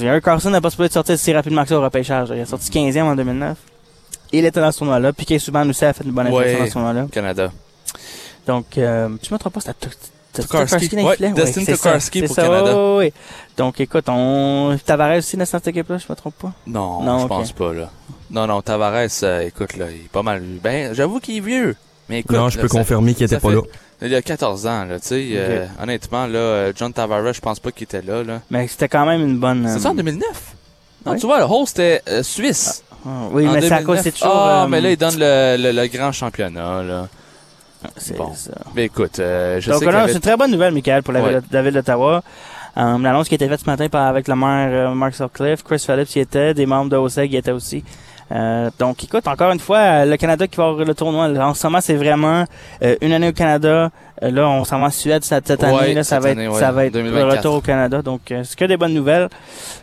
Eric 0.00 0.24
Carlson 0.24 0.50
n'a 0.50 0.60
pas 0.60 0.70
supposé 0.70 0.88
sortir 0.90 1.18
si 1.18 1.32
rapidement 1.32 1.62
que 1.62 1.68
ça 1.68 1.78
au 1.78 1.82
repêchage. 1.82 2.32
Il 2.34 2.40
a 2.40 2.46
sorti 2.46 2.70
15e 2.70 3.02
en 3.02 3.14
2009. 3.14 3.56
Il 4.32 4.44
était 4.44 4.60
dans 4.60 4.72
ce 4.72 4.78
tournoi-là. 4.78 5.12
Puis 5.12 5.26
Kay 5.26 5.38
Subban 5.38 5.68
aussi 5.68 5.84
a 5.84 5.92
fait 5.92 6.04
une 6.04 6.10
bonne 6.12 6.26
impression 6.26 6.52
Ouais. 6.54 6.58
dans 6.60 6.66
ce 6.66 6.72
tournoi-là. 6.72 7.06
Canada. 7.12 7.52
Donc, 8.46 8.78
euh, 8.78 9.08
tu 9.22 9.32
me 9.32 9.38
trompes 9.38 9.52
pas, 9.52 9.60
c'était 9.60 9.86
Tuk- 9.86 9.90
Tuk- 10.34 10.46
Tokarski. 10.48 10.88
Tokarski 10.88 10.96
dans 10.96 11.02
les 11.02 11.06
Ouais, 11.32 11.52
ça, 11.52 11.76
Tokarski 11.76 12.20
c'est 12.20 12.26
pour 12.26 12.36
ça, 12.36 12.42
Canada. 12.42 12.76
ouais, 12.76 12.96
ouais. 12.96 13.12
Donc, 13.58 13.78
écoute, 13.80 14.04
on... 14.08 14.76
Tavares 14.84 15.18
aussi 15.18 15.36
dans 15.36 15.44
cette 15.44 15.68
équipe-là, 15.68 15.98
je 15.98 16.06
me 16.08 16.16
trompe 16.16 16.34
pas? 16.34 16.52
Non, 16.66 17.02
Non, 17.02 17.18
je 17.20 17.26
pense 17.26 17.52
pas, 17.52 17.72
là. 17.74 17.90
Non, 18.30 18.46
non, 18.46 18.60
Tavares, 18.62 19.08
euh, 19.22 19.40
écoute, 19.46 19.76
là, 19.76 19.86
il 19.90 20.04
est 20.04 20.08
pas 20.10 20.22
mal. 20.22 20.42
Ben, 20.62 20.94
j'avoue 20.94 21.18
qu'il 21.20 21.36
est 21.38 21.40
vieux. 21.40 21.76
Mais 22.08 22.20
écoute, 22.20 22.36
non, 22.36 22.48
je 22.48 22.56
là, 22.56 22.62
peux 22.62 22.68
ça- 22.68 22.78
confirmer 22.78 23.14
qu'il 23.14 23.24
était 23.26 23.38
pas 23.40 23.48
fait- 23.50 23.54
là. 23.54 23.62
Il 24.02 24.14
a 24.14 24.22
14 24.22 24.66
ans, 24.66 24.84
là, 24.84 25.00
tu 25.00 25.08
sais. 25.08 25.28
euh, 25.32 25.66
honnêtement, 25.82 26.26
là, 26.26 26.38
euh, 26.38 26.72
John 26.76 26.92
Tavares, 26.92 27.32
je 27.32 27.40
pense 27.40 27.58
pas 27.58 27.72
qu'il 27.72 27.82
était 27.84 28.00
là, 28.02 28.22
là. 28.22 28.40
Mais 28.50 28.68
c'était 28.68 28.88
quand 28.88 29.04
même 29.04 29.22
une 29.22 29.38
bonne... 29.38 29.66
C'est 29.68 29.80
ça 29.80 29.88
en 29.90 29.92
euh, 29.92 29.96
2009? 29.96 30.26
Non, 31.04 31.16
tu 31.16 31.26
vois, 31.26 31.38
le 31.38 31.44
host 31.44 31.78
était 31.78 32.00
euh, 32.08 32.22
suisse. 32.22 32.84
ah, 33.04 33.08
oui, 33.32 33.48
En 33.48 33.52
mais 33.52 33.60
c'est 33.60 33.66
à 33.72 33.78
2009. 33.80 33.84
cause, 33.86 33.98
c'est 34.04 34.12
toujours... 34.12 34.32
Ah, 34.36 34.64
euh, 34.64 34.68
mais 34.68 34.80
là, 34.80 34.90
il 34.90 34.96
donne 34.96 35.16
le, 35.18 35.56
le, 35.58 35.72
le 35.72 35.86
grand 35.88 36.12
championnat, 36.12 36.82
là. 36.84 37.08
c'est 37.96 38.16
bon. 38.16 38.32
ça. 38.34 38.52
Mais 38.76 38.84
écoute, 38.84 39.18
euh, 39.18 39.60
je 39.60 39.70
Donc 39.70 39.80
sais 39.80 39.90
là, 39.90 40.04
y 40.04 40.08
c'est 40.08 40.14
une 40.14 40.20
très 40.20 40.36
bonne 40.36 40.52
nouvelle, 40.52 40.74
Michael, 40.74 41.02
pour 41.02 41.12
la, 41.12 41.20
Ouais. 41.22 41.30
ville, 41.30 41.42
la 41.50 41.62
ville 41.62 41.74
d'Ottawa. 41.74 42.22
Euh, 42.76 42.98
L'annonce 42.98 43.28
qui 43.28 43.34
a 43.34 43.36
été 43.36 43.48
faite 43.48 43.60
ce 43.60 43.66
matin 43.66 43.88
par, 43.88 44.06
avec 44.06 44.28
le 44.28 44.36
maire 44.36 44.68
euh, 44.90 44.94
Mark 44.94 45.12
Sutcliffe, 45.14 45.64
Chris 45.64 45.80
Phillips 45.84 46.14
y 46.14 46.20
était, 46.20 46.54
des 46.54 46.66
membres 46.66 46.90
de 46.90 46.96
OSEG 46.96 47.32
y 47.32 47.36
étaient 47.36 47.50
aussi. 47.50 47.82
Euh, 48.32 48.70
donc, 48.78 49.02
écoute, 49.04 49.26
encore 49.26 49.52
une 49.52 49.60
fois, 49.60 49.78
euh, 49.78 50.04
le 50.04 50.16
Canada 50.16 50.46
qui 50.46 50.56
va 50.56 50.66
avoir 50.68 50.84
le 50.84 50.94
tournoi. 50.94 51.26
En 51.28 51.54
ce 51.54 51.66
moment, 51.66 51.80
c'est 51.80 51.94
vraiment 51.96 52.44
euh, 52.82 52.96
une 53.00 53.12
année 53.12 53.28
au 53.28 53.32
Canada. 53.32 53.90
Euh, 54.22 54.30
là, 54.30 54.48
on 54.48 54.64
s'en 54.64 54.80
va 54.80 54.86
en 54.86 54.90
Suède 54.90 55.24
cette, 55.24 55.46
cette 55.46 55.62
Ouais, 55.62 55.68
année. 55.68 55.94
Là, 55.94 56.04
ça 56.04 56.16
cette 56.16 56.24
va 56.24 56.30
année, 56.30 56.44
être, 56.44 56.52
ouais, 56.52 56.60
ça 56.60 56.72
va 56.72 56.84
être 56.86 56.94
le 56.94 57.02
2024. 57.04 57.36
retour 57.38 57.54
au 57.54 57.60
Canada. 57.60 58.02
Donc, 58.02 58.30
euh, 58.30 58.42
c'est 58.44 58.58
que 58.58 58.64
des 58.66 58.76
bonnes 58.76 58.92
nouvelles. 58.94 59.28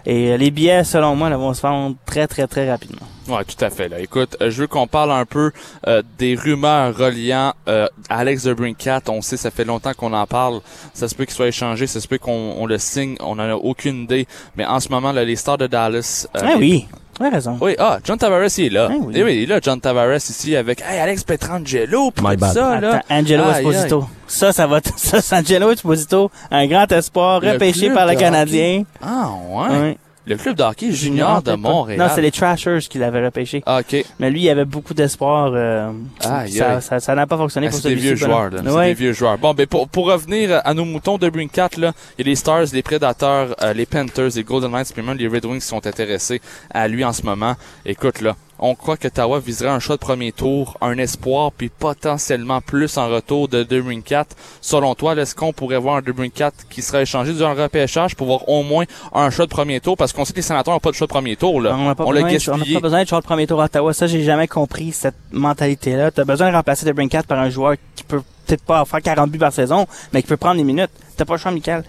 Et 0.05 0.37
les 0.37 0.51
billets, 0.51 0.83
selon 0.83 1.15
moi, 1.15 1.29
là, 1.29 1.37
vont 1.37 1.53
se 1.53 1.61
vendre 1.61 1.95
très, 2.05 2.27
très, 2.27 2.45
très 2.45 2.69
rapidement. 2.69 3.07
Ouais, 3.27 3.43
tout 3.43 3.63
à 3.65 3.71
fait. 3.71 3.87
Là. 3.89 3.99
Écoute, 3.99 4.37
je 4.39 4.61
veux 4.61 4.67
qu'on 4.67 4.85
parle 4.85 5.11
un 5.11 5.25
peu 5.25 5.51
euh, 5.87 6.03
des 6.19 6.35
rumeurs 6.35 6.95
reliant 6.95 7.53
euh, 7.67 7.87
Alex 8.09 8.43
de 8.43 8.53
Brincat. 8.53 9.01
On 9.07 9.21
sait, 9.23 9.37
ça 9.37 9.49
fait 9.49 9.65
longtemps 9.65 9.93
qu'on 9.97 10.13
en 10.13 10.27
parle. 10.27 10.59
Ça 10.93 11.07
se 11.07 11.15
peut 11.15 11.25
qu'il 11.25 11.33
soit 11.33 11.47
échangé, 11.47 11.87
ça 11.87 11.99
se 11.99 12.07
peut 12.07 12.19
qu'on 12.19 12.53
on 12.59 12.67
le 12.67 12.77
signe. 12.77 13.15
On 13.21 13.35
n'en 13.37 13.49
a 13.49 13.55
aucune 13.55 14.03
idée. 14.03 14.27
Mais 14.55 14.65
en 14.65 14.79
ce 14.79 14.89
moment, 14.89 15.11
là, 15.11 15.23
les 15.23 15.35
Stars 15.37 15.57
de 15.57 15.65
Dallas... 15.65 16.27
euh, 16.35 16.41
ah 16.43 16.53
oui, 16.59 16.87
as 17.23 17.29
raison. 17.29 17.57
Oui, 17.61 17.75
ah, 17.79 17.99
John 18.03 18.17
Tavares, 18.17 18.49
il 18.57 18.65
est 18.65 18.69
là. 18.69 18.89
Ah 18.91 18.95
oui. 18.99 19.13
Eh 19.15 19.23
oui, 19.23 19.35
il 19.37 19.43
est 19.43 19.45
là, 19.45 19.59
John 19.61 19.79
Tavares, 19.79 20.15
ici, 20.17 20.55
avec 20.55 20.81
hey, 20.81 20.99
Alex 20.99 21.23
Petrangelo, 21.23 22.11
pis 22.11 22.21
My 22.23 22.31
tout 22.35 22.41
bad. 22.41 22.53
ça, 22.53 22.79
là. 22.81 22.95
Attends, 22.97 23.15
Angelo 23.15 23.43
Esposito. 23.51 24.05
Ça, 24.27 24.51
ça 24.51 24.67
va, 24.67 24.81
t- 24.81 24.91
ça, 24.97 25.21
c'est 25.21 25.35
Angelo 25.35 25.71
Esposito, 25.71 26.31
un 26.51 26.67
grand 26.67 26.91
espoir, 26.91 27.39
Le 27.41 27.51
repêché 27.53 27.89
par 27.89 28.05
le 28.07 28.15
Canadien. 28.15 28.83
Ah, 29.01 29.29
ouais. 29.49 29.69
Ouais. 29.77 29.97
Le 30.27 30.37
club 30.37 30.55
de 30.55 30.63
hockey 30.63 30.91
junior 30.91 31.41
de. 31.41 31.53
Montréal. 31.53 31.99
Non, 31.99 32.07
c'est 32.13 32.21
les 32.21 32.31
Trashers 32.31 32.79
qui 32.89 32.97
l'avaient 32.97 33.23
repêché. 33.25 33.61
Ah, 33.65 33.79
OK. 33.79 34.03
Mais 34.19 34.29
lui, 34.29 34.41
il 34.41 34.49
avait 34.49 34.65
beaucoup 34.65 34.93
d'espoir. 34.93 35.51
Euh, 35.53 35.91
ça, 36.19 36.37
aïe. 36.39 36.51
ça, 36.51 36.99
ça 36.99 37.15
n'a 37.15 37.27
pas 37.27 37.37
fonctionné 37.37 37.67
Ah, 37.67 37.69
pour 37.71 37.79
c'est 37.79 37.89
des 37.89 37.95
celui-ci. 37.95 38.07
vieux 38.07 38.15
joueurs, 38.15 38.49
là. 38.49 38.61
C'est 38.65 38.85
des 38.85 38.93
vieux 38.93 39.13
joueurs. 39.13 39.37
Bon, 39.37 39.53
ben, 39.53 39.67
pour, 39.67 39.87
pour 39.87 40.07
revenir 40.07 40.61
à 40.63 40.73
nos 40.73 40.85
moutons 40.85 41.17
de 41.17 41.29
Brink 41.29 41.51
4, 41.51 41.77
là, 41.77 41.93
il 42.17 42.25
y 42.25 42.27
a 42.27 42.31
les 42.31 42.35
Stars, 42.35 42.65
les 42.73 42.81
Predators, 42.83 43.55
euh, 43.61 43.73
les 43.73 43.85
Panthers, 43.85 44.29
les 44.35 44.43
Golden 44.43 44.71
Knights, 44.71 44.91
puis 44.93 45.03
même 45.03 45.17
les 45.17 45.27
Red 45.27 45.45
Wings 45.45 45.59
qui 45.61 45.67
sont 45.67 45.85
intéressés 45.85 46.41
à 46.71 46.87
lui 46.87 47.03
en 47.05 47.13
ce 47.13 47.23
moment. 47.23 47.55
Écoute, 47.85 48.21
là, 48.21 48.35
on 48.59 48.73
croit 48.75 48.97
que 48.97 49.07
Tawa 49.07 49.39
viserait 49.39 49.69
un 49.69 49.79
choix 49.79 49.95
de 49.95 50.01
premier 50.01 50.31
tour, 50.31 50.77
un 50.81 50.97
espoir, 50.97 51.51
puis 51.51 51.69
potentiellement 51.69 52.61
plus 52.61 52.97
en 52.97 53.09
retour 53.09 53.47
de 53.47 53.63
De 53.63 53.81
Brink 53.81 54.03
4. 54.05 54.35
Selon 54.61 54.95
toi, 54.95 55.15
est-ce 55.15 55.35
qu'on 55.35 55.51
pourrait 55.53 55.77
voir 55.77 55.97
un 55.97 56.01
De 56.01 56.11
Brink 56.11 56.33
4 56.33 56.67
qui 56.69 56.81
serait 56.81 57.03
échangé 57.03 57.33
durant 57.33 57.53
le 57.53 57.61
repêchage 57.63 58.15
pour 58.15 58.27
voir 58.27 58.47
au 58.49 58.63
moins 58.63 58.85
un 59.13 59.29
choix 59.29 59.45
de 59.45 59.51
premier 59.51 59.79
tour? 59.79 59.97
Parce 59.97 60.13
qu'on 60.13 60.23
sait 60.25 60.31
que 60.33 60.37
les 60.37 60.41
sénateurs 60.43 60.73
n'ont 60.73 60.79
pas 60.79 60.91
de 60.91 60.95
choix 60.95 61.07
de 61.07 61.11
premier 61.11 61.35
tour, 61.35 61.59
là. 61.61 61.75
On 61.77 61.85
n'a 61.85 61.95
pas, 61.95 62.03
On 62.05 62.11
besoin 62.11 62.27
de- 62.29 62.33
on 62.53 62.57
pas 62.75 62.79
besoin 62.79 63.03
de 63.03 63.07
jouer 63.07 63.17
le 63.17 63.21
premier 63.23 63.47
tour 63.47 63.61
à 63.61 63.65
Ottawa. 63.65 63.93
Ça, 63.93 64.07
j'ai 64.07 64.23
jamais 64.23 64.47
compris 64.47 64.91
cette 64.93 65.15
mentalité-là. 65.31 66.11
Tu 66.11 66.21
as 66.21 66.25
besoin 66.25 66.49
de 66.51 66.55
remplacer 66.55 66.85
de 66.85 66.91
Brinkat 66.91 67.23
par 67.23 67.39
un 67.39 67.49
joueur 67.49 67.75
qui 67.95 68.03
peut 68.03 68.21
peut-être 68.45 68.63
pas 68.63 68.85
faire 68.85 69.01
40 69.01 69.31
buts 69.31 69.39
par 69.39 69.51
saison, 69.51 69.87
mais 70.13 70.21
qui 70.21 70.27
peut 70.27 70.37
prendre 70.37 70.57
des 70.57 70.63
minutes. 70.63 70.91
T'as 71.17 71.25
pas 71.25 71.33
le 71.33 71.39
choix, 71.39 71.51
Michael. 71.51 71.83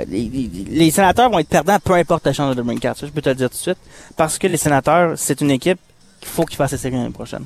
Euh, 0.00 0.04
Les, 0.08 0.22
les- 0.28 0.50
les 0.70 0.90
sénateurs 0.90 1.30
vont 1.30 1.38
être 1.38 1.48
perdants 1.48 1.78
peu 1.82 1.94
importe 1.94 2.24
la 2.26 2.32
chance 2.32 2.54
de 2.56 2.62
Brinkat. 2.62 2.94
Ça, 2.94 3.06
je 3.06 3.12
peux 3.12 3.20
te 3.22 3.28
le 3.28 3.34
dire 3.34 3.50
tout 3.50 3.56
de 3.56 3.60
suite. 3.60 3.78
Parce 4.16 4.38
que 4.38 4.46
les 4.46 4.56
sénateurs, 4.56 5.12
c'est 5.16 5.40
une 5.40 5.50
équipe 5.50 5.78
qu'il 6.22 6.30
faut 6.30 6.44
qu'ils 6.44 6.56
fassent 6.56 6.72
la 6.72 6.78
série 6.78 6.94
l'année 6.96 7.10
prochaine. 7.10 7.44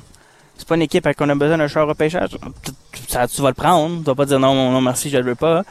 C'est 0.57 0.67
pas 0.67 0.75
une 0.75 0.81
équipe 0.83 1.05
avec 1.05 1.17
qu'on 1.17 1.29
a 1.29 1.35
besoin 1.35 1.57
d'un 1.57 1.67
joueur 1.67 1.85
au 1.85 1.89
repêchage. 1.89 2.29
Tu- 2.63 2.71
Ça, 3.09 3.27
tu 3.27 3.41
vas 3.41 3.49
le 3.49 3.53
prendre. 3.53 3.99
Tu 3.99 4.03
vas 4.05 4.15
pas 4.15 4.25
dire 4.25 4.39
non, 4.39 4.55
non, 4.55 4.71
non, 4.71 4.81
merci, 4.81 5.09
je 5.09 5.17
le 5.17 5.23
veux 5.23 5.35
pas. 5.35 5.63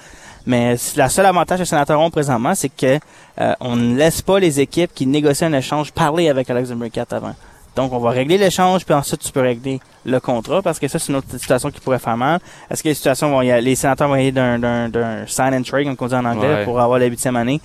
Mais 0.46 0.76
la 0.94 1.08
seule 1.08 1.26
avantage 1.26 1.58
que 1.58 1.62
les 1.62 1.66
sénateurs 1.66 2.00
ont 2.00 2.10
présentement, 2.10 2.54
c'est 2.54 2.68
que 2.68 2.98
euh, 3.40 3.52
on 3.60 3.74
ne 3.74 3.96
laisse 3.96 4.22
pas 4.22 4.38
les 4.38 4.60
équipes 4.60 4.92
qui 4.94 5.06
négocient 5.06 5.48
un 5.48 5.52
échange 5.58 5.90
parler 5.92 6.28
avec 6.28 6.48
Alex 6.50 6.70
Brinkat 6.70 7.06
avant. 7.10 7.34
Donc, 7.74 7.92
on 7.92 7.98
va 7.98 8.10
régler 8.10 8.38
l'échange, 8.38 8.84
puis 8.86 8.94
ensuite, 8.94 9.20
tu 9.20 9.32
peux 9.32 9.40
régler 9.40 9.80
le 10.06 10.18
contrat, 10.20 10.62
parce 10.62 10.78
que 10.78 10.86
ça, 10.88 10.98
c'est 11.00 11.08
une 11.12 11.16
autre 11.18 11.30
situation 11.38 11.70
qui 11.70 11.80
pourrait 11.80 11.98
faire 11.98 12.16
mal. 12.16 12.38
Est-ce 12.70 12.82
que 12.82 12.88
les 12.88 12.94
situations 12.94 13.28
vont 13.28 13.42
y 13.42 13.50
aller, 13.50 13.60
les 13.70 13.74
sénateurs 13.74 14.08
vont 14.08 14.14
y 14.16 14.20
aller 14.20 14.32
d'un, 14.32 15.24
sign 15.26 15.52
and 15.52 15.62
trade, 15.62 15.84
comme 15.84 15.96
on 16.00 16.06
dit 16.06 16.14
en 16.14 16.24
anglais, 16.24 16.54
Ouais. 16.54 16.64
pour 16.64 16.80
avoir 16.80 16.98
la 16.98 17.04
huitième 17.06 17.36
année? 17.36 17.60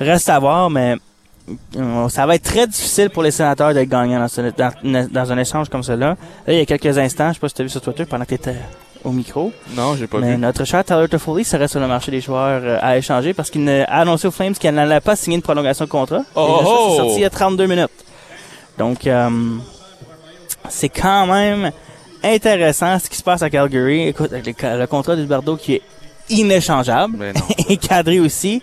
Reste 0.00 0.28
à 0.28 0.38
voir, 0.38 0.68
mais 0.68 0.96
ça 2.08 2.26
va 2.26 2.34
être 2.34 2.42
très 2.42 2.66
difficile 2.66 3.10
pour 3.10 3.22
les 3.22 3.30
sénateurs 3.30 3.72
d'être 3.74 3.88
gagnants 3.88 4.20
dans, 4.20 4.28
ce- 4.28 4.40
dans, 4.56 5.08
dans 5.10 5.32
un 5.32 5.38
échange 5.38 5.68
comme 5.68 5.82
cela. 5.82 6.08
Là, 6.08 6.16
il 6.48 6.54
y 6.56 6.60
a 6.60 6.66
quelques 6.66 6.96
instants, 6.98 7.28
je 7.28 7.34
sais 7.34 7.40
pas 7.40 7.48
si 7.48 7.54
tu 7.54 7.62
as 7.62 7.64
vu 7.64 7.70
sur 7.70 7.80
Twitter 7.80 8.04
pendant 8.04 8.24
que 8.24 8.30
tu 8.30 8.34
étais 8.34 8.56
au 9.04 9.12
micro, 9.12 9.52
Non, 9.76 9.94
j'ai 9.96 10.06
pas 10.08 10.18
mais 10.18 10.32
vu. 10.32 10.38
notre 10.38 10.64
cher 10.64 10.84
Tyler 10.84 11.06
Toffoli 11.08 11.44
serait 11.44 11.68
sur 11.68 11.78
le 11.80 11.86
marché 11.86 12.10
des 12.10 12.20
joueurs 12.20 12.60
euh, 12.64 12.78
à 12.82 12.98
échanger 12.98 13.32
parce 13.32 13.48
qu'il 13.48 13.62
ne- 13.62 13.82
a 13.82 14.00
annoncé 14.00 14.26
aux 14.26 14.32
Flames 14.32 14.54
qu'il 14.54 14.70
n'allait 14.72 15.00
pas 15.00 15.14
signer 15.16 15.36
une 15.36 15.42
prolongation 15.42 15.84
de 15.84 15.90
contrat. 15.90 16.22
Oh, 16.34 16.60
oh! 16.64 16.88
c'est 16.90 16.96
sorti 16.98 17.14
il 17.16 17.22
y 17.22 17.24
a 17.24 17.30
32 17.30 17.66
minutes. 17.66 17.90
Donc, 18.76 19.06
euh, 19.06 19.30
c'est 20.68 20.88
quand 20.88 21.26
même 21.26 21.70
intéressant 22.24 22.98
ce 22.98 23.08
qui 23.08 23.16
se 23.16 23.22
passe 23.22 23.42
à 23.42 23.50
Calgary. 23.50 24.08
Écoute, 24.08 24.32
le, 24.32 24.78
le 24.78 24.86
contrat 24.86 25.14
d'Hilberto 25.16 25.56
qui 25.56 25.74
est 25.74 25.82
inéchangeable 26.30 27.16
non. 27.34 27.40
et 27.68 27.76
cadré 27.76 28.18
aussi. 28.20 28.62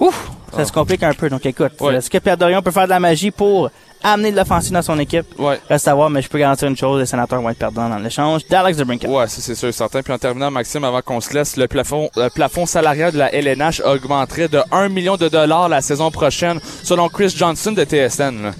Ouf, 0.00 0.30
ça 0.54 0.64
se 0.64 0.72
complique 0.72 1.02
un 1.02 1.12
peu. 1.14 1.28
Donc, 1.28 1.44
écoute, 1.46 1.72
Ouais. 1.80 1.96
est-ce 1.96 2.08
que 2.10 2.18
Pierre 2.18 2.36
Dorion 2.36 2.62
peut 2.62 2.70
faire 2.70 2.84
de 2.84 2.90
la 2.90 3.00
magie 3.00 3.30
pour 3.30 3.68
amener 4.02 4.30
de 4.30 4.36
l'offensive 4.36 4.72
dans 4.72 4.82
son 4.82 4.98
équipe? 4.98 5.26
Ouais. 5.38 5.58
Reste 5.68 5.88
à 5.88 5.94
voir, 5.94 6.08
mais 6.08 6.22
je 6.22 6.28
peux 6.28 6.38
garantir 6.38 6.68
une 6.68 6.76
chose, 6.76 7.00
les 7.00 7.06
sénateurs 7.06 7.42
vont 7.42 7.50
être 7.50 7.58
perdants 7.58 7.88
dans 7.88 7.98
l'échange 7.98 8.46
d'Alex 8.48 8.78
DeBrincat. 8.78 9.08
Ouais, 9.08 9.24
c'est 9.26 9.54
sûr 9.56 9.68
et 9.68 9.72
certain. 9.72 10.02
Puis 10.02 10.12
en 10.12 10.18
terminant, 10.18 10.50
Maxime, 10.52 10.84
avant 10.84 11.02
qu'on 11.02 11.20
se 11.20 11.34
laisse, 11.34 11.56
le 11.56 11.66
plafond, 11.66 12.08
le 12.16 12.28
plafond 12.28 12.64
salarial 12.64 13.12
de 13.12 13.18
la 13.18 13.34
LNH 13.34 13.80
augmenterait 13.84 14.48
de 14.48 14.60
1 14.70 14.88
million 14.88 15.16
de 15.16 15.28
dollars 15.28 15.68
la 15.68 15.80
saison 15.82 16.10
prochaine, 16.12 16.60
selon 16.84 17.08
Chris 17.08 17.34
Johnson 17.36 17.72
de 17.72 17.84
TSN. 17.84 18.42
là. 18.42 18.50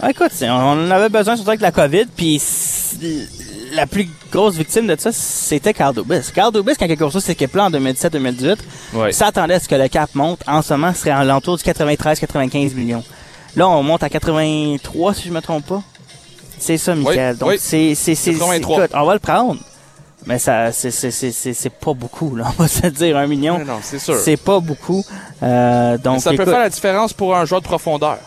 Ah, 0.00 0.10
écoute, 0.10 0.30
on 0.42 0.46
en 0.46 0.90
avait 0.92 1.08
besoin 1.08 1.34
surtout 1.34 1.50
avec 1.50 1.60
la 1.60 1.72
COVID, 1.72 2.06
puis 2.16 2.40
la 3.72 3.86
plus 3.86 4.08
grosse 4.30 4.56
victime 4.56 4.86
de 4.86 4.96
ça, 4.98 5.10
c'était 5.12 5.72
Carl 5.74 5.94
Dubis. 5.94 6.30
Carl 6.34 6.52
Dubis, 6.52 6.74
quand 6.78 6.86
il 6.86 6.92
a 6.92 6.96
construit 6.96 7.22
cette 7.22 7.30
équipe-là 7.40 7.66
en 7.66 7.70
2017-2018, 7.70 8.56
Ouais. 8.94 9.12
s'attendait 9.12 9.54
à 9.54 9.60
ce 9.60 9.68
que 9.68 9.74
le 9.74 9.88
cap 9.88 10.14
monte. 10.14 10.40
En 10.46 10.62
ce 10.62 10.74
moment, 10.74 10.92
ce 10.92 11.00
serait 11.00 11.10
à 11.10 11.24
l'entour 11.24 11.56
du 11.56 11.62
93-95 11.64 12.74
millions. 12.74 13.04
Là, 13.56 13.68
on 13.68 13.82
monte 13.82 14.02
à 14.02 14.08
83, 14.08 15.14
si 15.14 15.28
je 15.28 15.32
me 15.32 15.40
trompe 15.40 15.66
pas. 15.66 15.82
C'est 16.58 16.76
ça, 16.78 16.94
Michael. 16.94 17.34
Oui, 17.34 17.38
Donc, 17.38 17.48
oui. 17.50 17.56
c'est, 17.60 17.94
c'est, 17.94 18.14
c'est, 18.14 18.32
83. 18.32 18.76
écoute, 18.84 18.90
on 18.94 19.04
va 19.04 19.14
le 19.14 19.20
prendre. 19.20 19.60
Mais 20.26 20.38
ça, 20.38 20.72
c'est, 20.72 20.90
c'est, 20.90 21.10
c'est, 21.12 21.30
c'est, 21.30 21.54
c'est 21.54 21.70
pas 21.70 21.94
beaucoup, 21.94 22.34
là. 22.36 22.46
On 22.58 22.62
va 22.62 22.68
se 22.68 22.86
dire 22.88 23.16
un 23.16 23.26
million. 23.28 23.56
Mais 23.58 23.64
non, 23.64 23.78
c'est 23.80 24.00
sûr. 24.00 24.16
C'est 24.16 24.36
pas 24.36 24.58
beaucoup. 24.60 25.04
Euh, 25.42 25.96
donc, 25.96 26.14
Mais 26.14 26.20
ça 26.20 26.30
peut 26.32 26.44
faire 26.44 26.58
la 26.58 26.68
différence 26.68 27.12
pour 27.12 27.34
un 27.36 27.44
joueur 27.44 27.60
de 27.62 27.66
profondeur. 27.66 28.18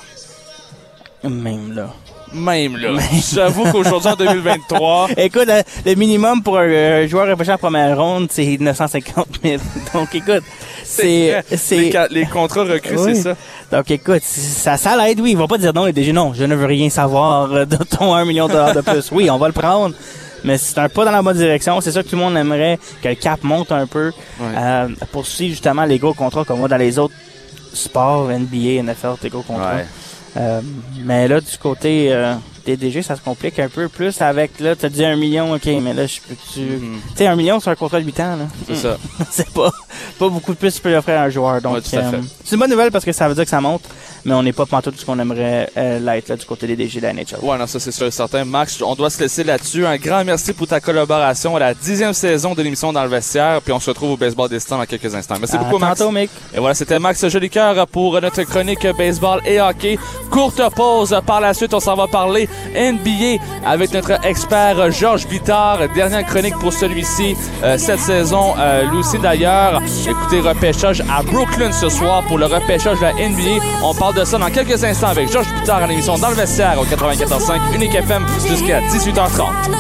même 1.24 1.74
là. 1.74 1.94
Même 2.34 2.78
là. 2.78 2.92
J'avoue 3.34 3.72
qu'aujourd'hui, 3.72 4.10
en 4.12 4.16
2023, 4.16 5.10
Écoute, 5.18 5.50
le, 5.86 5.96
minimum 5.96 6.42
pour 6.42 6.58
un, 6.58 7.06
joueur 7.08 7.28
repêché 7.28 7.52
en 7.52 7.58
première 7.58 7.98
ronde, 7.98 8.28
c'est 8.32 8.58
950 8.60 9.28
000. 9.44 9.62
Donc, 9.94 10.16
écoute, 10.16 10.44
c'est, 10.84 11.44
les, 11.72 11.92
les 12.10 12.26
contrats 12.26 12.64
recrues, 12.64 12.98
Oui. 12.98 13.16
c'est 13.16 13.22
ça. 13.22 13.36
donc, 13.72 13.90
écoute, 13.92 14.22
ça, 14.24 14.78
ça 14.78 14.96
l'aide, 14.98 15.20
oui. 15.20 15.32
Ils 15.32 15.38
vont 15.38 15.48
pas 15.48 15.58
dire 15.58 15.74
non, 15.74 15.86
les 15.86 15.94
DG, 15.94 16.12
non, 16.14 16.34
je 16.34 16.44
ne 16.44 16.56
veux 16.56 16.66
rien 16.66 16.90
savoir 16.90 17.48
de 17.66 17.78
ton 17.78 18.14
1 18.14 18.26
million 18.26 18.48
de 18.48 18.54
dollars 18.54 18.76
de 18.76 18.82
plus. 18.82 19.12
Oui, 19.12 19.30
on 19.30 19.38
va 19.38 19.48
le 19.48 19.54
prendre. 19.54 19.96
Mais 20.44 20.58
c'est 20.58 20.80
un 20.80 20.90
pas 20.90 21.06
dans 21.06 21.12
la 21.12 21.22
bonne 21.22 21.38
direction. 21.38 21.80
C'est 21.82 21.92
ça 21.92 22.02
que 22.04 22.10
tout 22.10 22.16
le 22.16 22.22
monde 22.22 22.36
aimerait, 22.36 22.80
que 23.02 23.10
le 23.10 23.16
cap 23.16 23.44
monte 23.44 23.72
un 23.72 23.86
peu, 23.86 24.12
euh, 24.42 24.88
pour 25.12 25.26
suivre 25.26 25.52
justement 25.52 25.86
les 25.86 26.00
gros 26.00 26.14
contrats 26.14 26.44
comme 26.46 26.60
moi 26.60 26.68
dans 26.68 26.78
les 26.78 26.98
autres 26.98 27.14
sports, 27.74 28.28
NBA, 28.28 28.82
NFL, 28.84 29.18
tes 29.22 29.30
gros 29.30 29.44
contrats. 29.44 29.76
Ouais. 29.76 29.86
Euh, 30.38 30.62
mais 31.04 31.28
là, 31.28 31.42
du 31.42 31.58
côté 31.58 32.14
euh, 32.74 32.76
des 32.76 32.88
DG, 32.88 33.02
ça 33.02 33.16
se 33.16 33.22
complique 33.22 33.60
un 33.60 33.70
peu 33.70 33.88
plus 33.88 34.22
avec, 34.22 34.60
là, 34.60 34.76
t'as 34.76 34.90
dit 34.90 35.04
un 35.06 35.16
million, 35.16 35.54
ok, 35.54 35.66
mais 35.82 35.94
là, 35.94 36.06
je 36.06 36.20
peux-tu... 36.28 36.60
Mhm. 36.62 37.00
Tu 37.12 37.18
sais, 37.18 37.28
un 37.28 37.36
million, 37.36 37.60
c'est 37.60 37.70
un 37.70 37.76
contrat 37.76 38.00
de 38.00 38.06
8 38.06 38.20
ans, 38.20 38.36
là. 38.38 38.46
C'est 38.68 38.76
ça. 38.76 38.98
c'est 39.32 39.50
pas, 39.52 39.72
pas 40.20 40.30
beaucoup 40.30 40.54
de 40.54 40.58
plus 40.58 40.72
que 40.72 40.76
tu 40.78 40.82
peux 40.82 40.96
offrir 40.96 41.20
à 41.20 41.24
un 41.24 41.30
joueur. 41.30 41.62
Donc, 41.62 41.74
Ouais, 41.76 41.82
tout 41.82 41.96
à 41.96 42.04
fait. 42.04 42.18
euh, 42.18 42.22
c'est 42.44 42.56
une 42.56 42.60
bonne 42.62 42.70
nouvelle 42.72 42.92
parce 42.92 43.06
que 43.06 43.12
ça 43.12 43.28
veut 43.28 43.36
dire 43.36 43.44
que 43.44 43.50
ça 43.50 43.62
monte, 43.62 43.84
mais 44.26 44.34
on 44.34 44.44
n'est 44.44 44.54
pas 44.54 44.66
pantoute 44.66 45.00
ce 45.00 45.06
qu'on 45.06 45.18
aimerait 45.20 45.70
euh, 45.78 46.00
l'être, 46.00 46.30
là, 46.30 46.36
du 46.36 46.46
côté 46.46 46.68
des 46.68 46.76
DG 46.76 47.00
de 47.00 47.06
la 47.08 47.14
NHL. 47.14 47.40
Ouais, 47.42 47.58
non, 47.58 47.68
ça 47.68 47.80
c'est 47.80 47.92
sûr 47.92 48.06
et 48.08 48.12
certain. 48.12 48.46
Max, 48.46 48.82
on 48.82 48.96
doit 48.96 49.10
se 49.10 49.20
laisser 49.20 49.44
là-dessus. 49.44 49.86
Un 49.86 49.98
grand 49.98 50.24
merci 50.24 50.54
pour 50.54 50.68
ta 50.68 50.80
collaboration 50.80 51.56
à 51.56 51.60
la 51.60 51.74
dixième 51.74 52.14
saison 52.14 52.54
de 52.54 52.62
l'émission 52.62 52.92
dans 52.94 53.04
le 53.04 53.10
vestiaire. 53.10 53.62
Puis 53.62 53.74
on 53.74 53.80
se 53.80 53.90
retrouve 53.90 54.12
au 54.12 54.18
baseball 54.18 54.50
destin 54.50 54.78
dans 54.78 54.86
quelques 54.86 55.14
instants. 55.16 55.36
Merci 55.40 55.56
À 55.56 55.60
beaucoup, 55.60 55.78
Max. 55.80 56.00
tantôt, 56.00 56.12
Mick. 56.12 56.30
Et 56.54 56.60
voilà, 56.60 56.76
c'était 56.76 57.00
Max 57.00 57.28
Jolicoeur 57.28 57.88
pour 57.88 58.20
notre 58.22 58.44
chronique 58.44 58.86
baseball 58.98 59.42
et 59.46 59.60
hockey. 59.60 59.98
Courte 60.30 60.62
pause. 60.76 61.18
Par 61.26 61.42
la 61.42 61.54
suite, 61.54 61.74
on 61.74 61.80
s'en 61.80 61.96
va 61.96 62.08
parler 62.08 62.48
NBA 62.76 63.44
avec 63.66 63.94
notre 63.94 64.26
expert 64.26 64.92
Georges 64.92 65.28
Bittard. 65.28 65.80
Dernière 65.96 66.26
chronique 66.26 66.58
pour 66.60 66.74
celui-ci 66.74 67.36
euh, 67.64 67.78
cette 67.78 68.00
saison. 68.00 68.54
Euh, 68.58 68.90
lui 68.90 68.98
aussi 68.98 69.18
d'ailleurs. 69.20 69.82
Écoutez, 70.08 70.40
repêchage 70.40 71.02
à 71.10 71.24
Brooklyn 71.24 71.72
ce 71.72 71.90
soir 71.90 72.24
pour 72.28 72.38
le 72.38 72.46
repêchage 72.46 73.00
de 73.00 73.04
la 73.04 73.14
NBA. 73.14 73.64
On 73.84 73.94
parle 73.94 74.16
de 74.16 74.24
ça 74.24 74.38
dans 74.38 74.50
quelques 74.50 74.84
instants 74.84 75.08
avec 75.10 75.32
Georges 75.32 75.52
Bittard 75.60 75.84
en 75.84 75.90
émission 75.90 76.18
dans 76.18 76.30
le 76.30 76.36
vestiaire 76.36 76.78
au 76.80 76.86
94.5 76.86 77.76
Unique 77.76 77.96
FM 77.96 78.26
jusqu'à 78.48 78.82
18h30. 78.82 79.72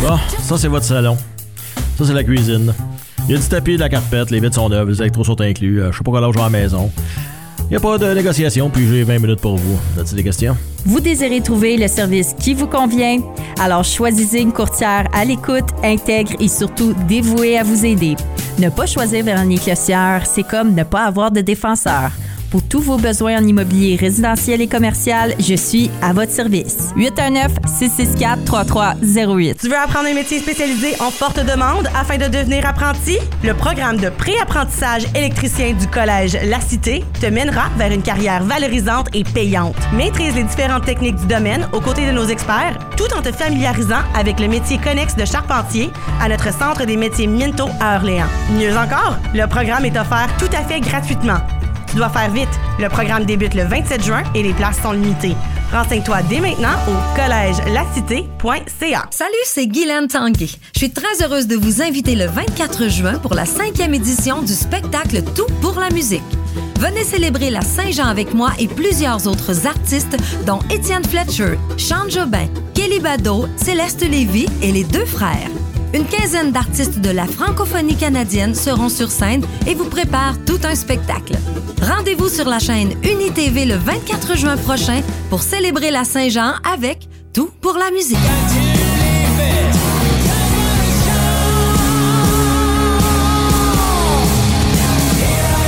Bon, 0.00 0.18
ça 0.40 0.56
c'est 0.56 0.68
votre 0.68 0.86
salon. 0.86 1.16
Ça 1.98 2.04
c'est 2.06 2.14
la 2.14 2.24
cuisine. 2.24 2.72
Il 3.28 3.32
y 3.32 3.34
a 3.34 3.38
du 3.40 3.46
tapis, 3.46 3.74
de 3.74 3.80
la 3.80 3.88
carpette, 3.88 4.30
les 4.30 4.40
vitres 4.40 4.54
sont 4.54 4.68
neuves, 4.68 4.88
les 4.88 5.00
électros 5.00 5.24
sont 5.24 5.40
inclus. 5.40 5.82
Euh, 5.82 5.92
je 5.92 5.98
sais 5.98 6.04
pas 6.04 6.10
quoi 6.10 6.20
l'âge 6.20 6.36
à 6.36 6.40
la 6.40 6.50
maison. 6.50 6.90
Il 7.64 7.74
n'y 7.74 7.76
a 7.76 7.80
pas 7.80 7.98
de 7.98 8.14
négociation, 8.14 8.68
puis 8.70 8.88
j'ai 8.88 9.04
20 9.04 9.18
minutes 9.20 9.40
pour 9.40 9.56
vous. 9.56 9.78
Questions? 10.22 10.56
Vous 10.86 10.98
désirez 10.98 11.40
trouver 11.40 11.76
le 11.76 11.86
service 11.86 12.34
qui 12.36 12.54
vous 12.54 12.66
convient? 12.66 13.18
Alors 13.60 13.84
choisissez 13.84 14.38
une 14.40 14.52
courtière 14.52 15.06
à 15.12 15.24
l'écoute, 15.24 15.68
intègre 15.84 16.32
et 16.40 16.48
surtout 16.48 16.94
dévouée 17.06 17.58
à 17.58 17.62
vous 17.62 17.84
aider. 17.84 18.16
Ne 18.58 18.70
pas 18.70 18.86
choisir 18.86 19.24
Véronique 19.24 19.66
Lossière, 19.66 20.22
c'est 20.24 20.42
comme 20.42 20.74
ne 20.74 20.82
pas 20.82 21.04
avoir 21.04 21.30
de 21.30 21.42
défenseur. 21.42 22.10
Pour 22.50 22.62
tous 22.64 22.80
vos 22.80 22.96
besoins 22.96 23.40
en 23.40 23.46
immobilier 23.46 23.94
résidentiel 23.94 24.60
et 24.60 24.66
commercial, 24.66 25.36
je 25.38 25.54
suis 25.54 25.88
à 26.02 26.12
votre 26.12 26.32
service. 26.32 26.92
819-664-3308. 26.96 29.58
Tu 29.60 29.68
veux 29.68 29.76
apprendre 29.76 30.08
un 30.08 30.14
métier 30.14 30.40
spécialisé 30.40 31.00
en 31.00 31.12
forte 31.12 31.38
demande 31.38 31.86
afin 31.94 32.18
de 32.18 32.26
devenir 32.26 32.66
apprenti? 32.66 33.18
Le 33.44 33.54
programme 33.54 33.98
de 33.98 34.08
pré-apprentissage 34.08 35.06
électricien 35.14 35.74
du 35.74 35.86
Collège 35.86 36.36
La 36.46 36.60
Cité 36.60 37.04
te 37.20 37.26
mènera 37.26 37.68
vers 37.78 37.92
une 37.92 38.02
carrière 38.02 38.42
valorisante 38.42 39.06
et 39.12 39.22
payante. 39.22 39.76
Maîtrise 39.92 40.34
les 40.34 40.42
différentes 40.42 40.86
techniques 40.86 41.20
du 41.20 41.26
domaine 41.26 41.68
aux 41.72 41.80
côtés 41.80 42.08
de 42.08 42.12
nos 42.12 42.26
experts, 42.26 42.76
tout 42.96 43.14
en 43.16 43.22
te 43.22 43.30
familiarisant 43.30 44.02
avec 44.16 44.40
le 44.40 44.48
métier 44.48 44.78
connexe 44.78 45.14
de 45.14 45.24
charpentier 45.24 45.88
à 46.20 46.28
notre 46.28 46.52
centre 46.52 46.84
des 46.84 46.96
métiers 46.96 47.28
Minto 47.28 47.68
à 47.80 47.98
Orléans. 47.98 48.26
Mieux 48.58 48.76
encore, 48.76 49.16
le 49.34 49.46
programme 49.46 49.84
est 49.84 49.96
offert 49.96 50.28
tout 50.36 50.50
à 50.52 50.64
fait 50.64 50.80
gratuitement. 50.80 51.38
Tu 51.90 51.96
dois 51.96 52.08
faire 52.08 52.30
vite. 52.30 52.48
Le 52.78 52.88
programme 52.88 53.24
débute 53.24 53.54
le 53.54 53.64
27 53.64 54.04
juin 54.04 54.22
et 54.34 54.42
les 54.42 54.52
places 54.52 54.80
sont 54.80 54.92
limitées. 54.92 55.34
Renseigne-toi 55.72 56.22
dès 56.28 56.40
maintenant 56.40 56.74
au 56.88 56.94
collègelacité.ca. 57.16 59.06
Salut, 59.10 59.32
c'est 59.44 59.66
Guylaine 59.66 60.06
Tanguay. 60.08 60.48
Je 60.74 60.78
suis 60.78 60.90
très 60.90 61.22
heureuse 61.22 61.46
de 61.46 61.56
vous 61.56 61.82
inviter 61.82 62.14
le 62.14 62.26
24 62.26 62.88
juin 62.88 63.18
pour 63.18 63.34
la 63.34 63.44
cinquième 63.44 63.94
édition 63.94 64.42
du 64.42 64.52
spectacle 64.52 65.22
Tout 65.34 65.46
pour 65.60 65.78
la 65.80 65.90
musique. 65.90 66.22
Venez 66.78 67.04
célébrer 67.04 67.50
la 67.50 67.60
Saint-Jean 67.60 68.06
avec 68.06 68.34
moi 68.34 68.50
et 68.58 68.66
plusieurs 68.68 69.26
autres 69.26 69.66
artistes, 69.66 70.16
dont 70.46 70.60
Étienne 70.70 71.04
Fletcher, 71.04 71.58
Sean 71.76 72.08
Jobin, 72.08 72.46
Kelly 72.74 73.00
Bado, 73.00 73.46
Céleste 73.56 74.08
Lévy 74.08 74.46
et 74.62 74.72
les 74.72 74.84
deux 74.84 75.04
frères. 75.04 75.50
Une 75.92 76.04
quinzaine 76.04 76.52
d'artistes 76.52 77.00
de 77.00 77.10
la 77.10 77.26
francophonie 77.26 77.96
canadienne 77.96 78.54
seront 78.54 78.88
sur 78.88 79.10
scène 79.10 79.44
et 79.66 79.74
vous 79.74 79.86
préparent 79.86 80.36
tout 80.46 80.60
un 80.62 80.76
spectacle. 80.76 81.34
Rendez-vous 81.82 82.28
sur 82.28 82.48
la 82.48 82.60
chaîne 82.60 82.94
UniTV 83.02 83.64
le 83.64 83.74
24 83.74 84.36
juin 84.36 84.56
prochain 84.56 85.00
pour 85.30 85.42
célébrer 85.42 85.90
la 85.90 86.04
Saint-Jean 86.04 86.52
avec 86.72 87.08
Tout 87.32 87.50
pour 87.60 87.74
la 87.74 87.90
musique. 87.90 88.18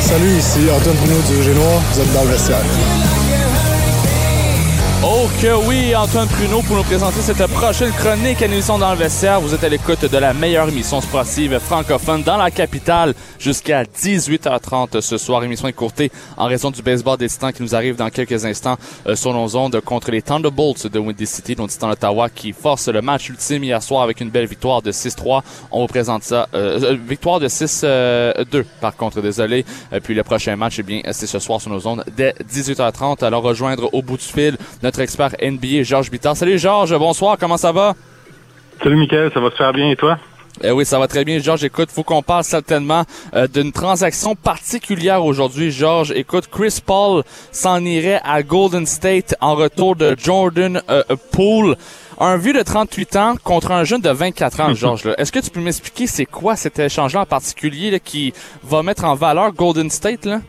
Salut, 0.01 0.37
ici 0.39 0.59
Antoine 0.71 0.97
Bruno 0.97 1.21
du 1.23 1.43
Génois, 1.43 1.83
vous 1.93 2.01
êtes 2.01 2.13
dans 2.13 2.23
le 2.23 2.29
vestiaire. 2.29 3.12
Oh 5.05 5.27
que 5.41 5.67
oui, 5.67 5.97
Antoine 5.97 6.29
Pruneau 6.29 6.63
pour 6.63 6.77
nous 6.77 6.85
présenter 6.85 7.21
cette 7.23 7.45
prochaine 7.49 7.91
chronique 7.91 8.41
à 8.41 8.47
l'émission 8.47 8.79
dans 8.79 8.93
le 8.93 8.97
vestiaire. 8.97 9.41
Vous 9.41 9.53
êtes 9.53 9.65
à 9.65 9.69
l'écoute 9.69 10.05
de 10.05 10.17
la 10.17 10.33
meilleure 10.33 10.69
émission 10.69 11.01
sportive 11.01 11.59
francophone 11.59 12.23
dans 12.23 12.37
la 12.37 12.53
capitale 12.53 13.13
jusqu'à 13.41 13.83
18h30 13.83 15.01
ce 15.01 15.19
soir. 15.19 15.43
Émission 15.43 15.67
écourtée 15.67 16.13
en 16.37 16.45
raison 16.45 16.71
du 16.71 16.83
baseball 16.83 17.19
des 17.19 17.29
titans 17.29 17.53
qui 17.53 17.65
nous 17.65 17.75
arrive 17.75 17.97
dans 17.97 18.11
quelques 18.11 18.45
instants 18.45 18.77
euh, 19.09 19.17
sur 19.17 19.33
nos 19.33 19.57
ondes 19.57 19.81
contre 19.81 20.13
les 20.13 20.23
Thunderbolts 20.23 20.87
de 20.87 21.01
Windy 21.01 21.27
City, 21.27 21.57
nos 21.59 21.67
titans 21.67 21.91
d'Ottawa 21.91 22.29
qui 22.29 22.53
force 22.53 22.87
le 22.87 23.03
match 23.03 23.29
ultime 23.29 23.65
hier 23.65 23.83
soir 23.83 24.03
avec 24.03 24.21
une 24.21 24.31
belle 24.31 24.47
victoire 24.47 24.83
de 24.83 24.93
6-3. 24.93 25.43
On 25.73 25.81
vous 25.81 25.89
présente 25.89 26.23
ça. 26.23 26.49
Euh, 26.55 26.81
euh, 26.81 26.97
victoire 27.09 27.41
de 27.41 27.49
6-2 27.49 28.65
par 28.81 28.95
contre, 28.95 29.21
désolé. 29.21 29.65
Euh, 29.93 29.99
puis 29.99 30.15
le 30.15 30.23
prochain 30.23 30.55
match, 30.55 30.77
eh 30.79 30.85
bien, 30.85 31.01
c'est 31.11 31.27
ce 31.27 31.41
soir 31.41 31.61
sur 31.61 31.73
nos 31.73 31.85
ondes 31.89 32.05
dès 32.17 32.35
18h30. 32.49 33.25
Alors 33.25 33.43
rejoindre 33.43 33.93
au 33.93 34.01
bout 34.01 34.17
du 34.17 34.25
fil 34.25 34.57
notre 34.92 34.92
expert 35.01 35.31
NBA, 35.43 35.83
Georges 35.83 36.11
Bittard. 36.11 36.37
Salut 36.37 36.59
Georges, 36.59 36.97
bonsoir, 36.97 37.37
comment 37.39 37.57
ça 37.57 37.73
va? 37.73 37.95
Salut 38.83 38.97
Michael, 38.97 39.31
ça 39.33 39.41
va 39.41 39.51
se 39.51 39.57
faire 39.57 39.73
bien 39.73 39.91
et 39.91 39.97
toi? 39.97 40.19
Eh 40.63 40.71
oui, 40.71 40.85
ça 40.85 40.99
va 40.99 41.09
très 41.09 41.25
bien, 41.25 41.39
Georges. 41.39 41.65
Écoute, 41.65 41.91
faut 41.91 42.03
qu'on 42.03 42.23
parle 42.23 42.45
certainement 42.45 43.05
euh, 43.35 43.47
d'une 43.47 43.73
transaction 43.73 44.35
particulière 44.35 45.25
aujourd'hui, 45.25 45.71
Georges. 45.71 46.13
Écoute, 46.13 46.49
Chris 46.51 46.79
Paul 46.85 47.23
s'en 47.51 47.85
irait 47.85 48.21
à 48.23 48.43
Golden 48.43 48.87
State 48.87 49.35
en 49.41 49.55
retour 49.55 49.97
de 49.97 50.15
Jordan 50.19 50.83
euh, 50.91 51.03
Poole. 51.33 51.77
Un 52.21 52.37
vieux 52.37 52.53
de 52.53 52.63
38 52.63 53.17
ans 53.17 53.35
contre 53.43 53.73
un 53.73 53.85
jeune 53.85 54.03
de 54.03 54.11
24 54.11 54.61
ans, 54.61 54.75
Georges. 54.75 55.09
Est-ce 55.17 55.33
que 55.33 55.41
tu 55.41 55.51
peux 55.51 55.61
m'expliquer 55.61 56.07
c'est 56.07 56.27
quoi 56.27 56.55
cet 56.55 56.79
échange-là 56.79 57.23
en 57.23 57.27
particulier 57.27 57.91
là, 57.91 57.99
qui 57.99 58.33
va 58.63 58.83
mettre 58.83 59.05
en 59.05 59.15
valeur 59.15 59.53
Golden 59.53 59.91
State? 59.91 60.27
Là? 60.27 60.41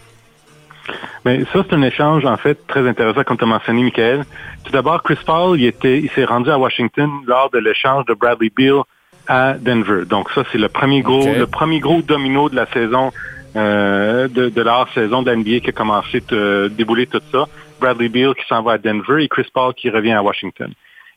Mais 1.26 1.44
ça, 1.46 1.64
c'est 1.68 1.74
un 1.74 1.82
échange, 1.82 2.26
en 2.26 2.38
fait, 2.38 2.68
très 2.68 2.88
intéressant, 2.88 3.24
comme 3.24 3.38
tu 3.38 3.44
as 3.44 3.48
mentionné, 3.48 3.84
Michael. 3.84 4.26
Tout 4.64 4.72
d'abord, 4.72 5.02
Chris 5.04 5.20
Paul, 5.26 5.60
il, 5.60 5.66
était, 5.66 6.00
il 6.00 6.10
s'est 6.12 6.26
rendu 6.26 6.50
à 6.50 6.58
Washington 6.58 7.10
lors 7.26 7.50
de 7.50 7.60
l'échange 7.60 8.06
de 8.06 8.14
Bradley 8.14 8.52
Beal 8.56 8.82
à 9.28 9.54
Denver. 9.54 10.06
Donc 10.06 10.30
ça, 10.32 10.44
c'est 10.52 10.58
le 10.58 10.70
premier 10.70 11.02
gros, 11.02 11.26
le 11.26 11.48
premier 11.48 11.80
gros 11.80 12.02
domino 12.02 12.50
de 12.50 12.56
la 12.56 12.66
saison, 12.68 13.12
euh, 13.56 14.28
de, 14.28 14.50
de 14.50 14.62
la 14.62 14.86
saison 14.94 15.22
de 15.22 15.34
qui 15.60 15.70
a 15.70 15.72
commencé 15.72 16.22
à 16.32 16.70
débouler 16.70 17.08
tout 17.08 17.22
ça. 17.32 17.46
Bradley 17.80 18.10
Beal 18.10 18.34
qui 18.36 18.46
s'en 18.48 18.62
va 18.62 18.74
à 18.74 18.78
Denver 18.78 19.24
et 19.24 19.28
Chris 19.28 19.48
Paul 19.54 19.74
qui 19.74 19.90
revient 19.90 20.14
à 20.14 20.24
Washington. 20.24 20.72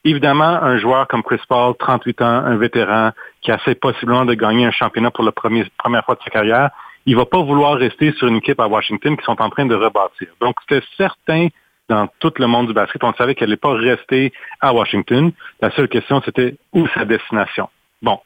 Évidemment, 0.04 0.44
un 0.62 0.78
joueur 0.78 1.08
comme 1.08 1.24
Chris 1.24 1.40
Paul, 1.48 1.74
38 1.76 2.22
ans, 2.22 2.26
un 2.26 2.56
vétéran, 2.56 3.10
qui 3.42 3.50
essaie 3.50 3.74
possiblement 3.74 4.24
de 4.24 4.34
gagner 4.34 4.64
un 4.64 4.70
championnat 4.70 5.10
pour 5.10 5.24
la 5.24 5.32
première 5.32 6.04
fois 6.04 6.14
de 6.14 6.20
sa 6.24 6.30
carrière, 6.30 6.70
il 7.06 7.16
va 7.16 7.24
pas 7.24 7.40
vouloir 7.40 7.78
rester 7.78 8.12
sur 8.12 8.26
une 8.26 8.36
équipe 8.36 8.60
à 8.60 8.66
Washington 8.66 9.16
qui 9.16 9.24
sont 9.24 9.40
en 9.40 9.48
train 9.48 9.64
de 9.64 9.74
rebâtir. 9.74 10.28
Donc, 10.40 10.56
c'était 10.68 10.84
certain 10.96 11.48
dans 11.88 12.08
tout 12.18 12.32
le 12.38 12.46
monde 12.46 12.66
du 12.66 12.72
basket. 12.72 13.02
On 13.04 13.12
savait 13.14 13.34
qu'elle 13.34 13.48
n'allait 13.48 13.56
pas 13.58 13.72
rester 13.72 14.32
à 14.60 14.74
Washington. 14.74 15.32
La 15.60 15.70
seule 15.70 15.88
question, 15.88 16.20
c'était 16.24 16.56
où 16.72 16.86
sa 16.88 17.04
destination. 17.04 17.68
Bon. 18.02 18.18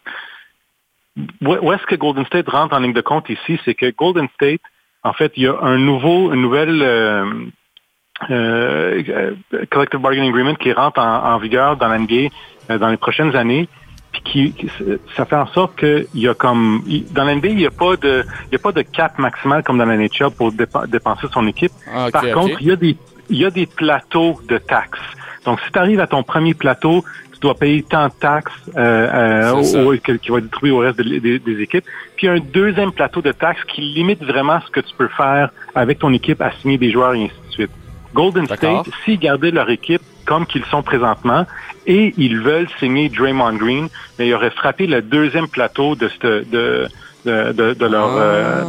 Où 1.43 1.73
est-ce 1.73 1.85
que 1.87 1.97
Golden 1.97 2.25
State 2.25 2.49
rentre 2.49 2.75
en 2.75 2.79
ligne 2.79 2.95
de 2.95 3.03
compte 3.03 3.29
ici? 3.29 3.61
C'est 3.65 3.75
que 3.75 3.91
Golden 3.91 4.29
State, 4.35 4.63
en 5.03 5.13
fait, 5.13 5.33
il 5.37 5.43
y 5.43 5.47
a 5.47 5.59
un 5.61 5.77
nouveau, 5.77 6.33
une 6.33 6.41
nouvelle 6.41 6.81
euh, 6.83 7.27
euh, 8.31 9.03
euh, 9.09 9.65
collective 9.71 10.01
bargaining 10.01 10.31
agreement 10.31 10.55
qui 10.55 10.73
rentre 10.73 11.01
en, 11.01 11.37
vigueur 11.39 11.77
dans 11.77 11.89
l'NBA 11.89 12.29
dans 12.79 12.89
les 12.89 12.97
prochaines 12.97 13.37
années. 13.37 13.69
Puis 14.13 14.23
qui, 14.53 14.67
ça 15.17 15.25
fait 15.25 15.37
en 15.37 15.47
sorte 15.49 15.77
que 15.77 16.07
il 16.15 16.23
y 16.23 16.29
a 16.29 16.35
comme 16.35 16.83
dans 17.13 17.25
l'NBA, 17.25 17.49
il 17.49 17.57
n'y 17.57 17.67
a 17.67 17.71
pas 17.71 17.97
de 17.97 18.25
il 18.49 18.53
y 18.53 18.57
a 18.57 18.59
pas 18.59 18.73
de 18.73 18.83
cap 18.83 19.19
maximal 19.19 19.63
comme 19.63 19.79
dans 19.79 19.85
la 19.87 19.97
NHL 19.97 20.31
pour 20.37 20.51
dépenser 20.53 21.27
son 21.33 21.47
équipe. 21.47 21.73
Ah, 21.93 22.09
Par 22.11 22.23
contre, 22.35 22.57
il 22.61 22.67
y 22.69 22.73
a 22.73 22.77
des 22.77 22.97
il 23.29 23.39
y 23.39 23.45
a 23.45 23.51
des 23.51 23.67
plateaux 23.67 24.41
de 24.49 24.59
taxes. 24.59 24.99
Donc, 25.45 25.61
si 25.65 25.71
tu 25.73 25.79
arrives 25.79 26.01
à 26.01 26.07
ton 26.09 26.23
premier 26.25 26.53
plateau, 26.55 27.05
tu 27.33 27.39
dois 27.41 27.55
payer 27.55 27.83
tant 27.85 28.09
de 28.09 28.13
taxes 28.21 28.53
euh, 28.77 28.81
euh, 28.81 29.53
au- 29.55 29.93
au- 29.95 29.97
qui 29.97 30.11
va 30.31 30.39
être 30.39 30.43
distribué 30.45 30.71
au 30.73 30.79
reste 30.79 30.99
de- 30.99 31.19
des, 31.19 31.39
des 31.39 31.63
équipes. 31.63 31.85
Puis, 32.17 32.27
il 32.27 32.27
y 32.27 32.29
a 32.29 32.33
un 32.35 32.41
deuxième 32.41 32.93
plateau 32.93 33.23
de 33.23 33.33
taxes 33.33 33.63
qui 33.69 33.81
limite 33.81 34.23
vraiment 34.23 34.61
ce 34.67 34.71
que 34.71 34.81
tu 34.81 34.95
peux 34.99 35.09
faire 35.17 35.51
avec 35.75 36.01
ton 36.01 36.13
équipe 36.13 36.43
à 36.43 36.51
signer 36.61 36.77
des 36.77 36.91
joueurs 36.91 37.15
et 37.15 37.23
ainsi 37.25 37.35
de 37.47 37.50
suite. 37.50 37.50
Golden. 38.15 38.47
State, 38.47 38.89
s'ils 39.05 39.19
gardaient 39.19 39.51
leur 39.51 39.69
équipe 39.71 40.03
comme 40.27 40.47
qu'ils 40.47 40.65
sont 40.67 40.83
présentement 40.83 41.47
et 41.87 42.13
ils 42.17 42.39
veulent 42.41 42.69
signer 42.79 43.09
Draymond 43.09 43.55
Green, 43.55 43.89
mais 44.19 44.29
ils 44.29 44.35
auraient 44.35 44.51
frappé 44.51 44.87
le 44.87 45.03
deuxième 45.03 45.49
plateau 45.49 45.95
de, 45.97 46.09
cette- 46.09 46.51
de, 46.51 46.87
de, 47.25 47.53
de, 47.53 47.75
de 47.75 47.87
leur, 47.87 48.09
euh, 48.17 48.63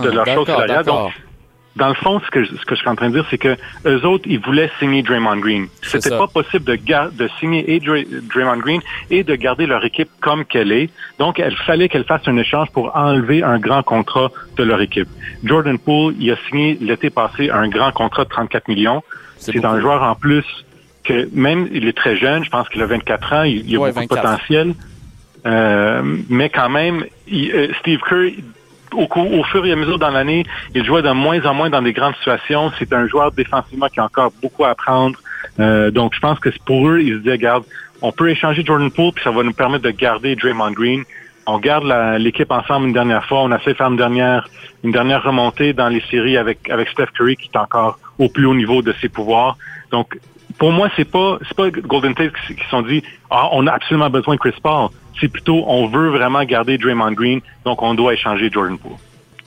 de, 0.00 0.02
de 0.08 0.10
leur 0.14 0.24
Ah, 0.28 0.34
chose 0.34 0.46
salariale. 0.46 0.84
Donc, 0.84 1.12
dans 1.78 1.88
le 1.88 1.94
fond, 1.94 2.20
ce 2.20 2.30
que, 2.30 2.42
je- 2.44 2.54
ce 2.56 2.64
que 2.66 2.74
je 2.74 2.80
suis 2.80 2.88
en 2.88 2.96
train 2.96 3.08
de 3.08 3.14
dire, 3.14 3.26
c'est 3.30 3.38
que 3.38 3.56
eux 3.86 4.04
autres, 4.04 4.24
ils 4.28 4.40
voulaient 4.40 4.70
signer 4.78 5.02
Draymond 5.02 5.36
Green. 5.38 5.66
C'était 5.82 6.10
pas 6.10 6.26
possible 6.26 6.64
de, 6.64 6.74
gar- 6.74 7.10
de 7.12 7.28
signer 7.38 7.72
et 7.72 7.80
Dray- 7.80 8.06
Draymond 8.34 8.58
Green 8.58 8.80
et 9.10 9.22
de 9.24 9.34
garder 9.36 9.66
leur 9.66 9.84
équipe 9.84 10.08
comme 10.20 10.44
qu'elle 10.44 10.72
est. 10.72 10.90
Donc, 11.18 11.38
il 11.38 11.56
fallait 11.68 11.88
qu'elle 11.88 12.04
fasse 12.04 12.22
un 12.26 12.36
échange 12.36 12.68
pour 12.72 12.94
enlever 12.96 13.42
un 13.42 13.58
grand 13.58 13.82
contrat 13.82 14.30
de 14.56 14.64
leur 14.64 14.80
équipe. 14.80 15.08
Jordan 15.44 15.78
Poole, 15.78 16.14
il 16.18 16.30
a 16.32 16.36
signé 16.48 16.76
l'été 16.80 17.10
passé 17.10 17.48
un 17.50 17.68
grand 17.68 17.92
contrat 17.92 18.24
de 18.24 18.28
34 18.30 18.68
millions. 18.68 19.02
C'est 19.38 19.64
un 19.64 19.80
joueur 19.80 20.02
en 20.02 20.14
plus 20.16 20.44
que 21.04 21.28
même 21.32 21.68
il 21.72 21.86
est 21.88 21.96
très 21.96 22.16
jeune, 22.16 22.44
je 22.44 22.50
pense 22.50 22.68
qu'il 22.68 22.82
a 22.82 22.86
24 22.86 23.32
ans, 23.32 23.42
il, 23.44 23.68
il 23.70 23.76
a 23.76 23.78
Ouais, 23.80 23.92
beaucoup 23.92 24.00
24. 24.14 24.16
de 24.16 24.26
potentiel. 24.36 24.74
Euh, 25.46 26.02
mais 26.28 26.48
quand 26.50 26.68
même, 26.68 27.04
il- 27.28 27.52
euh, 27.52 27.68
Steve 27.80 28.00
Kerr, 28.08 28.32
au, 28.94 29.44
fur 29.44 29.66
et 29.66 29.72
à 29.72 29.76
mesure 29.76 29.98
dans 29.98 30.10
l'année, 30.10 30.44
il 30.74 30.84
jouait 30.84 31.02
de 31.02 31.10
moins 31.10 31.44
en 31.44 31.54
moins 31.54 31.70
dans 31.70 31.82
des 31.82 31.92
grandes 31.92 32.16
situations. 32.16 32.70
C'est 32.78 32.92
un 32.92 33.06
joueur 33.06 33.32
défensivement 33.32 33.88
qui 33.88 34.00
a 34.00 34.04
encore 34.04 34.32
beaucoup 34.42 34.64
à 34.64 34.70
apprendre. 34.70 35.18
Euh, 35.60 35.90
donc, 35.90 36.14
je 36.14 36.20
pense 36.20 36.38
que 36.38 36.50
c'est 36.50 36.62
pour 36.62 36.88
eux, 36.88 37.00
ils 37.00 37.14
se 37.14 37.18
disaient, 37.18 37.32
regarde, 37.32 37.64
on 38.02 38.12
peut 38.12 38.30
échanger 38.30 38.64
Jordan 38.64 38.90
Poole, 38.90 39.12
puis 39.12 39.24
ça 39.24 39.30
va 39.30 39.42
nous 39.42 39.52
permettre 39.52 39.84
de 39.84 39.90
garder 39.90 40.36
Draymond 40.36 40.72
Green. 40.72 41.04
On 41.46 41.58
garde 41.58 41.84
l'équipe 42.18 42.50
ensemble 42.50 42.88
une 42.88 42.92
dernière 42.92 43.24
fois. 43.24 43.42
On 43.42 43.50
a 43.50 43.58
fait 43.58 43.74
faire 43.74 43.88
une 43.88 43.96
dernière, 43.96 44.46
une 44.84 44.92
dernière 44.92 45.22
remontée 45.22 45.72
dans 45.72 45.88
les 45.88 46.02
séries 46.10 46.36
avec, 46.36 46.68
avec 46.68 46.88
Steph 46.90 47.06
Curry, 47.16 47.36
qui 47.36 47.50
est 47.52 47.58
encore 47.58 47.98
au 48.18 48.28
plus 48.28 48.44
haut 48.44 48.54
niveau 48.54 48.82
de 48.82 48.92
ses 49.00 49.08
pouvoirs. 49.08 49.56
Donc, 49.90 50.18
pour 50.58 50.72
moi, 50.72 50.88
c'est 50.96 51.04
pas, 51.04 51.38
c'est 51.46 51.56
pas 51.56 51.70
Golden 51.70 52.12
State 52.12 52.32
qui, 52.46 52.54
qui 52.56 52.64
sont 52.70 52.82
dit, 52.82 53.02
ah, 53.30 53.48
on 53.52 53.66
a 53.66 53.72
absolument 53.72 54.10
besoin 54.10 54.34
de 54.34 54.40
Chris 54.40 54.54
Paul. 54.62 54.88
C'est 55.20 55.28
plutôt, 55.28 55.64
on 55.66 55.88
veut 55.88 56.10
vraiment 56.10 56.44
garder 56.44 56.78
Draymond 56.78 57.12
Green, 57.12 57.40
donc 57.64 57.82
on 57.82 57.94
doit 57.94 58.14
échanger 58.14 58.50
Jordan 58.52 58.78
Poole. 58.78 58.92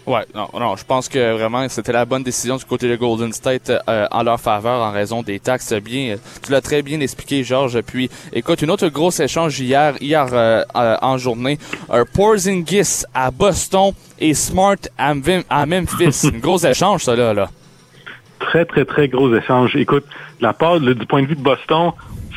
Ouais, 0.08 0.26
non, 0.34 0.48
non, 0.60 0.76
je 0.76 0.84
pense 0.84 1.08
que 1.08 1.34
vraiment 1.34 1.70
c'était 1.70 1.92
la 1.92 2.06
bonne 2.06 2.24
décision 2.24 2.58
du 2.58 2.66
côté 2.66 2.90
de 2.90 2.96
Golden 2.96 3.32
State 3.32 3.72
euh, 3.88 4.08
en 4.10 4.24
leur 4.24 4.40
faveur 4.40 4.82
en 4.82 4.92
raison 4.92 5.22
des 5.22 5.40
taxes. 5.40 5.74
Bien, 5.74 6.16
tu 6.44 6.52
l'as 6.52 6.60
très 6.60 6.82
bien 6.82 7.00
expliqué, 7.00 7.44
Georges. 7.44 7.80
Puis, 7.82 8.10
écoute, 8.34 8.64
une 8.64 8.72
autre 8.72 8.88
grosse 8.88 9.20
échange 9.20 9.60
hier, 9.60 9.94
hier 10.02 10.26
euh, 10.34 10.64
euh, 10.76 10.98
en 11.04 11.20
journée, 11.20 11.60
un 11.90 12.04
Porzingis 12.04 13.04
à 13.14 13.30
Boston 13.30 13.92
et 14.20 14.34
Smart 14.34 14.78
à, 14.98 15.14
Mem- 15.14 15.44
à 15.50 15.66
Memphis. 15.68 16.28
une 16.34 16.40
grosse 16.40 16.64
échange, 16.64 17.04
ça 17.04 17.16
là, 17.16 17.34
là. 17.36 17.50
Très, 18.42 18.66
très, 18.66 18.86
très 18.86 19.08
gros 19.08 19.34
échange. 19.34 19.76
Écoute, 19.76 20.06
la 20.40 20.54
part 20.54 20.80
du 20.80 21.06
point 21.06 21.22
de 21.22 21.28
vue 21.28 21.36
de 21.36 21.42
Boston, 21.42 21.92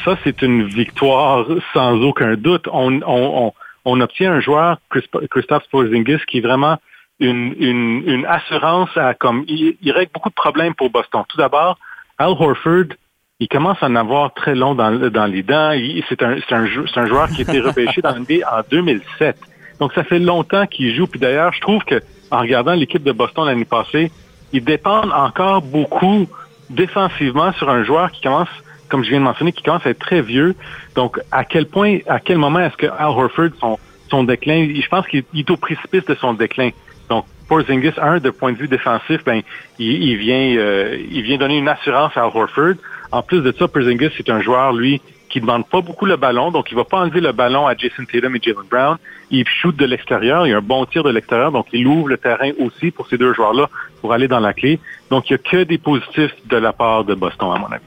ça, 0.04 0.16
c'est 0.22 0.42
une 0.42 0.64
victoire 0.64 1.46
sans 1.72 2.00
aucun 2.02 2.34
doute. 2.36 2.68
On, 2.72 3.52
obtient 3.84 4.32
un 4.32 4.40
joueur, 4.40 4.78
Chris- 4.90 5.08
Christophe 5.30 5.64
Porzingis, 5.70 6.20
qui 6.28 6.38
est 6.38 6.40
vraiment 6.40 6.76
une, 7.20 8.26
assurance 8.28 8.90
à 8.96 9.14
comme 9.14 9.44
il, 9.48 9.76
règle 9.92 10.12
beaucoup 10.12 10.28
de 10.28 10.34
problèmes 10.34 10.74
pour 10.74 10.90
Boston. 10.90 11.22
Tout 11.28 11.38
d'abord, 11.38 11.78
Al 12.18 12.30
Horford, 12.30 12.94
il 13.40 13.48
commence 13.48 13.82
à 13.82 13.86
en 13.86 13.96
avoir 13.96 14.32
très 14.34 14.54
long 14.54 14.74
dans, 14.74 14.90
les 14.90 15.42
dents. 15.42 15.72
C'est 16.08 16.22
un 16.22 17.06
joueur 17.06 17.28
qui 17.30 17.40
a 17.40 17.42
été 17.42 17.60
repêché 17.60 18.00
dans 18.02 18.14
l'NBA 18.14 18.46
en 18.50 18.62
2007. 18.70 19.36
Donc, 19.80 19.92
ça 19.94 20.04
fait 20.04 20.20
longtemps 20.20 20.66
qu'il 20.66 20.94
joue. 20.94 21.06
Puis 21.06 21.18
d'ailleurs, 21.18 21.52
je 21.52 21.60
trouve 21.60 21.82
que 21.84 22.00
en 22.30 22.40
regardant 22.40 22.74
l'équipe 22.74 23.02
de 23.02 23.12
Boston 23.12 23.46
l'année 23.46 23.64
passée, 23.64 24.10
ils 24.54 24.64
dépendent 24.64 25.12
encore 25.12 25.62
beaucoup 25.62 26.28
défensivement 26.70 27.52
sur 27.54 27.68
un 27.68 27.82
joueur 27.82 28.12
qui 28.12 28.22
commence, 28.22 28.48
comme 28.88 29.02
je 29.02 29.10
viens 29.10 29.18
de 29.18 29.24
mentionner, 29.24 29.52
qui 29.52 29.64
commence 29.64 29.84
à 29.84 29.90
être 29.90 29.98
très 29.98 30.22
vieux. 30.22 30.54
Donc, 30.94 31.20
à 31.32 31.44
quel 31.44 31.66
point, 31.66 31.98
à 32.06 32.20
quel 32.20 32.38
moment 32.38 32.60
est-ce 32.60 32.76
que 32.76 32.86
Al 32.86 33.08
Horford, 33.08 33.50
son, 33.60 33.78
son 34.08 34.22
déclin, 34.22 34.68
je 34.80 34.88
pense 34.88 35.06
qu'il 35.08 35.24
est 35.36 35.50
au 35.50 35.56
précipice 35.56 36.04
de 36.04 36.14
son 36.14 36.34
déclin. 36.34 36.70
Donc, 37.10 37.24
Porzingis, 37.48 37.94
un, 38.00 38.18
de 38.18 38.30
point 38.30 38.52
de 38.52 38.56
vue 38.56 38.68
défensif, 38.68 39.24
ben, 39.24 39.42
il, 39.80 40.16
vient, 40.16 40.56
euh, 40.56 40.96
il 41.10 41.22
vient 41.22 41.36
donner 41.36 41.58
une 41.58 41.68
assurance 41.68 42.16
à 42.16 42.22
Al 42.22 42.30
Horford. 42.32 42.76
En 43.10 43.22
plus 43.22 43.40
de 43.40 43.52
ça, 43.58 43.66
Porzingis, 43.66 44.10
c'est 44.16 44.30
un 44.30 44.40
joueur, 44.40 44.72
lui, 44.72 45.02
qui 45.34 45.40
demande 45.40 45.66
pas 45.66 45.80
beaucoup 45.80 46.06
le 46.06 46.14
ballon, 46.14 46.52
donc 46.52 46.70
il 46.70 46.76
va 46.76 46.84
pas 46.84 46.98
enlever 47.00 47.20
le 47.20 47.32
ballon 47.32 47.66
à 47.66 47.74
Jason 47.76 48.04
Tatum 48.04 48.36
et 48.36 48.40
Jalen 48.40 48.62
Brown. 48.70 48.96
Il 49.32 49.44
shoot 49.48 49.74
de 49.74 49.84
l'extérieur, 49.84 50.46
il 50.46 50.50
y 50.50 50.52
a 50.52 50.58
un 50.58 50.60
bon 50.60 50.86
tir 50.86 51.02
de 51.02 51.10
l'extérieur, 51.10 51.50
donc 51.50 51.66
il 51.72 51.88
ouvre 51.88 52.06
le 52.08 52.18
terrain 52.18 52.52
aussi 52.60 52.92
pour 52.92 53.08
ces 53.08 53.18
deux 53.18 53.34
joueurs-là 53.34 53.68
pour 54.00 54.12
aller 54.12 54.28
dans 54.28 54.38
la 54.38 54.52
clé. 54.52 54.78
Donc, 55.10 55.28
il 55.28 55.32
y 55.32 55.34
a 55.34 55.38
que 55.38 55.64
des 55.64 55.78
positifs 55.78 56.30
de 56.46 56.56
la 56.56 56.72
part 56.72 57.02
de 57.02 57.14
Boston, 57.16 57.50
à 57.52 57.58
mon 57.58 57.66
avis. 57.66 57.82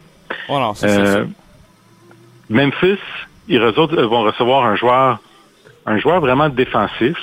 Oh 0.50 0.60
non, 0.60 0.74
ça, 0.74 0.90
c'est 0.90 1.00
Euh, 1.00 1.24
ça. 1.24 1.30
Memphis, 2.50 3.00
ils 3.48 3.62
euh, 3.62 3.72
vont 3.72 4.24
recevoir 4.24 4.66
un 4.66 4.76
joueur, 4.76 5.20
un 5.86 5.98
joueur 6.00 6.20
vraiment 6.20 6.50
défensif. 6.50 7.16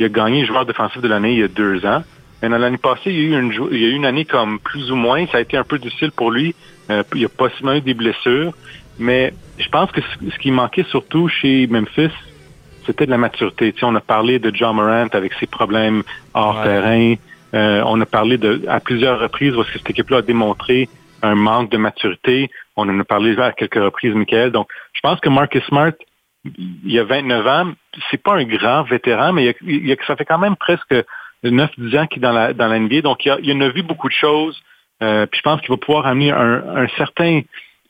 Il 0.00 0.06
a 0.06 0.08
gagné 0.08 0.44
joueur 0.44 0.66
défensif 0.66 1.00
de 1.00 1.06
l'année 1.06 1.34
il 1.34 1.38
y 1.38 1.44
a 1.44 1.48
deux 1.48 1.86
ans. 1.86 2.02
Mais 2.42 2.48
dans 2.48 2.58
l'année 2.58 2.78
passée, 2.78 3.10
il 3.12 3.14
y, 3.30 3.34
a 3.34 3.38
eu 3.38 3.40
une, 3.42 3.52
il 3.70 3.78
y 3.80 3.84
a 3.84 3.88
eu 3.90 3.92
une 3.94 4.06
année 4.06 4.24
comme 4.24 4.58
plus 4.58 4.90
ou 4.90 4.96
moins. 4.96 5.24
Ça 5.28 5.38
a 5.38 5.40
été 5.40 5.56
un 5.56 5.62
peu 5.62 5.78
difficile 5.78 6.10
pour 6.10 6.32
lui. 6.32 6.56
Euh, 6.90 7.04
il 7.14 7.24
a 7.24 7.28
possiblement 7.28 7.76
eu 7.76 7.80
des 7.80 7.94
blessures. 7.94 8.52
Mais 8.98 9.32
je 9.58 9.68
pense 9.68 9.90
que 9.92 10.00
ce, 10.00 10.38
qui 10.38 10.50
manquait 10.50 10.84
surtout 10.84 11.28
chez 11.28 11.66
Memphis, 11.66 12.10
c'était 12.86 13.06
de 13.06 13.10
la 13.10 13.18
maturité. 13.18 13.72
Tu 13.72 13.80
sais, 13.80 13.86
on 13.86 13.94
a 13.94 14.00
parlé 14.00 14.38
de 14.38 14.50
John 14.54 14.76
Morant 14.76 15.08
avec 15.12 15.32
ses 15.34 15.46
problèmes 15.46 16.02
hors 16.34 16.56
Ouais. 16.58 16.64
terrain. 16.64 17.14
Euh, 17.54 17.82
on 17.86 18.00
a 18.00 18.06
parlé 18.06 18.38
de, 18.38 18.62
à 18.68 18.80
plusieurs 18.80 19.20
reprises 19.20 19.54
parce 19.54 19.70
que 19.70 19.78
cette 19.78 19.90
équipe-là 19.90 20.18
a 20.18 20.22
démontré 20.22 20.88
un 21.22 21.34
manque 21.34 21.70
de 21.70 21.78
maturité. 21.78 22.50
On 22.76 22.88
en 22.88 23.00
a 23.00 23.04
parlé 23.04 23.38
à 23.38 23.52
quelques 23.52 23.74
reprises, 23.82 24.14
Michael. 24.14 24.50
Donc, 24.52 24.68
je 24.92 25.00
pense 25.00 25.18
que 25.20 25.28
Marcus 25.28 25.64
Smart, 25.64 25.92
il 26.44 26.92
y 26.92 26.98
a 26.98 27.04
29 27.04 27.46
ans, 27.46 27.72
c'est 28.10 28.22
pas 28.22 28.34
un 28.34 28.44
grand 28.44 28.82
vétéran, 28.84 29.32
mais 29.32 29.54
il 29.62 29.80
y 29.86 29.88
a, 29.88 29.88
y 29.88 29.92
a- 29.92 30.06
ça 30.06 30.16
fait 30.16 30.24
quand 30.24 30.38
même 30.38 30.56
presque 30.56 30.94
9-10 31.44 31.98
ans 31.98 32.06
qu'il 32.06 32.18
est 32.18 32.26
dans 32.26 32.32
la, 32.32 32.52
dans 32.52 32.68
la 32.68 32.78
NBA. 32.78 33.00
Donc, 33.02 33.24
il, 33.24 33.30
a, 33.30 33.38
il 33.42 33.52
en 33.56 33.60
a 33.60 33.68
vu 33.68 33.82
beaucoup 33.82 34.08
de 34.08 34.14
choses. 34.14 34.60
Euh, 35.02 35.26
puis 35.26 35.38
je 35.38 35.42
pense 35.42 35.60
qu'il 35.60 35.70
va 35.70 35.76
pouvoir 35.76 36.06
amener 36.06 36.32
un, 36.32 36.62
un 36.76 36.88
certain, 36.96 37.40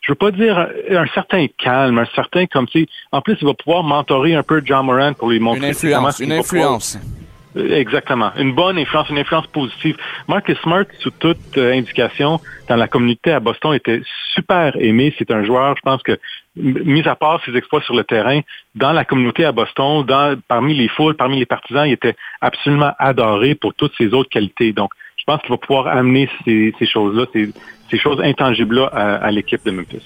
je 0.01 0.12
veux 0.12 0.16
pas 0.16 0.30
dire 0.30 0.59
un, 0.90 1.07
certain 1.09 1.46
calme, 1.59 1.99
un 1.99 2.07
certain 2.14 2.46
comme 2.46 2.68
sais, 2.68 2.86
en 3.12 3.20
plus 3.20 3.36
il 3.40 3.46
va 3.46 3.55
pouvoir 3.55 3.82
mentorer 3.82 4.34
un 4.34 4.42
peu 4.42 4.62
John 4.64 4.86
Moran 4.86 5.12
pour 5.14 5.30
lui 5.30 5.40
montrer 5.40 5.59
Une 5.66 5.70
influence, 5.70 6.20
une 6.20 6.32
influence. 6.32 6.96
pouvoir- 6.96 7.18
Euh, 7.57 7.76
Exactement. 7.76 8.30
Une 8.36 8.55
bonne 8.55 8.78
influence, 8.78 9.09
une 9.09 9.18
influence 9.18 9.46
positive. 9.49 9.96
Marcus 10.28 10.59
Smart, 10.61 10.84
sous 11.01 11.11
toute 11.11 11.57
euh, 11.57 11.72
indication, 11.72 12.40
dans 12.68 12.76
la 12.76 12.88
communauté 12.88 13.32
à 13.32 13.40
Boston, 13.40 13.74
était 13.74 14.03
super 14.34 14.76
aimé. 14.76 15.14
C'est 15.18 15.30
un 15.30 15.44
joueur, 15.44 15.74
je 15.76 15.80
pense 15.82 16.03
que, 16.03 16.18
mis 16.57 17.07
à 17.09 17.16
part 17.16 17.40
ses 17.44 17.57
exploits 17.57 17.80
sur 17.82 17.94
le 17.94 18.05
terrain, 18.05 18.40
dans 18.74 18.92
la 18.92 19.05
communauté 19.05 19.44
à 19.44 19.53
Boston, 19.53 20.05
dans, 20.05 20.38
parmi 20.46 20.74
les 20.74 20.88
foules, 20.88 21.16
parmi 21.16 21.38
les 21.38 21.46
partisans, 21.46 21.86
il 21.86 21.92
était 21.92 22.16
absolument 22.40 22.92
adoré 22.99 23.55
pour 23.55 23.74
toutes 23.74 23.94
ses 23.96 24.12
autres 24.12 24.30
qualités. 24.30 24.72
Donc, 24.72 24.90
pense 25.29 25.43
qu'il 25.43 25.51
va 25.51 25.59
pouvoir 25.59 25.89
amener 25.89 26.26
ces, 26.47 26.72
choses-là, 26.87 27.26
ces, 27.35 27.99
choses 27.99 28.18
intangibles-là 28.22 28.87
à, 28.87 29.31
l'équipe 29.31 29.62
de 29.62 29.70
Memphis. 29.70 30.01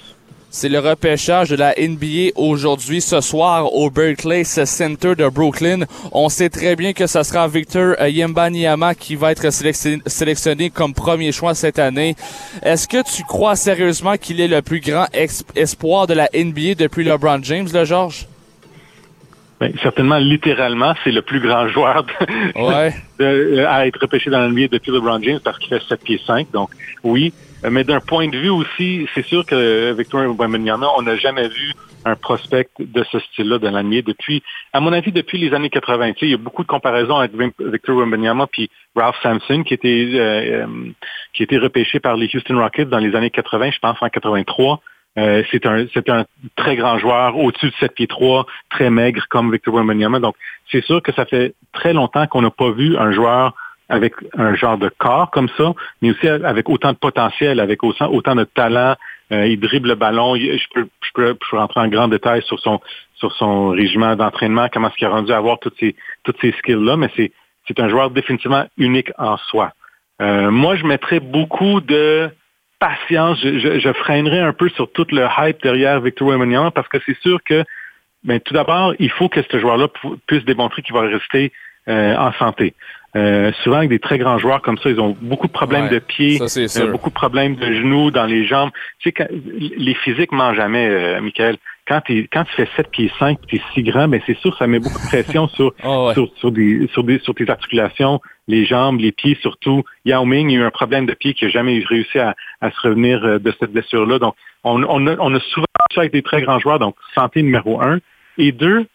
C'est 0.50 0.68
le 0.68 0.80
repêchage 0.80 1.48
de 1.48 1.56
la 1.56 1.74
NBA 1.78 2.32
aujourd'hui, 2.34 3.00
ce 3.00 3.20
soir, 3.20 3.72
au 3.72 3.88
Berkeley 3.88 4.42
Center 4.42 5.14
de 5.14 5.28
Brooklyn. 5.28 5.84
On 6.10 6.28
sait 6.28 6.50
très 6.50 6.74
bien 6.74 6.92
que 6.92 7.06
ce 7.06 7.22
sera 7.22 7.46
Victor 7.46 7.94
euh, 8.00 8.08
Yembanyama 8.08 8.94
qui 8.96 9.14
va 9.14 9.30
être 9.30 9.48
sélectionné, 9.50 10.70
comme 10.70 10.92
premier 10.92 11.30
choix 11.30 11.54
cette 11.54 11.78
année. 11.78 12.16
Est-ce 12.62 12.88
que 12.88 13.02
tu 13.02 13.22
crois 13.22 13.54
sérieusement 13.54 14.16
qu'il 14.16 14.40
est 14.40 14.48
le 14.48 14.60
plus 14.60 14.80
grand 14.80 15.06
espoir 15.54 16.06
de 16.08 16.14
la 16.14 16.28
NBA 16.34 16.74
depuis 16.76 17.04
LeBron 17.04 17.42
James, 17.44 17.68
là, 17.72 17.84
Georges? 17.84 18.26
Ben, 19.62 19.72
certainement, 19.80 20.18
littéralement, 20.18 20.92
c'est 21.04 21.12
le 21.12 21.22
plus 21.22 21.38
grand 21.38 21.68
joueur 21.68 22.02
de- 22.04 22.60
Ouais. 22.60 22.92
de- 23.20 23.64
à 23.64 23.86
être 23.86 24.00
repêché 24.00 24.28
dans 24.28 24.40
l'NBA 24.40 24.66
depuis 24.66 24.90
LeBron 24.90 25.22
James 25.22 25.38
parce 25.44 25.56
qu'il 25.60 25.68
fait 25.68 25.80
7 25.88 26.02
pieds 26.02 26.20
5. 26.26 26.50
Donc, 26.50 26.70
oui. 27.04 27.32
Euh, 27.64 27.70
Mais 27.70 27.84
d'un 27.84 28.00
point 28.00 28.26
de 28.26 28.36
vue 28.36 28.48
aussi, 28.50 29.06
c'est 29.14 29.24
sûr 29.24 29.46
que 29.46 29.92
Victor 29.96 30.22
Wembanyama, 30.36 30.88
on 30.98 31.02
n'a 31.02 31.14
jamais 31.16 31.46
vu 31.46 31.72
un 32.04 32.16
prospect 32.16 32.66
de 32.80 33.04
ce 33.04 33.20
style-là 33.20 33.58
dans 33.60 33.70
l'NBA 33.70 34.02
depuis, 34.02 34.42
à 34.72 34.80
mon 34.80 34.92
avis, 34.92 35.12
depuis 35.12 35.38
les 35.38 35.54
années 35.54 35.70
80. 35.70 36.14
Tu 36.14 36.18
sais, 36.18 36.26
il 36.26 36.30
y 36.32 36.34
a 36.34 36.38
beaucoup 36.38 36.64
de 36.64 36.68
comparaisons 36.68 37.14
avec 37.18 37.30
Victor 37.60 37.96
Wembanyama 37.96 38.48
puis 38.50 38.68
Ralph 38.96 39.14
Sampson 39.22 39.62
qui 39.62 39.74
était 39.74 40.08
euh, 40.14 40.64
euh, 40.64 40.66
qui 41.34 41.44
était 41.44 41.58
repêché 41.58 42.00
par 42.00 42.16
les 42.16 42.28
Houston 42.34 42.58
Rockets 42.58 42.88
dans 42.88 42.98
les 42.98 43.14
années 43.14 43.30
80, 43.30 43.70
je 43.70 43.78
pense 43.78 43.96
en 44.00 44.08
83. 44.08 44.80
Euh, 45.18 45.42
c'est 45.50 45.66
un 45.66 45.84
un 46.08 46.24
très 46.56 46.76
grand 46.76 46.98
joueur 46.98 47.36
au-dessus 47.36 47.66
de 47.66 47.74
7 47.80 47.94
pieds 47.94 48.06
3, 48.06 48.46
très 48.70 48.88
maigre 48.88 49.26
comme 49.28 49.52
Victor 49.52 49.74
Wembanyama. 49.74 50.20
Donc 50.20 50.36
c'est 50.70 50.82
sûr 50.84 51.02
que 51.02 51.12
ça 51.12 51.26
fait 51.26 51.54
très 51.72 51.92
longtemps 51.92 52.26
qu'on 52.26 52.42
n'a 52.42 52.50
pas 52.50 52.70
vu 52.70 52.96
un 52.96 53.12
joueur 53.12 53.54
avec 53.88 54.14
un 54.38 54.54
genre 54.54 54.78
de 54.78 54.90
corps 54.96 55.30
comme 55.30 55.50
ça, 55.58 55.72
mais 56.00 56.12
aussi 56.12 56.26
avec 56.26 56.68
autant 56.70 56.92
de 56.92 56.96
potentiel, 56.96 57.60
avec 57.60 57.82
autant, 57.84 58.10
autant 58.10 58.34
de 58.34 58.44
talent. 58.44 58.94
Euh, 59.32 59.46
il 59.46 59.60
dribble 59.60 59.88
le 59.88 59.94
ballon. 59.96 60.34
Je, 60.36 60.66
peux, 60.72 60.88
je, 61.02 61.10
peux, 61.12 61.28
je 61.28 61.50
peux 61.50 61.58
rentrer 61.58 61.80
en 61.80 61.88
grand 61.88 62.08
détail 62.08 62.42
sur 62.42 62.58
son 62.58 62.80
sur 63.16 63.32
son 63.34 63.68
régiment 63.68 64.16
d'entraînement, 64.16 64.66
comment 64.72 64.88
est-ce 64.88 64.96
qu'il 64.96 65.06
a 65.06 65.10
rendu 65.10 65.30
à 65.30 65.36
avoir 65.36 65.58
toutes 65.60 65.78
ces 65.78 65.94
toutes 66.24 66.40
ces 66.40 66.52
skills-là, 66.52 66.96
mais 66.96 67.10
c'est 67.14 67.32
c'est 67.68 67.78
un 67.80 67.88
joueur 67.88 68.10
définitivement 68.10 68.64
unique 68.78 69.12
en 69.18 69.36
soi. 69.36 69.72
Euh, 70.20 70.50
moi, 70.50 70.76
je 70.76 70.84
mettrais 70.84 71.20
beaucoup 71.20 71.80
de 71.80 72.30
patience. 72.82 73.38
Je, 73.42 73.58
je, 73.58 73.78
je 73.80 73.92
freinerais 73.92 74.40
un 74.40 74.52
peu 74.52 74.68
sur 74.70 74.90
tout 74.90 75.06
le 75.12 75.26
hype 75.38 75.62
derrière 75.62 76.00
Victor 76.00 76.28
Wembanyama 76.28 76.70
parce 76.72 76.88
que 76.88 76.98
c'est 77.06 77.18
sûr 77.20 77.38
que, 77.44 77.64
ben, 78.24 78.40
tout 78.40 78.54
d'abord, 78.54 78.94
il 78.98 79.10
faut 79.10 79.28
que 79.28 79.40
ce 79.50 79.58
joueur-là 79.58 79.88
pu- 79.88 80.16
puisse 80.26 80.44
démontrer 80.44 80.82
qu'il 80.82 80.94
va 80.94 81.02
rester 81.02 81.52
euh, 81.88 82.16
en 82.16 82.32
santé. 82.34 82.74
Euh, 83.14 83.52
souvent, 83.62 83.76
avec 83.78 83.90
des 83.90 83.98
très 83.98 84.16
grands 84.18 84.38
joueurs 84.38 84.62
comme 84.62 84.78
ça, 84.78 84.88
ils 84.88 84.98
ont 85.00 85.16
beaucoup 85.20 85.46
de 85.46 85.52
problèmes 85.52 85.84
Ouais, 85.84 85.90
de 85.90 85.98
pieds, 85.98 86.38
ça, 86.38 86.80
euh, 86.80 86.90
beaucoup 86.90 87.10
de 87.10 87.14
problèmes 87.14 87.56
de 87.56 87.72
genoux, 87.74 88.10
dans 88.10 88.24
les 88.24 88.46
jambes. 88.46 88.70
Tu 89.00 89.08
sais, 89.08 89.12
quand- 89.12 89.28
les 89.30 89.94
physiques 89.94 90.32
mentent 90.32 90.56
jamais, 90.56 90.88
euh, 90.88 91.20
Michael. 91.20 91.56
Quand, 91.88 92.00
tu 92.00 92.28
fais 92.56 92.68
7 92.76 92.90
pieds 92.90 93.10
5 93.18 93.38
tu 93.48 93.56
es 93.56 93.60
si 93.74 93.82
grand, 93.82 94.06
mais 94.06 94.22
c'est 94.24 94.38
sûr 94.38 94.56
ça 94.56 94.66
met 94.68 94.78
beaucoup 94.78 95.00
de 95.00 95.08
pression 95.08 95.48
sur, 95.48 95.74
Ah 95.82 96.04
ouais. 96.06 96.14
sur, 96.14 96.28
sur, 96.36 96.52
des, 96.52 96.86
sur, 96.92 97.02
des, 97.02 97.18
sur 97.18 97.34
tes 97.34 97.48
articulations, 97.50 98.20
les 98.46 98.64
jambes, 98.64 99.00
les 99.00 99.10
pieds 99.12 99.36
surtout. 99.40 99.82
Yao 100.04 100.24
Ming 100.24 100.48
a 100.50 100.52
eu 100.54 100.62
un 100.62 100.70
problème 100.70 101.06
de 101.06 101.14
pied 101.14 101.34
qui 101.34 101.44
n'a 101.44 101.50
jamais 101.50 101.82
réussi 101.84 102.18
à, 102.20 102.36
à 102.60 102.70
se 102.70 102.80
revenir 102.80 103.24
euh, 103.24 103.38
de 103.38 103.52
cette 103.58 103.72
blessure-là. 103.72 104.18
Donc, 104.20 104.36
on, 104.62 104.82
on, 104.84 105.06
a, 105.08 105.16
on 105.18 105.34
a 105.34 105.40
souvent 105.40 105.66
ça 105.92 106.00
avec 106.02 106.12
des 106.12 106.22
très 106.22 106.40
grands 106.42 106.60
joueurs. 106.60 106.78
Donc, 106.78 106.94
santé 107.14 107.42
numéro 107.42 107.80
un. 107.82 107.98
Et 108.38 108.52
deux, 108.52 108.86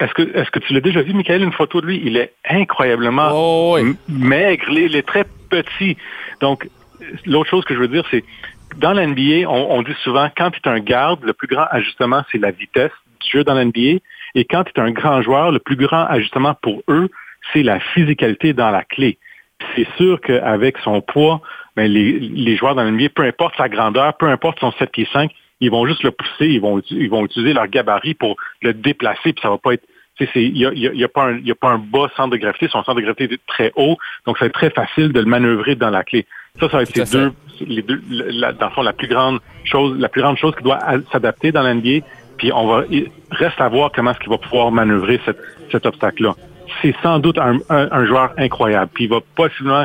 est-ce 0.00 0.14
que, 0.14 0.22
est-ce 0.36 0.50
que 0.50 0.58
tu 0.58 0.72
l'as 0.72 0.80
déjà 0.80 1.02
vu, 1.02 1.12
Michael, 1.12 1.42
une 1.42 1.52
photo 1.52 1.82
de 1.82 1.86
lui? 1.86 2.00
Il 2.02 2.16
est 2.16 2.32
incroyablement 2.48 3.28
Oh, 3.32 3.76
oui. 3.78 3.94
maigre, 4.08 4.64
il 4.70 4.78
est, 4.78 4.86
il 4.86 4.96
est 4.96 5.06
très 5.06 5.24
petit. 5.50 5.98
Donc, 6.40 6.66
l'autre 7.26 7.50
chose 7.50 7.64
que 7.66 7.74
je 7.74 7.80
veux 7.80 7.88
dire, 7.88 8.04
c'est 8.10 8.24
dans 8.76 8.92
l'NBA, 8.92 9.48
on, 9.48 9.78
on 9.78 9.82
dit 9.82 9.94
souvent, 10.02 10.28
quand 10.36 10.50
tu 10.50 10.60
es 10.64 10.68
un 10.68 10.80
garde, 10.80 11.22
le 11.24 11.32
plus 11.32 11.48
grand 11.48 11.66
ajustement, 11.70 12.22
c'est 12.30 12.38
la 12.38 12.50
vitesse 12.50 12.92
du 13.20 13.30
jeu 13.30 13.44
dans 13.44 13.54
l'NBA. 13.54 14.00
Et 14.34 14.44
quand 14.44 14.64
tu 14.64 14.72
es 14.76 14.80
un 14.80 14.90
grand 14.92 15.22
joueur, 15.22 15.50
le 15.52 15.58
plus 15.58 15.76
grand 15.76 16.04
ajustement 16.06 16.54
pour 16.62 16.82
eux, 16.88 17.08
c'est 17.52 17.62
la 17.62 17.80
physicalité 17.80 18.52
dans 18.52 18.70
la 18.70 18.84
clé. 18.84 19.18
C'est 19.76 19.88
sûr 19.96 20.20
qu'avec 20.20 20.78
son 20.78 21.00
poids, 21.02 21.42
ben, 21.76 21.90
les, 21.90 22.18
les 22.18 22.56
joueurs 22.56 22.74
dans 22.74 22.84
l'NBA, 22.84 23.08
peu 23.14 23.24
importe 23.24 23.56
sa 23.56 23.68
grandeur, 23.68 24.16
peu 24.16 24.26
importe 24.26 24.60
son 24.60 24.72
7 24.72 24.90
pieds 24.90 25.08
5, 25.12 25.30
ils 25.60 25.70
vont 25.70 25.86
juste 25.86 26.02
le 26.02 26.10
pousser, 26.12 26.46
ils 26.46 26.60
vont, 26.60 26.80
ils 26.90 27.10
vont 27.10 27.24
utiliser 27.24 27.52
leur 27.52 27.66
gabarit 27.66 28.14
pour 28.14 28.36
le 28.62 28.72
déplacer, 28.72 29.32
puis 29.32 29.42
ça 29.42 29.50
va 29.50 29.58
pas 29.58 29.74
être 29.74 29.84
c'est- 30.18 30.44
il 30.44 30.52
n'y 30.52 30.66
a, 30.66 30.72
y 30.74 30.86
a- 30.86 30.92
y 30.92 31.02
a 31.04 31.08
pas 31.08 31.24
un- 31.28 31.38
a 31.38 31.54
pas 31.54 31.70
un 31.70 31.78
bas 31.78 32.10
centre 32.14 32.30
de 32.30 32.36
gravité, 32.36 32.68
son 32.68 32.82
centre 32.84 32.96
de 32.96 33.00
gravité 33.00 33.24
est 33.24 33.40
très 33.46 33.72
haut, 33.74 33.96
donc 34.26 34.40
être 34.42 34.52
très 34.52 34.68
facile 34.70 35.12
de 35.12 35.20
le 35.20 35.26
manœuvrer 35.26 35.76
dans 35.76 35.88
la 35.88 36.04
clé. 36.04 36.26
Ça, 36.58 36.68
ça 36.68 36.76
va 36.78 36.82
être 36.82 36.92
deux, 37.12 37.32
les 37.66 37.82
deux, 37.82 38.00
la- 38.08 38.52
dans 38.52 38.66
le 38.66 38.72
fond, 38.72 38.82
la 38.82 38.92
plus 38.92 39.08
grande 39.08 39.38
chose, 39.64 39.96
la 39.98 40.08
plus 40.08 40.22
grande 40.22 40.36
chose 40.38 40.54
qui 40.56 40.62
doit 40.64 40.78
s'adapter 41.12 41.52
dans 41.52 41.62
l'NBA, 41.62 42.04
puis 42.38 42.50
on 42.52 42.66
va, 42.66 42.82
il 42.90 43.08
reste 43.30 43.60
à 43.60 43.68
voir 43.68 43.90
comment 43.94 44.10
est-ce 44.10 44.20
qu'il 44.20 44.30
va 44.30 44.38
pouvoir 44.38 44.70
manœuvrer 44.72 45.20
cette, 45.24 45.38
cet 45.70 45.86
obstacle-là. 45.86 46.34
C'est 46.82 46.94
sans 47.02 47.18
doute 47.18 47.38
un, 47.38 47.58
un- 47.68 47.88
un 47.90 48.06
joueur 48.06 48.32
incroyable, 48.38 48.90
puis 48.94 49.04
il 49.04 49.10
va 49.10 49.20
possiblement 49.36 49.84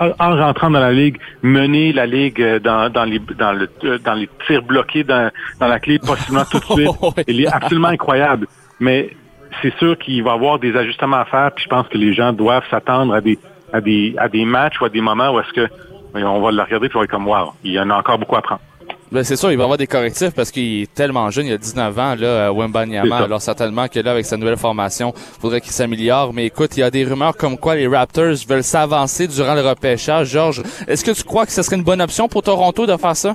en 0.00 0.10
en 0.20 0.36
rentrant 0.36 0.70
dans 0.70 0.78
la 0.78 0.92
ligue, 0.92 1.18
mener 1.42 1.92
la 1.92 2.06
ligue 2.06 2.40
euh, 2.40 2.60
dans, 2.60 2.88
dans 2.88 3.02
les 3.04 3.18
dans 3.36 3.52
le 3.52 3.68
euh, 3.84 3.98
dans 3.98 4.14
les 4.14 4.28
tirs 4.46 4.62
bloqués 4.62 5.02
dans, 5.02 5.28
dans 5.58 5.66
la 5.66 5.80
clé 5.80 5.98
possiblement 5.98 6.44
tout 6.48 6.58
de 6.60 6.64
suite. 6.82 6.90
Il 7.26 7.40
est 7.40 7.48
absolument 7.52 7.88
incroyable. 7.88 8.46
Mais 8.78 9.10
c'est 9.60 9.74
sûr 9.78 9.98
qu'il 9.98 10.22
va 10.22 10.32
y 10.32 10.34
avoir 10.34 10.60
des 10.60 10.76
ajustements 10.76 11.16
à 11.16 11.24
faire, 11.24 11.50
puis 11.52 11.64
je 11.64 11.68
pense 11.68 11.88
que 11.88 11.98
les 11.98 12.12
gens 12.12 12.32
doivent 12.32 12.62
s'attendre 12.70 13.12
à 13.12 13.20
des 13.20 13.38
à 13.72 13.80
des 13.80 14.14
à 14.18 14.28
des 14.28 14.44
matchs 14.44 14.80
ou 14.80 14.84
à 14.84 14.88
des 14.88 15.00
moments 15.00 15.30
où 15.34 15.40
est-ce 15.40 15.52
que 15.52 15.68
on 16.24 16.40
va 16.40 16.50
le 16.52 16.62
regarder 16.62 16.88
puis 16.88 16.96
on 16.96 17.00
va 17.00 17.04
être 17.04 17.10
comme 17.10 17.26
wow, 17.28 17.52
il 17.64 17.72
y 17.72 17.80
en 17.80 17.90
a 17.90 17.96
encore 17.96 18.18
beaucoup 18.18 18.36
à 18.36 18.42
prendre. 18.42 18.60
Ben, 19.10 19.24
c'est 19.24 19.36
sûr, 19.36 19.50
il 19.50 19.56
va 19.56 19.62
y 19.62 19.64
avoir 19.64 19.78
des 19.78 19.86
correctifs 19.86 20.34
parce 20.36 20.50
qu'il 20.50 20.82
est 20.82 20.94
tellement 20.94 21.30
jeune, 21.30 21.46
il 21.46 21.52
a 21.54 21.56
19 21.56 21.98
ans, 21.98 22.14
là, 22.18 22.52
Wembanyama. 22.52 23.16
Alors, 23.16 23.40
certainement 23.40 23.88
que 23.88 23.98
là, 24.00 24.10
avec 24.10 24.26
sa 24.26 24.36
nouvelle 24.36 24.58
formation, 24.58 25.14
faudrait 25.40 25.62
qu'il 25.62 25.70
s'améliore. 25.72 26.34
Mais 26.34 26.44
écoute, 26.46 26.76
il 26.76 26.80
y 26.80 26.82
a 26.82 26.90
des 26.90 27.04
rumeurs 27.04 27.34
comme 27.34 27.56
quoi 27.56 27.74
les 27.74 27.86
Raptors 27.86 28.34
veulent 28.46 28.62
s'avancer 28.62 29.26
durant 29.26 29.54
le 29.54 29.62
repêchage. 29.62 30.28
Georges, 30.28 30.62
est-ce 30.86 31.02
que 31.06 31.12
tu 31.12 31.22
crois 31.24 31.46
que 31.46 31.52
ce 31.52 31.62
serait 31.62 31.76
une 31.76 31.84
bonne 31.84 32.02
option 32.02 32.28
pour 32.28 32.42
Toronto 32.42 32.84
de 32.86 32.96
faire 32.98 33.16
ça? 33.16 33.34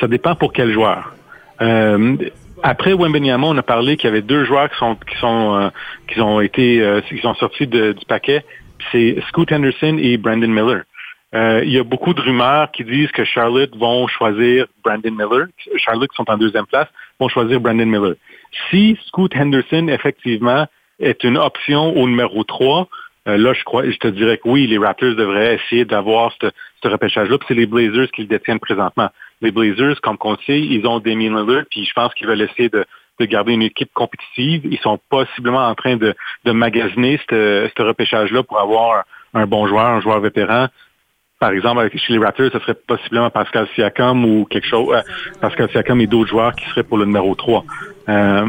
Ça 0.00 0.06
dépend 0.08 0.34
pour 0.34 0.52
quel 0.52 0.72
joueur. 0.72 1.14
Euh, 1.60 2.16
après 2.62 2.92
Wembanyama, 2.92 3.46
on 3.46 3.56
a 3.56 3.62
parlé 3.62 3.96
qu'il 3.96 4.08
y 4.08 4.10
avait 4.12 4.22
deux 4.22 4.44
joueurs 4.44 4.70
qui 4.70 4.76
sont 4.78 4.94
qui 4.96 5.16
sont 5.18 5.54
euh, 5.54 5.68
qui 6.12 6.20
ont 6.20 6.40
été 6.40 6.80
euh, 6.82 7.00
qui 7.00 7.18
sont 7.18 7.34
sortis 7.34 7.66
de- 7.66 7.92
du 7.92 8.04
paquet. 8.04 8.44
C'est 8.92 9.16
Scoot 9.28 9.50
Henderson 9.52 9.96
et 10.00 10.16
Brandon 10.18 10.48
Miller. 10.48 10.82
Euh, 11.34 11.62
il 11.62 11.70
y 11.70 11.78
a 11.78 11.84
beaucoup 11.84 12.14
de 12.14 12.20
rumeurs 12.20 12.70
qui 12.70 12.84
disent 12.84 13.10
que 13.12 13.24
Charlotte 13.24 13.76
vont 13.76 14.06
choisir 14.06 14.66
Brandon 14.82 15.10
Miller. 15.10 15.46
Charlotte 15.76 16.08
qui 16.10 16.16
sont 16.16 16.30
en 16.30 16.38
deuxième 16.38 16.66
place 16.66 16.88
vont 17.20 17.28
choisir 17.28 17.60
Brandon 17.60 17.84
Miller. 17.84 18.14
Si 18.70 18.98
Scoot 19.06 19.36
Henderson 19.36 19.88
effectivement 19.88 20.66
est 21.00 21.22
une 21.24 21.36
option 21.36 21.94
au 21.96 22.08
numéro 22.08 22.44
3, 22.44 22.88
euh, 23.28 23.36
là 23.36 23.52
je 23.52 23.62
crois 23.64 23.84
je 23.90 23.98
te 23.98 24.08
dirais 24.08 24.38
que 24.38 24.48
oui, 24.48 24.66
les 24.66 24.78
Raptors 24.78 25.16
devraient 25.16 25.56
essayer 25.56 25.84
d'avoir 25.84 26.32
ce, 26.40 26.46
ce 26.82 26.88
repêchage-là. 26.88 27.36
C'est 27.46 27.54
les 27.54 27.66
Blazers 27.66 28.10
qui 28.10 28.22
le 28.22 28.28
détiennent 28.28 28.60
présentement. 28.60 29.10
Les 29.42 29.50
Blazers, 29.50 30.00
comme 30.00 30.16
on 30.22 30.36
sait, 30.38 30.60
ils 30.60 30.86
ont 30.86 30.98
Damien 30.98 31.42
Lillard, 31.42 31.64
puis 31.70 31.84
je 31.84 31.92
pense 31.92 32.14
qu'ils 32.14 32.26
veulent 32.26 32.40
essayer 32.40 32.70
de, 32.70 32.86
de 33.20 33.24
garder 33.26 33.52
une 33.52 33.62
équipe 33.62 33.92
compétitive. 33.92 34.62
Ils 34.64 34.78
sont 34.78 34.98
possiblement 35.10 35.66
en 35.68 35.74
train 35.74 35.96
de, 35.96 36.14
de 36.46 36.52
magasiner 36.52 37.20
ce 37.28 37.68
ce 37.76 37.82
repêchage-là 37.82 38.42
pour 38.44 38.58
avoir 38.58 39.04
un 39.34 39.46
bon 39.46 39.66
joueur, 39.66 39.86
un 39.86 40.00
joueur 40.00 40.20
vétéran. 40.20 40.68
Par 41.40 41.52
exemple, 41.52 41.78
avec, 41.80 41.96
chez 41.96 42.12
les 42.12 42.18
Raptors, 42.18 42.50
ce 42.52 42.58
serait 42.58 42.74
possiblement 42.74 43.30
Pascal 43.30 43.68
Siakam 43.76 44.24
ou 44.24 44.44
quelque 44.44 44.66
chose, 44.66 44.88
euh, 44.92 45.00
Pascal 45.40 45.70
Siakam 45.70 46.00
et 46.00 46.08
d'autres 46.08 46.30
joueurs 46.30 46.52
qui 46.56 46.64
seraient 46.70 46.82
pour 46.82 46.98
le 46.98 47.04
numéro 47.04 47.32
3. 47.36 47.64
Euh, 48.08 48.44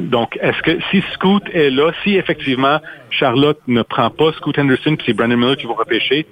donc, 0.00 0.36
est-ce 0.42 0.60
que 0.60 0.78
si 0.90 1.02
Scoot 1.14 1.42
est 1.54 1.70
là, 1.70 1.92
si 2.02 2.16
effectivement 2.16 2.80
Charlotte 3.08 3.58
ne 3.66 3.80
prend 3.80 4.10
pas 4.10 4.32
Scoot 4.32 4.58
Henderson, 4.58 4.94
puis 4.96 5.04
c'est 5.06 5.12
Brandon 5.14 5.38
Miller 5.38 5.56
qui 5.56 5.66
va 5.66 5.72
repêcher, 5.74 6.26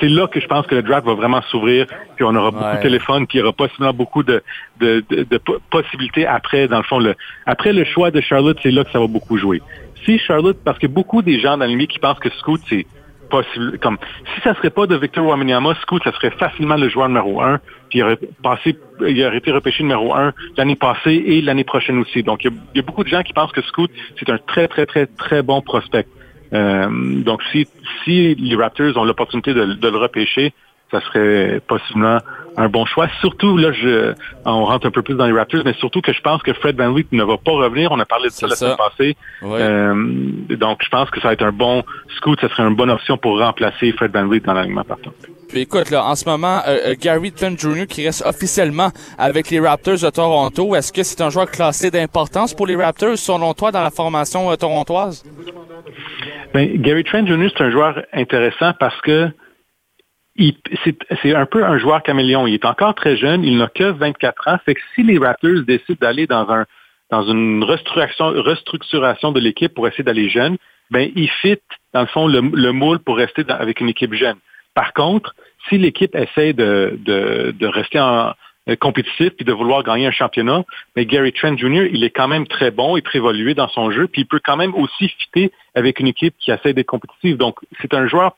c'est 0.00 0.08
là 0.08 0.26
que 0.26 0.40
je 0.40 0.46
pense 0.46 0.66
que 0.66 0.74
le 0.74 0.82
draft 0.82 1.06
va 1.06 1.14
vraiment 1.14 1.40
s'ouvrir, 1.50 1.86
puis 2.16 2.24
on 2.24 2.34
aura 2.34 2.50
beaucoup 2.50 2.64
de 2.76 2.82
téléphones, 2.82 3.26
puis 3.26 3.38
il 3.38 3.40
y 3.40 3.44
aura 3.44 3.54
possiblement 3.54 3.94
beaucoup 3.94 4.22
de, 4.22 4.42
de, 4.80 5.02
de- 5.08 5.22
de 5.22 5.38
po- 5.38 5.58
possibilités 5.70 6.26
après, 6.26 6.68
dans 6.68 6.78
le 6.78 6.82
fond, 6.82 6.98
le, 6.98 7.14
après 7.46 7.72
le 7.72 7.84
choix 7.84 8.10
de 8.10 8.20
Charlotte, 8.20 8.58
c'est 8.62 8.72
là 8.72 8.84
que 8.84 8.90
ça 8.90 8.98
va 9.00 9.06
beaucoup 9.06 9.38
jouer. 9.38 9.62
Si 10.04 10.18
Charlotte, 10.18 10.58
parce 10.62 10.78
que 10.78 10.86
beaucoup 10.86 11.22
des 11.22 11.40
gens 11.40 11.56
dans 11.56 11.64
le 11.64 11.72
milieu 11.72 11.86
qui 11.86 11.98
pensent 11.98 12.18
que 12.18 12.28
Scoot, 12.30 12.60
c'est 12.68 12.84
possible, 13.30 13.78
comme, 13.78 13.96
si 14.34 14.40
ça 14.42 14.54
serait 14.54 14.70
pas 14.70 14.86
de 14.86 14.96
Victor 14.96 15.24
Wembanyama, 15.26 15.74
Scoot, 15.82 16.02
ça 16.04 16.12
serait 16.12 16.30
facilement 16.32 16.76
le 16.76 16.88
joueur 16.88 17.08
numéro 17.08 17.40
un, 17.40 17.58
puis 17.88 18.00
il 18.00 18.02
aurait 18.02 18.18
passé, 18.42 18.78
il 19.00 19.24
aurait 19.24 19.38
été 19.38 19.50
repêché 19.52 19.82
numéro 19.82 20.14
un 20.14 20.34
l'année 20.58 20.76
passée 20.76 21.22
et 21.26 21.40
l'année 21.40 21.64
prochaine 21.64 21.98
aussi. 21.98 22.22
Donc, 22.22 22.44
il 22.44 22.50
y, 22.50 22.54
a, 22.54 22.56
il 22.74 22.76
y 22.76 22.80
a 22.80 22.82
beaucoup 22.82 23.04
de 23.04 23.08
gens 23.08 23.22
qui 23.22 23.32
pensent 23.32 23.52
que 23.52 23.62
Scoot, 23.62 23.90
c'est 24.18 24.28
un 24.28 24.38
très, 24.38 24.68
très, 24.68 24.84
très, 24.84 25.06
très 25.06 25.42
bon 25.42 25.62
prospect. 25.62 26.06
Euh, 26.52 26.88
donc, 27.22 27.42
si, 27.50 27.68
si 28.04 28.34
les 28.34 28.56
Raptors 28.56 28.96
ont 28.96 29.04
l'opportunité 29.04 29.54
de, 29.54 29.64
de 29.64 29.88
le 29.88 29.96
repêcher, 29.96 30.52
ça 30.90 31.00
serait 31.00 31.60
possiblement 31.66 32.18
un 32.60 32.68
bon 32.68 32.86
choix. 32.86 33.08
Surtout, 33.20 33.56
là, 33.56 33.72
je, 33.72 34.14
on 34.44 34.64
rentre 34.64 34.86
un 34.86 34.90
peu 34.90 35.02
plus 35.02 35.14
dans 35.14 35.26
les 35.26 35.32
Raptors, 35.32 35.62
mais 35.64 35.74
surtout 35.74 36.00
que 36.00 36.12
je 36.12 36.20
pense 36.20 36.42
que 36.42 36.52
Fred 36.52 36.76
Van 36.76 36.92
ne 36.92 37.24
va 37.24 37.36
pas 37.36 37.52
revenir. 37.52 37.92
On 37.92 37.98
a 38.00 38.04
parlé 38.04 38.28
de 38.28 38.32
ça 38.32 38.46
la 38.46 38.56
semaine 38.56 38.76
passée. 38.76 39.16
Ouais. 39.42 39.60
Euh, 39.60 39.94
donc, 40.56 40.80
je 40.82 40.88
pense 40.88 41.10
que 41.10 41.20
ça 41.20 41.28
va 41.28 41.34
être 41.34 41.44
un 41.44 41.52
bon 41.52 41.82
scout. 42.16 42.38
Ça 42.40 42.48
serait 42.48 42.62
une 42.62 42.76
bonne 42.76 42.90
option 42.90 43.16
pour 43.16 43.38
remplacer 43.38 43.92
Fred 43.92 44.12
Van 44.12 44.26
dans 44.26 44.52
l'alignement 44.54 44.84
partant. 44.84 45.12
Puis 45.50 45.62
écoute, 45.62 45.90
là, 45.90 46.04
en 46.04 46.14
ce 46.14 46.28
moment, 46.28 46.60
euh, 46.68 46.76
euh, 46.86 46.94
Gary 46.96 47.32
Trent 47.32 47.56
Jr. 47.58 47.86
qui 47.88 48.06
reste 48.06 48.24
officiellement 48.24 48.90
avec 49.18 49.50
les 49.50 49.58
Raptors 49.58 49.98
de 49.98 50.10
Toronto, 50.10 50.76
est-ce 50.76 50.92
que 50.92 51.02
c'est 51.02 51.20
un 51.22 51.30
joueur 51.30 51.50
classé 51.50 51.90
d'importance 51.90 52.54
pour 52.54 52.68
les 52.68 52.76
Raptors, 52.76 53.18
selon 53.18 53.52
toi, 53.52 53.72
dans 53.72 53.82
la 53.82 53.90
formation 53.90 54.52
euh, 54.52 54.54
torontoise? 54.54 55.24
Ben, 56.54 56.80
Gary 56.80 57.02
Trent 57.02 57.26
Jr., 57.26 57.48
c'est 57.56 57.64
un 57.64 57.70
joueur 57.72 58.00
intéressant 58.12 58.74
parce 58.78 59.00
que 59.00 59.28
c'est 61.22 61.34
un 61.34 61.46
peu 61.46 61.64
un 61.64 61.78
joueur 61.78 62.02
caméléon. 62.02 62.46
Il 62.46 62.54
est 62.54 62.64
encore 62.64 62.94
très 62.94 63.16
jeune, 63.16 63.44
il 63.44 63.58
n'a 63.58 63.68
que 63.68 63.84
24 63.84 64.48
ans. 64.48 64.58
Fait 64.64 64.74
que 64.74 64.80
si 64.94 65.02
les 65.02 65.18
Raptors 65.18 65.62
décident 65.66 65.98
d'aller 66.00 66.26
dans 66.26 66.50
un 66.50 66.64
dans 67.10 67.24
une 67.24 67.64
restructuration, 67.64 69.32
de 69.32 69.40
l'équipe 69.40 69.74
pour 69.74 69.88
essayer 69.88 70.04
d'aller 70.04 70.28
jeune, 70.28 70.56
ben 70.92 71.10
il 71.16 71.28
fit 71.28 71.58
dans 71.92 72.02
le 72.02 72.06
fond 72.06 72.28
le, 72.28 72.40
le 72.40 72.72
moule 72.72 73.00
pour 73.00 73.16
rester 73.16 73.42
avec 73.48 73.80
une 73.80 73.88
équipe 73.88 74.14
jeune. 74.14 74.36
Par 74.74 74.92
contre, 74.92 75.34
si 75.68 75.78
l'équipe 75.78 76.14
essaie 76.14 76.52
de, 76.52 76.98
rester 77.66 78.00
en 78.00 78.32
euh, 78.68 78.76
compétitif 78.76 79.30
puis 79.30 79.44
de 79.44 79.52
vouloir 79.52 79.82
gagner 79.82 80.06
un 80.06 80.12
championnat, 80.12 80.62
mais 80.96 81.06
Gary 81.06 81.32
Trent 81.32 81.56
Jr., 81.56 81.88
il 81.92 82.04
est 82.04 82.10
quand 82.10 82.28
même 82.28 82.46
très 82.46 82.70
bon 82.70 82.96
et 82.96 83.02
très 83.02 83.18
évolué 83.18 83.54
dans 83.54 83.68
son 83.68 83.90
jeu, 83.90 84.06
puis 84.06 84.22
il 84.22 84.26
peut 84.26 84.40
quand 84.42 84.56
même 84.56 84.74
aussi 84.74 85.08
fitter 85.08 85.50
avec 85.74 86.00
une 86.00 86.06
équipe 86.06 86.34
qui 86.38 86.50
essaie 86.50 86.72
d'être 86.72 86.86
compétitive. 86.86 87.36
Donc, 87.36 87.56
c'est 87.80 87.94
un 87.94 88.06
joueur 88.06 88.36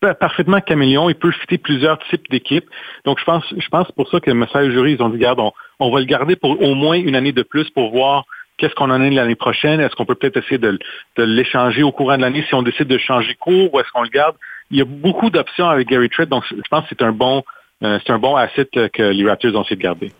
parfaitement 0.00 0.60
caméléon, 0.60 1.08
il 1.10 1.14
peut 1.14 1.30
fitter 1.30 1.58
plusieurs 1.58 1.98
types 2.10 2.28
d'équipes. 2.30 2.68
Donc, 3.04 3.18
je 3.18 3.24
pense, 3.24 3.44
je 3.56 3.68
pense 3.68 3.90
pour 3.92 4.08
ça 4.08 4.20
que 4.20 4.30
du 4.30 4.72
jury, 4.72 4.92
ils 4.92 5.02
ont 5.02 5.08
dit, 5.08 5.16
regarde, 5.16 5.40
on, 5.40 5.52
on 5.78 5.90
va 5.90 6.00
le 6.00 6.06
garder 6.06 6.36
pour 6.36 6.60
au 6.60 6.74
moins 6.74 6.96
une 6.96 7.16
année 7.16 7.32
de 7.32 7.42
plus 7.42 7.68
pour 7.70 7.90
voir 7.90 8.24
qu'est-ce 8.56 8.74
qu'on 8.74 8.90
en 8.90 9.00
a 9.00 9.10
l'année 9.10 9.34
prochaine. 9.34 9.80
Est-ce 9.80 9.94
qu'on 9.96 10.04
peut 10.04 10.14
peut-être 10.14 10.36
essayer 10.36 10.58
de, 10.58 10.78
de 11.16 11.22
l'échanger 11.22 11.82
au 11.82 11.92
courant 11.92 12.16
de 12.16 12.22
l'année 12.22 12.44
si 12.48 12.54
on 12.54 12.62
décide 12.62 12.88
de 12.88 12.98
changer 12.98 13.34
court 13.34 13.74
ou 13.74 13.80
est-ce 13.80 13.90
qu'on 13.90 14.02
le 14.02 14.10
garde? 14.10 14.36
Il 14.70 14.78
y 14.78 14.82
a 14.82 14.84
beaucoup 14.84 15.30
d'options 15.30 15.68
avec 15.68 15.88
Gary 15.88 16.08
Trent, 16.08 16.26
donc 16.26 16.44
je 16.48 16.68
pense 16.70 16.82
que 16.82 16.88
c'est 16.90 17.02
un 17.02 17.12
bon, 17.12 17.42
euh, 17.82 17.98
c'est 18.04 18.12
un 18.12 18.18
bon 18.18 18.36
asset 18.36 18.68
euh, 18.76 18.88
que 18.88 19.02
les 19.02 19.28
Raptors 19.28 19.54
ont 19.56 19.62
essayé 19.62 19.76
de 19.76 19.82
garder. 19.82 20.12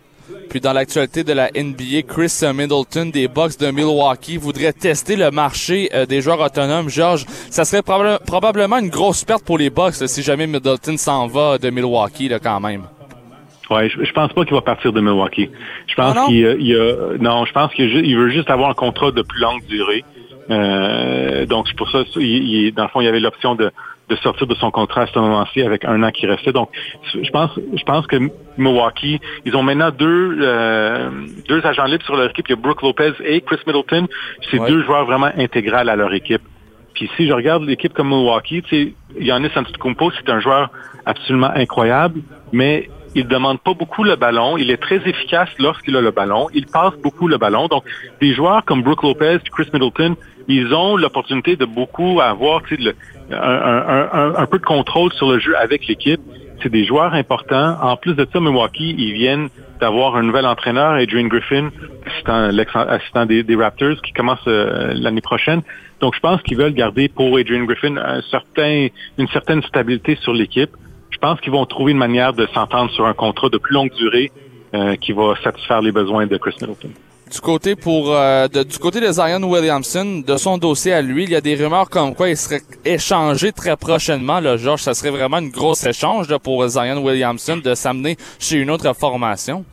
Puis 0.48 0.60
dans 0.60 0.72
l'actualité 0.72 1.22
de 1.22 1.32
la 1.32 1.48
NBA, 1.54 2.02
Chris 2.08 2.40
Middleton 2.54 3.06
des 3.06 3.28
Bucks 3.28 3.58
de 3.58 3.70
Milwaukee 3.70 4.36
voudrait 4.36 4.72
tester 4.72 5.14
le 5.16 5.30
marché 5.30 5.88
euh, 5.94 6.06
des 6.06 6.20
joueurs 6.20 6.40
autonomes. 6.40 6.88
Georges, 6.88 7.24
ça 7.50 7.64
serait 7.64 7.82
probable- 7.82 8.18
probablement 8.26 8.78
une 8.78 8.88
grosse 8.90 9.24
perte 9.24 9.44
pour 9.44 9.58
les 9.58 9.70
Bucks 9.70 10.00
là, 10.00 10.08
si 10.08 10.22
jamais 10.22 10.46
Middleton 10.46 10.96
s'en 10.96 11.26
va 11.28 11.58
de 11.58 11.70
Milwaukee 11.70 12.28
là, 12.28 12.38
quand 12.40 12.58
même. 12.60 12.82
Ouais, 13.70 13.88
je, 13.88 14.02
je 14.04 14.12
pense 14.12 14.32
pas 14.32 14.44
qu'il 14.44 14.54
va 14.54 14.62
partir 14.62 14.92
de 14.92 15.00
Milwaukee. 15.00 15.48
Je 15.86 15.94
pense 15.94 16.16
Ah 16.18 16.24
qu'il 16.26 16.44
euh, 16.44 17.14
a- 17.14 17.18
non, 17.18 17.44
je 17.44 17.52
pense 17.52 17.72
qu'il 17.72 18.16
veut 18.16 18.30
juste 18.30 18.50
avoir 18.50 18.70
un 18.70 18.74
contrat 18.74 19.12
de 19.12 19.22
plus 19.22 19.40
longue 19.40 19.64
durée. 19.68 20.04
Euh, 20.50 21.46
donc 21.46 21.68
c'est 21.68 21.76
pour 21.76 21.88
ça, 21.90 22.00
il, 22.16 22.22
il- 22.24 22.72
dans 22.74 22.82
le 22.84 22.88
fond, 22.88 23.00
il 23.00 23.04
y 23.04 23.08
avait 23.08 23.20
l'option 23.20 23.54
de, 23.54 23.70
de 24.10 24.16
sortir 24.16 24.46
de 24.46 24.54
son 24.56 24.70
contrat 24.70 25.02
à 25.02 25.06
ce 25.06 25.18
moment-ci 25.18 25.62
avec 25.62 25.84
un 25.84 26.02
an 26.02 26.10
qui 26.10 26.26
restait. 26.26 26.52
Donc 26.52 26.68
je 27.14 27.30
pense, 27.30 27.52
je 27.74 27.82
pense 27.84 28.06
que 28.06 28.16
Milwaukee, 28.58 29.20
ils 29.44 29.56
ont 29.56 29.62
maintenant 29.62 29.90
deux 29.90 30.38
euh, 30.42 31.10
deux 31.48 31.64
agents 31.64 31.84
libres 31.84 32.04
sur 32.04 32.16
leur 32.16 32.28
équipe. 32.30 32.48
Il 32.48 32.52
y 32.52 32.58
a 32.58 32.60
Brooke 32.60 32.82
Lopez 32.82 33.12
et 33.24 33.40
Chris 33.40 33.58
Middleton. 33.66 34.06
C'est 34.50 34.58
Ouais. 34.58 34.68
deux 34.68 34.82
joueurs 34.84 35.06
vraiment 35.06 35.30
intégrales 35.38 35.88
à 35.88 35.96
leur 35.96 36.12
équipe. 36.12 36.42
Puis 36.94 37.08
si 37.16 37.28
je 37.28 37.32
regarde 37.32 37.62
l'équipe 37.62 37.92
comme 37.94 38.08
Milwaukee, 38.08 38.62
tu 38.62 38.68
sais, 38.68 38.94
Giannis 39.18 39.50
Antetokounmpo, 39.56 40.10
c'est 40.10 40.28
un 40.28 40.40
joueur 40.40 40.70
absolument 41.06 41.50
incroyable, 41.54 42.20
mais 42.52 42.90
il 43.14 43.26
demande 43.26 43.60
pas 43.60 43.74
beaucoup 43.74 44.04
le 44.04 44.16
ballon. 44.16 44.56
Il 44.56 44.70
est 44.70 44.76
très 44.76 44.96
efficace 45.08 45.48
lorsqu'il 45.58 45.96
a 45.96 46.00
le 46.00 46.10
ballon. 46.10 46.48
Il 46.54 46.66
passe 46.66 46.94
beaucoup 47.02 47.26
le 47.28 47.38
ballon. 47.38 47.66
Donc, 47.68 47.84
des 48.20 48.32
joueurs 48.34 48.64
comme 48.64 48.82
Brooke 48.82 49.02
Lopez, 49.02 49.38
Chris 49.52 49.68
Middleton, 49.72 50.16
ils 50.48 50.72
ont 50.74 50.96
l'opportunité 50.96 51.56
de 51.56 51.64
beaucoup 51.64 52.20
avoir 52.20 52.62
un, 53.30 54.32
un- 54.36 54.46
peu 54.46 54.58
de 54.58 54.64
contrôle 54.64 55.12
sur 55.12 55.30
le 55.30 55.38
jeu 55.38 55.56
avec 55.56 55.86
l'équipe. 55.86 56.20
C'est 56.62 56.68
des 56.70 56.84
joueurs 56.84 57.14
importants. 57.14 57.76
En 57.80 57.96
plus 57.96 58.14
de 58.14 58.26
ça, 58.32 58.38
Milwaukee, 58.40 58.94
ils 58.98 59.12
viennent 59.14 59.48
d'avoir 59.80 60.16
un 60.16 60.22
nouvel 60.22 60.44
entraîneur, 60.44 60.92
Adrian 60.92 61.26
Griffin, 61.26 61.70
assistant, 62.06 62.48
l'ex-assistant 62.48 63.24
des, 63.24 63.42
des 63.42 63.56
Raptors, 63.56 63.96
qui 64.02 64.12
commence 64.12 64.40
euh, 64.46 64.92
l'année 64.94 65.22
prochaine. 65.22 65.62
Donc, 66.00 66.14
je 66.14 66.20
pense 66.20 66.42
qu'ils 66.42 66.58
veulent 66.58 66.74
garder 66.74 67.08
pour 67.08 67.38
Adrian 67.38 67.64
Griffin 67.64 67.96
un 67.96 68.20
certain, 68.30 68.88
une 69.16 69.28
certaine 69.28 69.62
stabilité 69.62 70.16
sur 70.16 70.34
l'équipe. 70.34 70.70
Je 71.22 71.28
pense 71.28 71.40
qu'ils 71.42 71.52
vont 71.52 71.66
trouver 71.66 71.92
une 71.92 71.98
manière 71.98 72.32
de 72.32 72.46
s'entendre 72.54 72.90
sur 72.92 73.04
un 73.04 73.12
contrat 73.12 73.50
de 73.50 73.58
plus 73.58 73.74
longue 73.74 73.92
durée 73.92 74.32
euh, 74.74 74.96
qui 74.96 75.12
va 75.12 75.34
satisfaire 75.44 75.82
les 75.82 75.92
besoins 75.92 76.26
de 76.26 76.36
Chris 76.38 76.54
Middleton. 76.62 76.88
Du 77.30 77.40
côté 77.40 77.76
pour 77.76 78.10
euh, 78.14 78.48
de- 78.48 78.62
du 78.62 78.78
côté 78.78 79.00
de 79.00 79.12
Zion 79.12 79.42
Williamson, 79.42 80.22
de 80.26 80.36
son 80.38 80.56
dossier 80.56 80.94
à 80.94 81.02
lui, 81.02 81.24
il 81.24 81.30
y 81.30 81.36
a 81.36 81.42
des 81.42 81.54
rumeurs 81.56 81.90
comme 81.90 82.14
quoi 82.14 82.30
il 82.30 82.36
serait 82.38 82.62
échangé 82.86 83.52
très 83.52 83.76
prochainement. 83.76 84.40
Là, 84.40 84.56
Georges, 84.56 84.80
ça 84.80 84.94
serait 84.94 85.10
vraiment 85.10 85.38
une 85.38 85.50
grosse 85.50 85.84
échange 85.84 86.28
là, 86.30 86.38
pour 86.38 86.66
Zion 86.66 87.04
Williamson 87.04 87.58
de 87.62 87.74
s'amener 87.74 88.16
chez 88.38 88.56
une 88.56 88.70
autre 88.70 88.90
formation. 88.96 89.64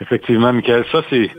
Effectivement, 0.00 0.52
Michael, 0.52 0.84
ça 0.90 1.02
c'est 1.08 1.30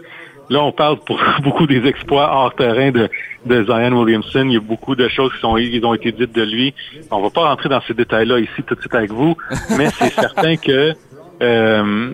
là 0.50 0.62
on 0.64 0.72
parle 0.72 0.98
pour 1.06 1.20
beaucoup 1.44 1.68
des 1.68 1.86
exploits 1.88 2.30
hors 2.34 2.54
terrain 2.56 2.92
de, 2.92 3.10
de 3.46 3.64
Zion 3.64 3.94
Williamson. 4.02 4.46
Il 4.46 4.54
y 4.54 4.58
a 4.58 4.62
beaucoup 4.62 4.96
de 4.96 5.08
choses 5.08 5.32
qui 5.34 5.40
sont 5.40 5.56
qui 5.56 5.82
ont 5.84 5.94
été 5.94 6.12
dites 6.12 6.34
de 6.34 6.44
lui. 6.44 6.74
On 7.10 7.22
va 7.22 7.30
pas 7.30 7.48
rentrer 7.50 7.70
dans 7.70 7.82
ces 7.82 7.94
détails-là 7.94 8.40
ici 8.40 8.64
tout 8.66 8.76
de 8.76 8.80
suite 8.80 8.96
avec 8.96 9.12
vous, 9.12 9.36
mais 9.78 9.90
c'est 9.92 10.10
certain 10.14 10.56
que 10.58 10.94
euh, 11.42 12.12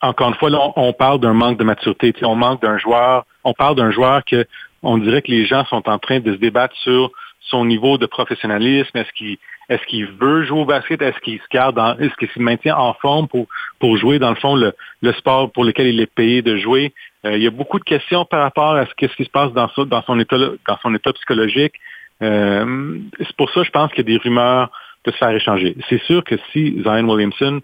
encore 0.00 0.28
une 0.28 0.34
fois, 0.34 0.50
là, 0.50 0.58
on, 0.76 0.88
on 0.88 0.92
parle 0.92 1.20
d'un 1.20 1.32
manque 1.32 1.58
de 1.58 1.64
maturité. 1.64 2.12
On 2.24 2.34
manque 2.34 2.60
d'un 2.62 2.78
joueur. 2.78 3.24
On 3.42 3.54
parle 3.54 3.74
d'un 3.76 3.90
joueur 3.90 4.22
que 4.24 4.44
on 4.82 4.98
dirait 4.98 5.22
que 5.22 5.30
les 5.30 5.46
gens 5.46 5.64
sont 5.66 5.88
en 5.88 5.98
train 5.98 6.20
de 6.20 6.32
se 6.32 6.38
débattre 6.38 6.74
sur 6.76 7.10
son 7.40 7.64
niveau 7.64 7.96
de 7.98 8.06
professionnalisme. 8.06 8.96
Est-ce 8.96 9.12
qu'il 9.16 9.38
est-ce 9.70 9.82
qu'il 9.86 10.04
veut 10.20 10.44
jouer 10.44 10.60
au 10.60 10.64
basket? 10.66 11.00
Est-ce 11.00 11.18
qu'il 11.20 11.38
se 11.38 11.44
garde 11.50 11.78
en- 11.78 11.96
est-ce 11.98 12.14
qu'il 12.16 12.28
se 12.28 12.38
maintient 12.38 12.76
en 12.76 12.92
forme 12.94 13.28
pour, 13.28 13.46
pour 13.78 13.96
jouer, 13.96 14.18
dans 14.18 14.28
le 14.28 14.36
fond, 14.36 14.56
le, 14.56 14.74
le 15.00 15.12
sport 15.14 15.50
pour 15.50 15.64
lequel 15.64 15.86
il 15.86 16.00
est 16.00 16.12
payé 16.14 16.42
de 16.42 16.58
jouer? 16.58 16.92
Euh, 17.26 17.36
il 17.36 17.42
y 17.42 17.46
a 17.46 17.50
beaucoup 17.50 17.78
de 17.78 17.84
questions 17.84 18.24
par 18.24 18.42
rapport 18.42 18.74
à 18.74 18.86
ce, 18.86 18.90
qu'est-ce 18.96 19.14
qui 19.16 19.24
se 19.24 19.30
passe 19.30 19.52
dans, 19.52 19.68
ça, 19.68 19.84
dans, 19.84 20.02
son, 20.02 20.18
état, 20.18 20.36
dans 20.36 20.78
son 20.82 20.94
état 20.94 21.12
psychologique. 21.12 21.74
Euh, 22.22 22.98
c'est 23.18 23.36
pour 23.36 23.50
ça, 23.50 23.62
je 23.62 23.70
pense 23.70 23.90
qu'il 23.92 24.08
y 24.08 24.12
a 24.12 24.18
des 24.18 24.22
rumeurs 24.22 24.70
de 25.04 25.10
se 25.10 25.16
faire 25.16 25.30
échanger. 25.30 25.76
C'est 25.88 26.02
sûr 26.02 26.22
que 26.24 26.36
si 26.52 26.80
Zion 26.82 27.08
Williamson, 27.08 27.60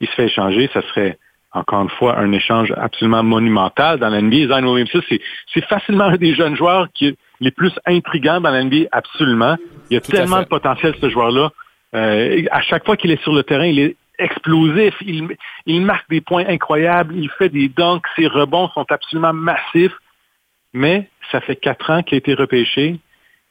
il 0.00 0.08
se 0.08 0.14
fait 0.14 0.26
échanger, 0.26 0.70
ça 0.72 0.82
serait 0.82 1.18
encore 1.52 1.82
une 1.82 1.90
fois 1.90 2.18
un 2.18 2.30
échange 2.32 2.72
absolument 2.76 3.22
monumental 3.22 3.98
dans 3.98 4.08
la 4.08 4.22
NBA. 4.22 4.46
Zion 4.46 4.72
Williamson, 4.72 5.00
c'est, 5.08 5.64
facilement 5.66 6.04
un 6.04 6.16
des 6.16 6.34
jeunes 6.34 6.56
joueurs 6.56 6.88
qui 6.94 7.16
les 7.40 7.50
plus 7.50 7.72
intrigants 7.86 8.40
dans 8.40 8.50
la 8.50 8.62
NBA, 8.62 8.86
absolument. 8.92 9.56
Il 9.90 9.94
y 9.94 9.96
a 9.96 10.00
Tout 10.00 10.12
tellement 10.12 10.40
de 10.40 10.46
potentiel, 10.46 10.94
ce 11.00 11.08
joueur-là. 11.08 11.50
Euh, 11.94 12.44
à 12.50 12.60
chaque 12.60 12.84
fois 12.84 12.96
qu'il 12.96 13.10
est 13.10 13.22
sur 13.22 13.32
le 13.32 13.42
terrain, 13.42 13.66
il 13.66 13.78
est 13.80 13.96
explosif. 14.20 14.94
Il, 15.00 15.36
il 15.66 15.80
marque 15.82 16.08
des 16.10 16.20
points 16.20 16.44
incroyables. 16.46 17.14
Il 17.16 17.30
fait 17.30 17.48
des 17.48 17.68
dunks. 17.68 18.04
Ses 18.16 18.26
rebonds 18.26 18.68
sont 18.70 18.86
absolument 18.90 19.32
massifs. 19.32 19.96
Mais 20.72 21.08
ça 21.32 21.40
fait 21.40 21.56
quatre 21.56 21.90
ans 21.90 22.02
qu'il 22.02 22.14
a 22.16 22.18
été 22.18 22.34
repêché. 22.34 23.00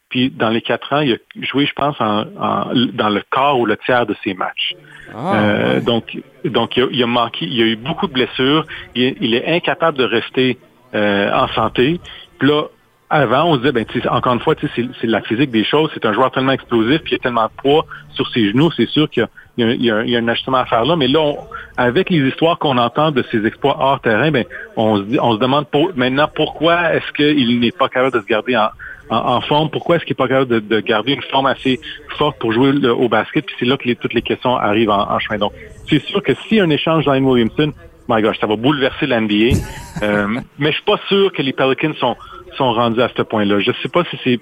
Puis 0.10 0.32
dans 0.32 0.50
les 0.50 0.62
quatre 0.62 0.92
ans, 0.94 1.02
il 1.02 1.14
a 1.14 1.18
joué, 1.46 1.66
je 1.68 1.74
pense, 1.74 1.96
en, 2.02 2.22
en- 2.40 2.72
dans 2.94 3.10
le 3.10 3.22
quart 3.32 3.60
ou 3.60 3.66
le 3.66 3.78
tiers 3.78 4.06
de 4.08 4.16
ses 4.24 4.34
matchs. 4.34 4.74
Ah, 5.14 5.36
Euh, 5.36 5.74
ouais. 5.76 5.82
donc, 5.82 6.18
donc 6.46 6.78
il, 6.78 6.84
a, 6.84 6.88
il 6.92 7.04
a 7.04 7.08
manqué, 7.08 7.46
il 7.46 7.62
a 7.62 7.66
eu 7.66 7.76
beaucoup 7.76 8.08
de 8.08 8.14
blessures. 8.14 8.66
Il, 8.96 9.04
est- 9.04 9.18
il 9.22 9.36
est 9.36 9.48
incapable 9.56 9.98
de 9.98 10.06
rester 10.06 10.58
euh, 10.96 11.32
en 11.32 11.48
santé. 11.50 12.00
Puis 12.40 12.48
là, 12.50 12.64
avant, 13.12 13.46
on 13.46 13.54
se 13.56 13.60
disait, 13.60 13.72
ben, 13.72 13.86
encore 14.10 14.34
une 14.34 14.40
fois, 14.40 14.56
c'est 14.76 15.04
la 15.08 15.22
physique 15.22 15.52
des 15.52 15.64
choses. 15.64 15.92
C'est 15.94 16.06
un 16.06 16.14
joueur 16.14 16.32
tellement 16.32 16.52
explosif, 16.54 17.02
puis 17.02 17.12
il 17.12 17.14
y 17.14 17.16
a 17.16 17.20
tellement 17.20 17.46
de 17.46 17.52
poids 17.62 17.86
sur 18.14 18.28
ses 18.30 18.50
genoux. 18.50 18.72
C'est 18.72 18.88
sûr 18.90 19.10
qu'il 19.10 19.22
y 19.22 19.26
a- 19.26 19.30
il 19.60 19.84
y, 19.84 19.92
a, 19.92 20.04
il 20.04 20.10
y 20.10 20.16
un 20.20 20.28
ajustement 20.28 20.58
à 20.58 20.66
faire 20.66 20.86
là. 20.86 20.96
Mais 20.96 21.08
là, 21.08 21.20
on- 21.22 21.38
avec 21.78 22.10
les 22.10 22.20
histoires 22.28 22.58
qu'on 22.60 22.78
entend 22.78 23.12
de 23.12 23.24
ses 23.32 23.46
exploits 23.46 23.78
hors 23.80 24.00
terrain, 24.02 24.32
ben, 24.32 24.46
on 24.76 24.98
se, 24.98 25.02
dit, 25.04 25.18
on 25.22 25.34
se 25.34 25.40
demande 25.40 25.68
pour- 25.68 25.92
maintenant 25.96 26.28
pourquoi 26.34 26.94
est-ce 26.94 27.12
qu'il 27.14 27.60
n'est 27.60 27.72
pas 27.72 27.88
capable 27.90 28.14
de 28.16 28.22
se 28.22 28.26
garder 28.28 28.58
en, 28.58 28.70
en, 29.10 29.18
en 29.36 29.42
forme? 29.42 29.70
Pourquoi 29.70 29.96
est-ce 29.96 30.06
qu'il 30.06 30.14
n'est 30.14 30.28
pas 30.28 30.28
capable 30.28 30.50
de, 30.52 30.60
de 30.60 30.80
garder 30.82 31.14
une 31.14 31.22
forme 31.24 31.46
assez 31.48 31.80
forte 32.18 32.38
pour 32.40 32.52
jouer 32.54 32.72
le- 32.74 32.94
au 32.94 33.08
basket? 33.10 33.46
Puis 33.46 33.56
c'est 33.60 33.66
là 33.66 33.78
que 33.78 33.86
les- 33.88 33.96
toutes 33.96 34.14
les 34.14 34.22
questions 34.22 34.56
arrivent 34.56 34.90
en, 34.90 35.10
en 35.12 35.20
chemin. 35.20 35.38
Donc, 35.40 35.54
c'est 35.90 36.02
sûr 36.04 36.22
que 36.22 36.34
a 36.60 36.64
un 36.64 36.70
échange 36.70 37.06
dans 37.06 37.14
Williamson, 37.18 37.72
my 38.08 38.22
gosh, 38.22 38.40
ça 38.40 38.48
va 38.48 38.56
bouleverser 38.56 39.08
l'NBA. 39.08 39.58
Euh, 40.02 40.28
mais 40.58 40.70
je 40.70 40.76
suis 40.76 40.84
pas 40.86 40.98
sûr 41.10 41.30
que 41.34 41.42
les 41.42 41.52
Pelicans 41.52 41.94
sont, 42.00 42.16
sont 42.56 42.72
rendus 42.72 43.02
à 43.02 43.10
ce 43.18 43.22
point-là. 43.22 43.60
Je 43.60 43.74
sais 43.82 43.90
pas 43.90 44.06
si 44.06 44.18
c'est... 44.24 44.40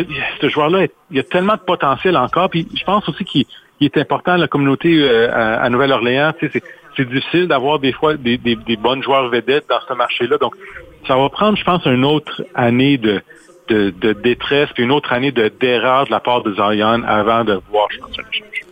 a- 0.00 0.04
ce 0.40 0.48
joueur-là, 0.48 0.86
il 1.12 1.16
y 1.16 1.20
a 1.20 1.22
tellement 1.22 1.54
de 1.54 1.60
potentiel 1.60 2.16
encore. 2.16 2.50
Puis 2.50 2.66
je 2.74 2.82
pense 2.82 3.08
aussi 3.08 3.24
qu'il 3.24 3.44
il 3.80 3.86
est 3.86 3.98
important, 3.98 4.36
la 4.36 4.48
communauté 4.48 4.94
euh, 4.94 5.28
à, 5.32 5.68
Nouvelle-Orléans. 5.68 6.32
C'est, 6.40 6.62
difficile 6.98 7.46
d'avoir 7.46 7.78
des 7.78 7.92
fois 7.92 8.14
des, 8.14 8.38
bonnes 8.80 9.02
joueurs 9.02 9.28
vedettes 9.28 9.66
dans 9.68 9.80
ce 9.86 9.92
marché-là. 9.92 10.38
Donc, 10.38 10.54
ça 11.06 11.14
va 11.14 11.28
prendre, 11.28 11.58
je 11.58 11.64
pense, 11.64 11.84
une 11.84 12.06
autre 12.06 12.42
année 12.54 12.96
de 12.96 13.22
détresse, 14.12 14.70
puis 14.74 14.84
une 14.84 14.92
autre 14.92 15.12
année 15.12 15.30
de 15.30 15.48
d'erreur 15.48 16.06
de 16.06 16.10
la 16.10 16.20
part 16.20 16.42
de 16.42 16.54
Zion 16.54 17.02
avant 17.06 17.44
de 17.44 17.60
voir, 17.70 17.88
je 17.90 17.98
pense, 17.98 18.18
un 18.18 18.22
échange. 18.30 18.65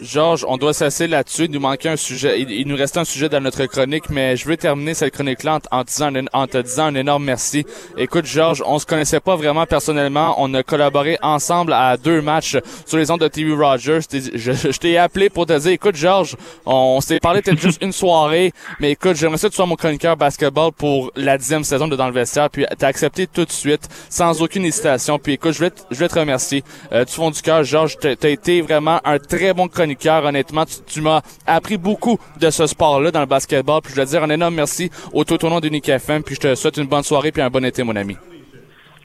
Georges, 0.00 0.44
on 0.46 0.56
doit 0.56 0.74
s'asseoir 0.74 1.08
là-dessus. 1.08 1.44
Il 1.44 1.52
nous 1.52 1.60
manquait 1.60 1.88
un 1.88 1.96
sujet. 1.96 2.40
Il, 2.40 2.66
nous 2.68 2.76
restait 2.76 2.98
un 2.98 3.04
sujet 3.04 3.28
dans 3.28 3.40
notre 3.40 3.64
chronique, 3.66 4.10
mais 4.10 4.36
je 4.36 4.46
veux 4.46 4.56
terminer 4.56 4.94
cette 4.94 5.14
chronique-là 5.14 5.60
en, 5.70 5.84
te 5.84 6.58
disant 6.58 6.86
un 6.86 6.94
énorme 6.94 7.24
merci. 7.24 7.64
Écoute, 7.96 8.26
Georges, 8.26 8.62
on 8.66 8.78
se 8.78 8.86
connaissait 8.86 9.20
pas 9.20 9.36
vraiment 9.36 9.66
personnellement. 9.66 10.34
On 10.38 10.52
a 10.54 10.62
collaboré 10.62 11.18
ensemble 11.22 11.72
à 11.72 11.96
deux 11.96 12.20
matchs 12.20 12.58
sur 12.84 12.98
les 12.98 13.10
ondes 13.10 13.20
de 13.20 13.28
TV 13.28 13.52
Rogers. 13.52 14.00
Je, 14.34 14.78
t'ai- 14.78 14.96
appelé 14.96 15.28
pour 15.28 15.46
te 15.46 15.58
dire, 15.58 15.72
écoute, 15.72 15.96
Georges, 15.96 16.36
on, 16.64 17.00
s'est 17.00 17.20
parlé 17.20 17.42
peut-être 17.42 17.60
juste 17.60 17.82
une 17.82 17.92
soirée, 17.92 18.52
mais 18.80 18.92
écoute, 18.92 19.16
j'aimerais 19.16 19.38
que 19.38 19.46
tu 19.46 19.56
sois 19.56 19.66
mon 19.66 19.76
chroniqueur 19.76 20.16
basketball 20.16 20.72
pour 20.72 21.10
la 21.16 21.36
dixième 21.36 21.64
saison 21.64 21.88
de 21.88 21.96
Dans 21.96 22.06
le 22.06 22.12
vestiaire. 22.12 22.50
Puis 22.50 22.64
t'as 22.78 22.88
accepté 22.88 23.26
tout 23.26 23.44
de 23.44 23.52
suite, 23.52 23.88
sans 24.08 24.42
aucune 24.42 24.64
hésitation. 24.64 25.18
Puis 25.18 25.34
écoute, 25.34 25.52
je 25.52 25.58
voulais 25.58 25.70
te, 25.70 25.80
je 25.90 25.96
voulais 25.96 26.08
te 26.08 26.18
remercier. 26.18 26.64
Euh, 26.92 27.04
du 27.04 27.12
fond 27.12 27.30
du 27.30 27.40
cœur, 27.42 27.64
Georges, 27.64 27.96
t'as 27.98 28.28
été 28.28 28.60
vraiment 28.60 29.00
un 29.04 29.18
très 29.18 29.52
bon 29.52 29.68
chroniqueur. 29.68 29.85
Honnêtement, 30.24 30.64
tu, 30.64 30.74
tu 30.86 31.00
m'as 31.00 31.20
appris 31.46 31.76
beaucoup 31.76 32.18
de 32.40 32.50
ce 32.50 32.66
sport-là 32.66 33.10
dans 33.10 33.20
le 33.20 33.26
basketball. 33.26 33.80
Puis 33.82 33.92
je 33.94 34.00
veux 34.00 34.06
dire 34.06 34.22
un 34.22 34.30
énorme 34.30 34.54
merci 34.54 34.90
au 35.12 35.24
tout 35.24 35.44
au 35.44 35.48
nom 35.48 35.60
d'Unique 35.60 35.88
FM. 35.88 36.22
Puis 36.22 36.36
je 36.36 36.40
te 36.40 36.54
souhaite 36.54 36.76
une 36.76 36.86
bonne 36.86 37.02
soirée 37.02 37.32
puis 37.32 37.42
un 37.42 37.50
bon 37.50 37.64
été, 37.64 37.82
mon 37.82 37.96
ami. 37.96 38.16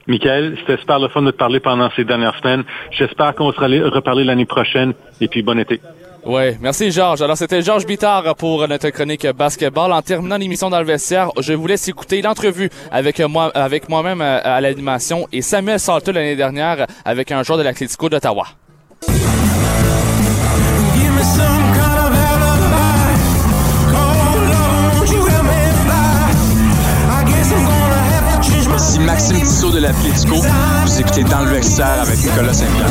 Michael, 0.06 0.56
c'était 0.60 0.78
super 0.78 0.98
le 0.98 1.08
fun 1.08 1.22
de 1.22 1.30
te 1.30 1.36
parler 1.36 1.60
pendant 1.60 1.88
ces 1.94 2.04
dernières 2.04 2.36
semaines. 2.38 2.64
J'espère 2.90 3.34
qu'on 3.34 3.52
sera 3.52 3.66
reparler 3.66 4.24
l'année 4.24 4.46
prochaine. 4.46 4.94
Et 5.20 5.28
puis, 5.28 5.42
bon 5.42 5.58
été. 5.58 5.80
Ouais, 6.24 6.56
merci 6.60 6.92
Georges. 6.92 7.20
Alors 7.20 7.36
c'était 7.36 7.62
Georges 7.62 7.84
Bittard 7.84 8.36
pour 8.36 8.68
notre 8.68 8.90
chronique 8.90 9.26
basketball. 9.36 9.90
En 9.90 10.02
terminant 10.02 10.36
l'émission 10.36 10.70
dans 10.70 10.78
le 10.78 10.84
vestiaire, 10.84 11.30
je 11.40 11.52
vous 11.52 11.66
laisse 11.66 11.88
écouter 11.88 12.22
l'entrevue 12.22 12.70
avec 12.92 13.18
moi, 13.18 13.50
avec 13.56 13.88
moi-même 13.88 14.22
euh, 14.22 14.38
à 14.44 14.60
l'animation 14.60 15.26
et 15.32 15.42
Samuel 15.42 15.80
Salter 15.80 16.12
l'année 16.12 16.36
dernière 16.36 16.86
avec 17.04 17.32
un 17.32 17.42
joueur 17.42 17.58
de 17.58 17.64
l'Atlético 17.64 18.08
d'Ottawa. 18.08 18.46
Ici 28.92 28.98
Maxime 28.98 29.40
Tissot 29.40 29.70
de 29.70 29.78
l'Atlético. 29.78 30.34
Vous 30.84 31.00
écoutez 31.00 31.22
Dans 31.22 31.44
le 31.44 31.50
vestiaire 31.52 32.02
avec 32.02 32.18
Nicolas 32.18 32.52
Saint-Pierre. 32.52 32.88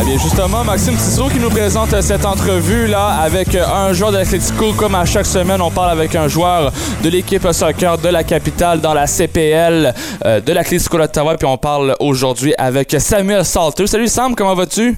Eh 0.00 0.04
bien, 0.04 0.18
justement, 0.18 0.64
Maxime 0.64 0.96
Tissot 0.96 1.28
qui 1.28 1.38
nous 1.38 1.50
présente 1.50 2.00
cette 2.00 2.26
entrevue-là 2.26 3.20
avec 3.22 3.54
un 3.54 3.92
joueur 3.92 4.10
de 4.10 4.16
l'Atlético. 4.16 4.72
Comme 4.72 4.96
à 4.96 5.04
chaque 5.04 5.26
semaine, 5.26 5.60
on 5.60 5.70
parle 5.70 5.92
avec 5.92 6.16
un 6.16 6.26
joueur 6.26 6.72
de 7.04 7.08
l'équipe 7.08 7.46
soccer 7.52 7.96
de 7.98 8.08
la 8.08 8.24
capitale 8.24 8.80
dans 8.80 8.94
la 8.94 9.06
CPL 9.06 9.94
euh, 10.24 10.40
de 10.40 10.52
l'Atlético 10.52 10.98
d'Ottawa. 10.98 11.36
Puis 11.36 11.46
on 11.46 11.56
parle 11.56 11.94
aujourd'hui 12.00 12.52
avec 12.58 12.96
Samuel 12.98 13.44
Salter. 13.44 13.86
Salut 13.86 14.08
Sam, 14.08 14.34
comment 14.34 14.54
vas-tu? 14.54 14.96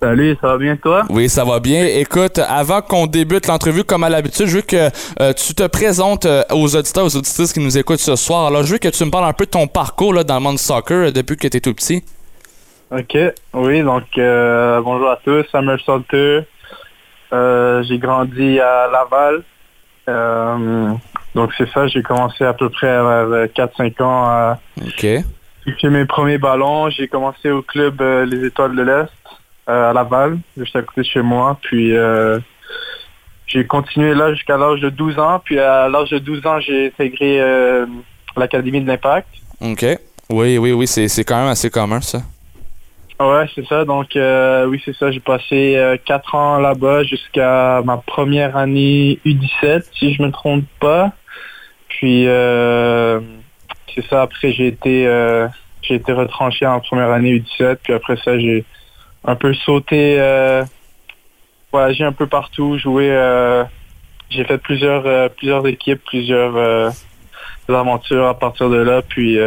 Salut, 0.00 0.36
ça 0.40 0.48
va 0.48 0.58
bien 0.58 0.76
toi? 0.76 1.04
Oui, 1.08 1.28
ça 1.28 1.44
va 1.44 1.60
bien. 1.60 1.84
Écoute, 1.86 2.38
avant 2.38 2.82
qu'on 2.82 3.06
débute 3.06 3.46
l'entrevue, 3.46 3.84
comme 3.84 4.04
à 4.04 4.08
l'habitude, 4.10 4.46
je 4.46 4.56
veux 4.56 4.62
que 4.62 4.90
euh, 5.20 5.32
tu 5.32 5.54
te 5.54 5.66
présentes 5.66 6.26
euh, 6.26 6.42
aux 6.52 6.76
auditeurs, 6.76 7.04
aux 7.04 7.16
auditrices 7.16 7.52
qui 7.52 7.60
nous 7.60 7.78
écoutent 7.78 8.00
ce 8.00 8.16
soir. 8.16 8.46
Alors, 8.46 8.64
je 8.64 8.72
veux 8.72 8.78
que 8.78 8.88
tu 8.88 9.04
me 9.04 9.10
parles 9.10 9.24
un 9.24 9.32
peu 9.32 9.46
de 9.46 9.50
ton 9.50 9.66
parcours 9.66 10.12
là, 10.12 10.24
dans 10.24 10.34
le 10.34 10.40
monde 10.40 10.56
du 10.56 10.62
soccer 10.62 11.06
euh, 11.08 11.10
depuis 11.10 11.36
que 11.36 11.48
tu 11.48 11.56
es 11.56 11.60
tout 11.60 11.72
petit. 11.74 12.04
Ok, 12.90 13.16
oui, 13.54 13.82
donc 13.82 14.04
euh, 14.18 14.80
bonjour 14.82 15.10
à 15.10 15.18
tous, 15.24 15.44
Samuel 15.50 15.80
Salter. 15.84 16.40
Euh, 17.32 17.82
j'ai 17.84 17.98
grandi 17.98 18.60
à 18.60 18.88
Laval. 18.92 19.42
Donc 21.34 21.50
c'est 21.58 21.68
ça, 21.70 21.86
j'ai 21.88 22.02
commencé 22.02 22.44
à 22.44 22.52
peu 22.52 22.68
près 22.68 22.88
à 22.90 23.24
4-5 23.46 24.02
ans 24.02 24.24
à 24.26 24.58
OK. 24.80 25.06
toucher 25.64 25.88
mes 25.88 26.04
premiers 26.04 26.38
ballons. 26.38 26.90
J'ai 26.90 27.08
commencé 27.08 27.50
au 27.50 27.62
club 27.62 28.00
Les 28.00 28.46
Étoiles 28.46 28.76
de 28.76 28.82
l'Est 28.82 29.08
à 29.66 29.92
Laval, 29.92 30.38
juste 30.56 30.76
à 30.76 30.82
côté 30.82 31.02
de 31.02 31.06
chez 31.06 31.22
moi. 31.22 31.58
Puis 31.62 31.96
euh, 31.96 32.38
j'ai 33.46 33.66
continué 33.66 34.14
là 34.14 34.32
jusqu'à 34.34 34.56
l'âge 34.56 34.80
de 34.80 34.90
12 34.90 35.18
ans. 35.18 35.40
Puis 35.44 35.58
à 35.58 35.88
l'âge 35.88 36.10
de 36.10 36.18
12 36.18 36.46
ans, 36.46 36.60
j'ai 36.60 36.86
intégré 36.86 37.40
euh, 37.40 37.86
l'Académie 38.36 38.80
de 38.80 38.86
l'Impact. 38.88 39.28
OK. 39.60 39.84
Oui, 40.30 40.58
oui, 40.58 40.72
oui, 40.72 40.86
c'est 40.86 41.24
quand 41.24 41.38
même 41.38 41.48
assez 41.48 41.70
commun, 41.70 42.00
ça. 42.00 42.22
Ouais, 43.20 43.46
c'est 43.54 43.66
ça. 43.66 43.84
Donc, 43.84 44.16
euh, 44.16 44.66
oui, 44.66 44.82
c'est 44.84 44.96
ça. 44.96 45.10
J'ai 45.10 45.20
passé 45.20 45.76
euh, 45.76 45.96
quatre 46.04 46.34
ans 46.34 46.58
là-bas 46.58 47.04
jusqu'à 47.04 47.80
ma 47.84 47.98
première 47.98 48.56
année 48.56 49.20
U17, 49.24 49.84
si 49.96 50.14
je 50.14 50.22
me 50.22 50.30
trompe 50.30 50.64
pas. 50.80 51.12
Puis, 51.88 52.26
euh, 52.26 53.20
c'est 53.94 54.04
ça. 54.06 54.22
Après, 54.22 54.52
j'ai 54.52 54.66
été, 54.66 55.06
euh, 55.06 55.46
j'ai 55.82 55.94
été 55.94 56.12
retranché 56.12 56.66
en 56.66 56.80
première 56.80 57.10
année 57.10 57.38
U17. 57.38 57.76
Puis 57.84 57.92
après 57.92 58.16
ça, 58.24 58.36
j'ai 58.38 58.64
un 59.24 59.36
peu 59.36 59.54
sauté, 59.54 60.16
euh, 60.18 60.64
voyagé 61.72 62.04
un 62.04 62.12
peu 62.12 62.26
partout, 62.26 62.78
joué. 62.78 63.10
euh, 63.10 63.64
j'ai 64.30 64.44
fait 64.44 64.58
plusieurs, 64.58 65.06
euh, 65.06 65.28
plusieurs 65.28 65.66
équipes, 65.66 66.02
plusieurs 66.04 66.92
aventures 67.68 68.26
à 68.26 68.38
partir 68.38 68.68
de 68.68 68.76
là. 68.76 69.02
Puis, 69.02 69.38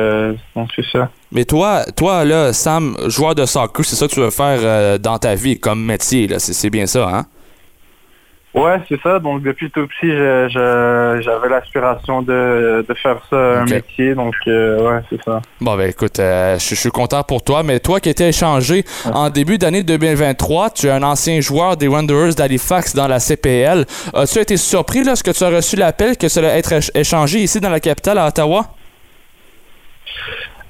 donc 0.56 0.70
c'est 0.76 0.86
ça. 0.92 1.10
Mais 1.32 1.46
toi, 1.46 1.84
toi 1.96 2.24
là, 2.26 2.54
Sam, 2.54 2.96
joueur 3.08 3.36
de 3.36 3.46
soccer, 3.46 3.86
c'est 3.86 3.96
ça 3.96 4.08
que 4.08 4.14
tu 4.14 4.20
veux 4.20 4.30
faire 4.30 5.00
dans 5.00 5.18
ta 5.18 5.36
vie 5.36 5.60
comme 5.60 5.84
métier, 5.84 6.28
là. 6.28 6.40
C'est 6.40 6.54
c'est 6.54 6.70
bien 6.70 6.86
ça, 6.86 7.08
hein? 7.10 7.26
Ouais, 8.58 8.78
c'est 8.90 9.00
ça. 9.02 9.20
Donc 9.20 9.44
depuis 9.44 9.70
tout 9.70 9.86
petit, 9.88 10.10
j'avais 10.12 11.50
l'aspiration 11.50 12.22
de, 12.22 12.86
de 12.88 12.94
faire 12.96 13.18
ça 13.30 13.62
un 13.62 13.66
métier. 13.66 14.16
Donc 14.16 14.34
euh, 14.48 14.80
ouais, 14.82 15.02
c'est 15.10 15.22
ça. 15.24 15.42
Bon, 15.62 15.76
ben 15.78 15.90
écoute, 15.90 16.20
euh, 16.20 16.58
je 16.58 16.76
suis 16.76 16.90
content 16.90 17.24
pour 17.24 17.44
toi, 17.44 17.64
mais 17.64 17.80
toi 17.80 18.00
qui 18.00 18.10
étais 18.10 18.30
échangé 18.30 18.84
en 19.14 19.30
début 19.30 19.58
d'année 19.58 19.84
2023, 19.84 20.72
tu 20.72 20.88
es 20.88 20.92
un 20.92 21.04
ancien 21.04 21.40
joueur 21.42 21.78
des 21.78 21.88
Wanderers 21.88 22.34
d'Halifax 22.36 22.96
dans 22.96 23.08
la 23.08 23.20
CPL. 23.20 23.86
As-tu 24.14 24.40
été 24.40 24.58
surpris 24.58 25.04
lorsque 25.04 25.32
tu 25.34 25.44
as 25.44 25.50
reçu 25.50 25.76
l'appel 25.76 26.18
que 26.18 26.28
allait 26.40 26.58
être 26.60 26.72
éch- 26.74 26.92
échangé 26.96 27.40
ici 27.40 27.60
dans 27.60 27.70
la 27.70 27.80
capitale, 27.80 28.18
à 28.18 28.28
Ottawa? 28.28 28.66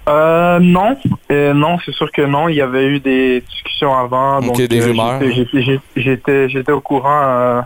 Euh, 0.09 0.59
non, 0.59 0.95
Euh, 1.31 1.53
non, 1.53 1.77
c'est 1.85 1.91
sûr 1.93 2.09
que 2.11 2.21
non. 2.21 2.47
Il 2.47 2.55
y 2.55 2.61
avait 2.61 2.85
eu 2.85 2.99
des 3.01 3.41
discussions 3.41 3.93
avant. 3.93 4.39
Donc 4.39 4.55
des 4.61 4.81
euh, 4.81 4.85
rumeurs. 4.85 5.19
j'étais 5.95 6.71
au 6.71 6.79
courant 6.81 7.63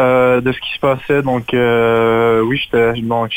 euh, 0.00 0.40
de 0.40 0.52
ce 0.52 0.58
qui 0.60 0.72
se 0.74 0.80
passait. 0.80 1.22
Donc 1.22 1.52
euh, 1.54 2.40
oui, 2.42 2.58
j'étais, 2.58 3.00
donc 3.00 3.32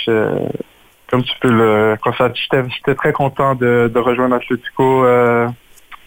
comme 1.10 1.24
tu 1.24 1.34
peux 1.42 1.50
le 1.52 1.98
constater, 2.02 2.40
j'étais, 2.70 2.96
très 2.96 3.14
content 3.14 3.56
de, 3.56 3.92
de 3.94 4.00
rejoindre 4.00 4.36
Atletico 4.36 5.04
euh, 5.06 5.48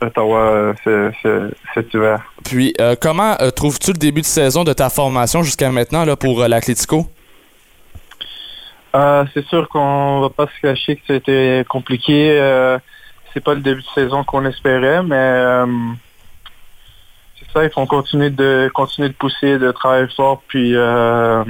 Ottawa 0.01 0.39
euh, 0.39 0.75
ce- 0.85 1.13
ce- 1.23 1.51
cet 1.75 1.93
hiver. 1.95 2.21
Puis, 2.45 2.75
euh, 2.81 2.95
comment 3.01 3.37
trouves-tu 3.55 3.93
le 3.93 3.99
début 3.99 4.21
de 4.21 4.27
saison 4.27 4.63
de 4.65 4.73
ta 4.73 4.91
formation 4.91 5.43
jusqu'à 5.43 5.71
maintenant 5.71 6.05
là, 6.05 6.17
pour 6.17 6.41
l'Atlético? 6.47 7.07
Euh, 8.95 9.25
c'est 9.33 9.45
sûr 9.47 9.69
qu'on 9.69 10.21
va 10.21 10.29
pas 10.29 10.47
se 10.55 10.61
cacher 10.61 10.97
que 10.97 11.03
c'était 11.07 11.65
compliqué. 11.69 12.37
C'est 13.33 13.43
pas 13.43 13.55
le 13.55 13.61
début 13.61 13.81
de 13.81 13.87
saison 13.95 14.23
qu'on 14.25 14.45
espérait, 14.45 15.03
mais 15.03 15.65
il 17.57 17.71
faut 17.71 17.85
continuer 17.87 18.31
de 18.31 18.71
continuer 18.75 19.09
de 19.09 19.15
pousser, 19.15 19.59
de 19.59 19.71
travailler 19.73 20.07
fort, 20.17 20.43
puis 20.49 20.75
euh, 20.75 21.43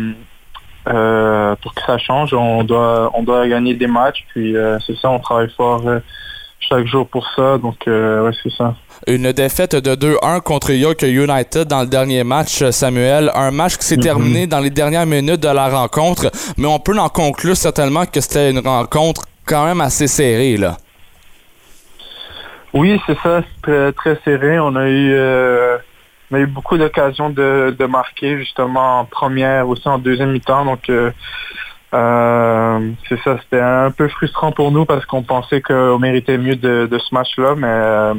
euh, 0.88 1.54
pour 1.62 1.74
que 1.74 1.80
ça 1.86 1.98
change, 1.98 2.34
on 2.34 2.64
doit 2.64 3.10
on 3.14 3.22
doit 3.22 3.46
gagner 3.48 3.74
des 3.74 3.86
matchs, 3.86 4.24
puis 4.32 4.56
euh, 4.56 4.78
c'est 4.86 4.96
ça, 4.98 5.10
on 5.10 5.18
travaille 5.20 5.50
fort 5.56 5.86
euh, 5.86 6.00
chaque 6.60 6.86
jour 6.86 7.06
pour 7.08 7.26
ça, 7.36 7.58
donc 7.58 7.76
euh, 7.88 8.24
ouais, 8.24 8.32
c'est 8.42 8.52
ça. 8.52 8.74
une 9.06 9.32
défaite 9.32 9.74
de 9.76 9.94
2-1 9.94 10.40
contre 10.40 10.70
York 10.72 11.02
United 11.02 11.66
dans 11.68 11.80
le 11.82 11.86
dernier 11.88 12.22
match, 12.24 12.62
Samuel. 12.70 13.30
Un 13.34 13.50
match 13.50 13.76
qui 13.76 13.84
s'est 13.84 13.96
Mhm. 13.96 14.02
terminé 14.02 14.46
dans 14.46 14.60
les 14.60 14.70
dernières 14.70 15.06
minutes 15.06 15.40
de 15.42 15.48
la 15.48 15.68
rencontre, 15.68 16.30
mais 16.56 16.66
on 16.66 16.78
peut 16.78 16.96
en 16.98 17.08
conclure 17.08 17.56
certainement 17.56 18.06
que 18.06 18.20
c'était 18.20 18.50
une 18.50 18.60
rencontre 18.60 19.22
quand 19.44 19.64
même 19.66 19.80
assez 19.80 20.06
serrée, 20.06 20.56
là. 20.56 20.76
Oui, 22.74 22.98
c'est 23.06 23.18
ça, 23.22 23.42
c'est 23.42 23.62
très, 23.62 23.92
très 23.92 24.18
serré. 24.24 24.58
On 24.58 24.74
a 24.76 24.88
eu, 24.88 25.12
euh, 25.12 25.76
on 26.32 26.36
a 26.36 26.40
eu 26.40 26.46
beaucoup 26.46 26.78
d'occasions 26.78 27.28
de, 27.30 27.86
marquer 27.86 28.38
justement 28.38 29.00
en 29.00 29.04
première, 29.04 29.68
aussi 29.68 29.86
en 29.86 29.98
deuxième 29.98 30.32
mi-temps. 30.32 30.64
Donc, 30.64 30.88
euh, 30.88 31.10
euh, 31.92 32.90
c'est 33.08 33.20
ça, 33.20 33.38
c'était 33.42 33.60
un 33.60 33.90
peu 33.90 34.08
frustrant 34.08 34.50
pour 34.50 34.72
nous 34.72 34.86
parce 34.86 35.04
qu'on 35.04 35.22
pensait 35.22 35.60
qu'on 35.60 35.98
méritait 35.98 36.38
mieux 36.38 36.56
de, 36.56 36.88
de 36.90 36.98
ce 36.98 37.14
match-là, 37.14 37.54
mais 37.54 37.66
euh, 37.68 38.14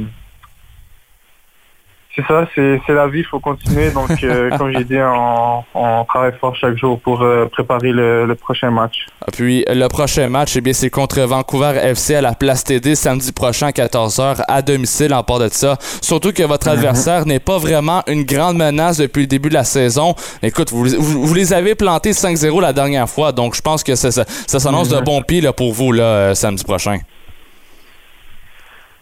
c'est 2.16 2.24
ça, 2.26 2.46
c'est 2.54 2.80
c'est 2.86 2.92
la 2.92 3.08
vie, 3.08 3.20
il 3.20 3.24
faut 3.26 3.40
continuer. 3.40 3.90
Donc, 3.90 4.10
euh, 4.22 4.50
comme 4.58 4.72
j'ai 4.72 4.84
dit, 4.84 4.98
on, 4.98 5.64
on 5.74 6.04
travaille 6.04 6.32
fort 6.40 6.54
chaque 6.56 6.76
jour 6.76 7.00
pour 7.00 7.22
euh, 7.22 7.46
préparer 7.46 7.90
le, 7.90 8.26
le 8.26 8.34
prochain 8.34 8.70
match. 8.70 9.06
Ah, 9.20 9.26
Puis 9.32 9.64
le 9.68 9.88
prochain 9.88 10.28
match, 10.28 10.56
eh 10.56 10.60
bien, 10.60 10.72
c'est 10.72 10.90
contre 10.90 11.20
Vancouver 11.22 11.72
FC 11.82 12.14
à 12.14 12.20
la 12.20 12.34
Place 12.34 12.64
TD 12.64 12.94
samedi 12.94 13.32
prochain 13.32 13.68
à 13.68 13.70
14h 13.70 14.42
à 14.46 14.62
domicile 14.62 15.12
en 15.14 15.22
part 15.22 15.38
de 15.38 15.48
ça. 15.48 15.76
Surtout 16.00 16.32
que 16.32 16.42
votre 16.42 16.68
adversaire 16.68 17.26
n'est 17.26 17.40
pas 17.40 17.58
vraiment 17.58 18.02
une 18.06 18.24
grande 18.24 18.56
menace 18.56 18.98
depuis 18.98 19.22
le 19.22 19.26
début 19.26 19.48
de 19.48 19.54
la 19.54 19.64
saison. 19.64 20.14
Écoute, 20.42 20.70
vous, 20.70 20.84
vous, 20.98 21.26
vous 21.26 21.34
les 21.34 21.52
avez 21.52 21.74
plantés 21.74 22.12
5-0 22.12 22.60
la 22.60 22.72
dernière 22.72 23.08
fois, 23.08 23.32
donc 23.32 23.54
je 23.54 23.62
pense 23.62 23.82
que 23.82 23.94
ça, 23.94 24.10
ça, 24.10 24.24
ça 24.46 24.60
s'annonce 24.60 24.88
de 24.88 25.00
bon 25.00 25.22
pied 25.22 25.40
là, 25.40 25.52
pour 25.52 25.72
vous 25.72 25.92
là, 25.92 26.04
euh, 26.04 26.34
samedi 26.34 26.64
prochain. 26.64 26.98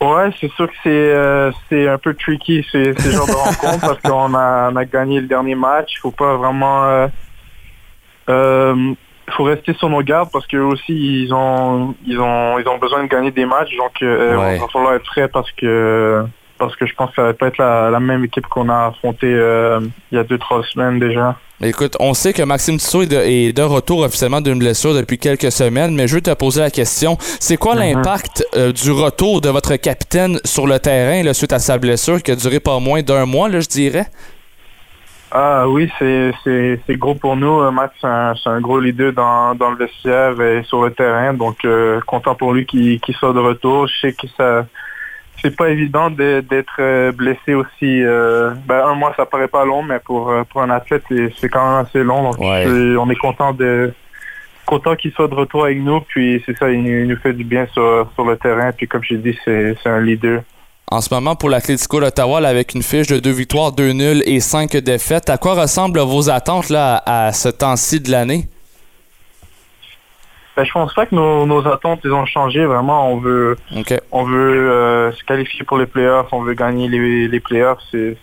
Ouais, 0.03 0.30
c'est 0.40 0.50
sûr 0.53 0.66
que 0.68 0.74
c'est 0.82 0.88
euh, 0.90 1.50
c'est 1.68 1.88
un 1.88 1.98
peu 1.98 2.14
tricky 2.14 2.66
ces, 2.72 2.92
ces 2.98 3.12
genres 3.12 3.26
de 3.26 3.32
rencontres 3.32 3.80
parce 3.80 4.00
qu'on 4.00 4.34
a, 4.34 4.70
on 4.72 4.76
a 4.76 4.84
gagné 4.84 5.20
le 5.20 5.26
dernier 5.26 5.55
match. 5.55 5.92
Il 5.96 5.98
faut 6.00 6.11
pas 6.11 6.36
vraiment 6.36 6.84
euh, 6.84 7.07
euh, 8.28 8.94
faut 9.30 9.44
rester 9.44 9.72
sur 9.74 9.88
nos 9.88 10.03
gardes 10.03 10.30
parce 10.32 10.46
que 10.46 10.57
aussi 10.57 11.22
ils 11.24 11.32
ont 11.32 11.94
ils 12.05 12.18
ont 12.20 12.59
ils 12.59 12.68
ont 12.68 12.78
besoin 12.78 13.03
de 13.03 13.09
gagner 13.09 13.30
des 13.30 13.46
matchs 13.46 13.74
donc 13.76 14.03
euh, 14.03 14.36
Ouais. 14.36 14.57
il 14.57 14.61
va 14.61 14.68
falloir 14.68 14.94
être 14.94 15.05
prêt 15.05 15.28
parce 15.28 15.50
que 15.53 16.24
parce 16.62 16.76
que 16.76 16.86
je 16.86 16.94
pense 16.94 17.10
que 17.10 17.16
ça 17.16 17.22
va 17.22 17.34
pas 17.34 17.48
être 17.48 17.58
la, 17.58 17.90
la 17.90 18.00
même 18.00 18.24
équipe 18.24 18.46
qu'on 18.46 18.68
a 18.68 18.86
affrontée 18.86 19.32
euh, 19.32 19.80
il 20.10 20.16
y 20.16 20.18
a 20.18 20.24
deux 20.24 20.38
trois 20.38 20.62
semaines 20.64 20.98
déjà. 20.98 21.36
Écoute, 21.60 21.96
on 22.00 22.12
sait 22.14 22.32
que 22.32 22.42
Maxime 22.42 22.76
Tissot 22.76 23.02
est 23.02 23.06
de, 23.06 23.16
est 23.16 23.52
de 23.52 23.62
retour 23.62 24.00
officiellement 24.00 24.40
d'une 24.40 24.58
blessure 24.58 24.94
depuis 24.94 25.18
quelques 25.18 25.52
semaines, 25.52 25.94
mais 25.94 26.08
je 26.08 26.16
veux 26.16 26.20
te 26.20 26.34
poser 26.34 26.60
la 26.60 26.70
question. 26.70 27.16
C'est 27.20 27.56
quoi 27.56 27.74
l'impact 27.74 28.44
euh, 28.56 28.72
du 28.72 28.90
retour 28.90 29.40
de 29.40 29.48
votre 29.48 29.76
capitaine 29.76 30.38
sur 30.44 30.66
le 30.66 30.78
terrain 30.78 31.22
là, 31.22 31.34
suite 31.34 31.52
à 31.52 31.58
sa 31.58 31.78
blessure 31.78 32.22
qui 32.22 32.32
a 32.32 32.36
duré 32.36 32.58
pas 32.58 32.78
moins 32.80 33.02
d'un 33.02 33.26
mois, 33.26 33.48
là, 33.48 33.60
je 33.60 33.68
dirais? 33.68 34.06
Ah 35.30 35.66
oui, 35.66 35.90
c'est 35.98 36.96
gros 36.96 37.14
pour 37.14 37.36
nous. 37.36 37.60
Euh, 37.60 37.70
Max, 37.70 37.94
c'est 38.00 38.48
un, 38.50 38.60
gros 38.60 38.80
leader 38.80 39.12
dans, 39.12 39.54
dans 39.54 39.70
le 39.70 39.76
vestiaire 39.76 40.38
et 40.40 40.62
sur 40.64 40.84
le 40.84 40.92
terrain. 40.92 41.32
Donc, 41.32 41.64
euh, 41.64 42.00
content 42.06 42.34
pour 42.34 42.52
lui 42.52 42.66
qu'il 42.66 43.00
qu'il 43.00 43.14
soit 43.14 43.32
de 43.32 43.38
retour. 43.38 43.86
Je 43.86 44.00
sais 44.00 44.12
que 44.12 44.26
ça 44.36 44.66
c'est 45.43 45.55
pas 45.57 45.68
évident 45.70 46.09
de- 46.11 46.40
d'être 46.49 46.76
euh, 46.78 47.12
blessé 47.12 47.55
aussi. 47.55 48.03
euh, 48.03 48.53
ben, 48.66 48.84
un 48.86 48.95
mois, 48.95 49.12
ça 49.16 49.26
paraît 49.26 49.49
pas 49.49 49.64
long, 49.64 49.82
mais 49.82 49.99
pour, 49.99 50.30
euh, 50.30 50.45
pour 50.45 50.62
un 50.62 50.70
athlète, 50.70 51.03
c'est 51.40 51.49
quand 51.49 51.64
même 51.76 51.84
assez 51.86 52.03
long. 52.03 52.22
Donc, 52.22 52.38
Ouais. 52.38 52.64
on 52.99 53.11
est 53.11 53.16
content 53.16 53.53
de 53.53 53.93
content 54.64 54.95
qu'il 54.97 55.11
soit 55.12 55.28
de 55.28 55.34
retour 55.34 55.64
avec 55.64 55.78
nous. 55.80 56.01
Puis 56.03 56.43
c'est 56.47 56.57
ça, 56.57 56.70
il, 56.70 56.82
nous- 56.82 56.90
il 57.03 57.09
nous 57.09 57.16
fait 57.16 57.32
du 57.32 57.45
bien 57.45 57.66
sur, 57.72 58.09
sur 58.14 58.24
le 58.24 58.36
terrain. 58.36 58.70
Puis 58.72 58.86
comme 58.88 59.03
j'ai 59.03 59.18
dit, 59.18 59.36
c'est 59.45 59.76
un 59.84 60.01
leader. 60.01 60.43
En 60.90 61.01
ce 61.01 61.12
moment, 61.12 61.34
pour 61.36 61.49
l'Atlético 61.49 62.01
d'Ottawa, 62.01 62.47
avec 62.47 62.74
une 62.74 62.82
fiche 62.82 63.07
de 63.07 63.18
deux 63.18 63.30
victoires, 63.32 63.72
deux 63.72 63.93
nuls 63.93 64.22
et 64.26 64.40
cinq 64.40 64.76
défaites, 64.76 65.30
à 65.30 65.38
quoi 65.38 65.55
ressemblent 65.55 66.01
vos 66.01 66.28
attentes 66.30 66.68
là, 66.68 67.03
à 67.07 67.32
ce 67.32 67.49
temps-ci 67.49 68.01
de 68.01 68.11
l'année? 68.11 68.45
Ben, 70.62 70.68
je 70.68 70.72
pense 70.74 70.94
pas 70.94 71.06
que 71.06 71.14
nos, 71.16 71.44
nos 71.44 71.66
attentes 71.66 72.02
ils 72.04 72.12
ont 72.12 72.24
changé 72.24 72.64
vraiment. 72.64 73.10
On 73.10 73.16
veut 73.16 73.56
OK. 73.76 73.94
on 74.12 74.22
veut 74.22 74.70
euh, 74.70 75.10
se 75.10 75.24
qualifier 75.24 75.64
pour 75.64 75.76
les 75.76 75.86
playoffs, 75.86 76.28
on 76.30 76.42
veut 76.42 76.54
gagner 76.54 76.88
les, 76.88 77.26
les 77.26 77.40
playoffs. 77.40 77.80
C'est 77.90 78.16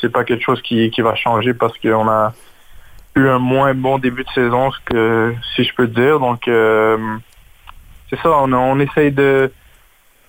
c'est 0.00 0.10
pas 0.10 0.24
quelque 0.24 0.42
chose 0.42 0.62
qui, 0.62 0.90
qui 0.90 1.02
va 1.02 1.14
changer 1.14 1.52
parce 1.52 1.76
qu'on 1.78 2.08
a 2.08 2.32
eu 3.16 3.28
un 3.28 3.38
moins 3.38 3.74
bon 3.74 3.98
début 3.98 4.24
de 4.24 4.30
saison, 4.30 4.70
que 4.86 5.34
si 5.54 5.64
je 5.64 5.74
peux 5.74 5.86
dire. 5.86 6.20
Donc 6.20 6.48
euh, 6.48 6.96
c'est 8.08 8.18
ça, 8.20 8.30
on, 8.30 8.50
on 8.54 8.80
essaye 8.80 9.12
de 9.12 9.52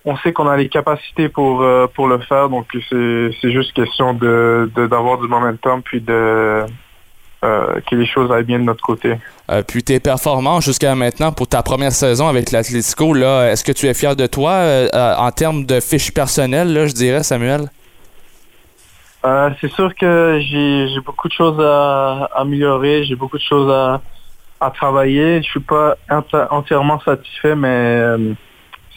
on 0.04 0.18
sait 0.18 0.34
qu'on 0.34 0.50
a 0.50 0.58
les 0.58 0.68
capacités 0.68 1.30
pour 1.30 1.62
euh, 1.62 1.88
pour 1.88 2.10
le 2.10 2.18
faire, 2.20 2.50
donc 2.50 2.68
c'est 2.90 3.30
c'est 3.42 3.52
juste 3.54 3.72
question 3.72 4.14
de- 4.14 4.70
d'avoir 4.76 5.20
du 5.20 5.30
momentum 5.30 5.82
puis 5.82 6.02
de 6.02 6.66
euh, 7.46 7.80
que 7.90 7.96
les 7.96 8.08
choses 8.08 8.30
aillent 8.32 8.44
bien 8.44 8.60
de 8.60 8.66
notre 8.66 8.84
côté. 8.84 9.18
Euh, 9.52 9.62
puis 9.62 9.84
tes 9.84 10.00
performances 10.00 10.66
jusqu'à 10.66 10.96
maintenant 10.96 11.32
pour 11.32 11.48
ta 11.48 11.62
première 11.62 11.92
saison 11.92 12.28
avec 12.28 12.52
l'Atlético, 12.52 13.14
là, 13.14 13.52
est-ce 13.52 13.64
que 13.64 13.72
tu 13.72 13.86
es 13.88 13.94
fier 13.94 14.16
de 14.16 14.28
toi 14.28 14.52
euh, 14.52 14.88
en 15.18 15.32
termes 15.32 15.66
de 15.66 15.80
fiche 15.80 16.12
personnelle, 16.12 16.74
là, 16.74 16.88
je 16.88 16.94
dirais, 16.94 17.24
Samuel? 17.24 17.70
C'est 19.60 19.72
sûr 19.72 19.90
que 19.96 20.40
j'ai 20.40 21.00
beaucoup 21.04 21.28
de 21.28 21.34
choses 21.34 21.60
à, 21.60 22.30
à 22.32 22.42
améliorer, 22.42 23.06
j'ai 23.06 23.16
beaucoup 23.16 23.40
de 23.40 23.44
choses 23.44 23.72
à, 23.72 24.00
à 24.60 24.70
travailler. 24.70 25.42
Je 25.42 25.50
suis 25.50 25.60
pas 25.60 25.96
enti- 26.10 26.48
entièrement 26.52 27.00
satisfait, 27.00 27.56
mais 27.56 28.04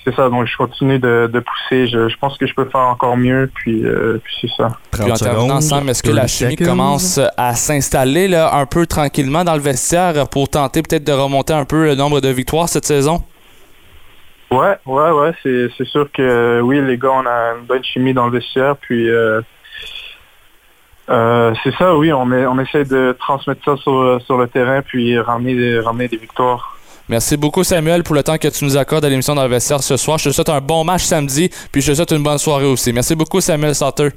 c'est 0.04 0.14
ça. 0.14 0.28
Donc 0.28 0.46
je 0.46 0.56
continue 0.56 0.98
de, 0.98 1.28
de 1.32 1.40
pousser. 1.40 1.86
Je, 1.86 2.08
je 2.08 2.16
pense 2.18 2.36
que 2.38 2.46
je 2.46 2.54
peux 2.54 2.64
faire 2.66 2.80
encore 2.80 3.16
mieux. 3.16 3.50
Puis, 3.54 3.84
euh, 3.84 4.20
puis 4.22 4.34
c'est 4.40 4.50
ça. 4.56 4.76
Puis 4.90 5.10
en 5.10 5.14
terminant, 5.14 5.60
Sam, 5.60 5.88
est-ce 5.88 6.02
que 6.02 6.10
la 6.10 6.26
chimie 6.26 6.56
commence 6.56 7.20
à 7.36 7.54
s'installer 7.54 8.28
là, 8.28 8.54
un 8.54 8.66
peu 8.66 8.86
tranquillement 8.86 9.44
dans 9.44 9.54
le 9.54 9.60
vestiaire 9.60 10.28
pour 10.28 10.48
tenter 10.48 10.82
peut-être 10.82 11.04
de 11.04 11.12
remonter 11.12 11.52
un 11.52 11.64
peu 11.64 11.86
le 11.86 11.94
nombre 11.94 12.20
de 12.20 12.28
victoires 12.28 12.68
cette 12.68 12.86
saison? 12.86 13.22
Ouais, 14.50 14.76
ouais, 14.86 15.10
ouais. 15.10 15.32
C'est 15.42 15.68
c'est 15.76 15.86
sûr 15.86 16.10
que 16.10 16.22
euh, 16.22 16.60
oui, 16.60 16.80
les 16.80 16.96
gars, 16.96 17.12
on 17.12 17.26
a 17.26 17.54
une 17.58 17.66
bonne 17.66 17.84
chimie 17.84 18.14
dans 18.14 18.26
le 18.26 18.32
vestiaire. 18.32 18.76
Puis 18.76 19.10
euh, 19.10 19.42
euh, 21.10 21.54
c'est 21.62 21.74
ça, 21.74 21.94
oui. 21.96 22.12
On, 22.12 22.32
est, 22.32 22.46
on 22.46 22.58
essaie 22.58 22.84
de 22.84 23.14
transmettre 23.18 23.62
ça 23.64 23.76
sur, 23.76 24.20
sur 24.22 24.38
le 24.38 24.48
terrain 24.48 24.80
puis 24.80 25.18
ramener 25.18 25.54
des, 25.54 25.80
ramener 25.80 26.08
des 26.08 26.16
victoires. 26.16 26.77
Merci 27.08 27.36
beaucoup, 27.36 27.64
Samuel, 27.64 28.02
pour 28.02 28.14
le 28.14 28.22
temps 28.22 28.36
que 28.36 28.48
tu 28.48 28.64
nous 28.64 28.76
accordes 28.76 29.04
à 29.04 29.08
l'émission 29.08 29.34
dans 29.34 29.42
le 29.42 29.48
vestiaire 29.48 29.82
ce 29.82 29.96
soir. 29.96 30.18
Je 30.18 30.28
te 30.28 30.34
souhaite 30.34 30.50
un 30.50 30.60
bon 30.60 30.84
match 30.84 31.04
samedi, 31.04 31.50
puis 31.72 31.80
je 31.80 31.92
te 31.92 31.96
souhaite 31.96 32.12
une 32.12 32.22
bonne 32.22 32.38
soirée 32.38 32.66
aussi. 32.66 32.92
Merci 32.92 33.14
beaucoup, 33.14 33.40
Samuel 33.40 33.74
Sauter. 33.74 34.10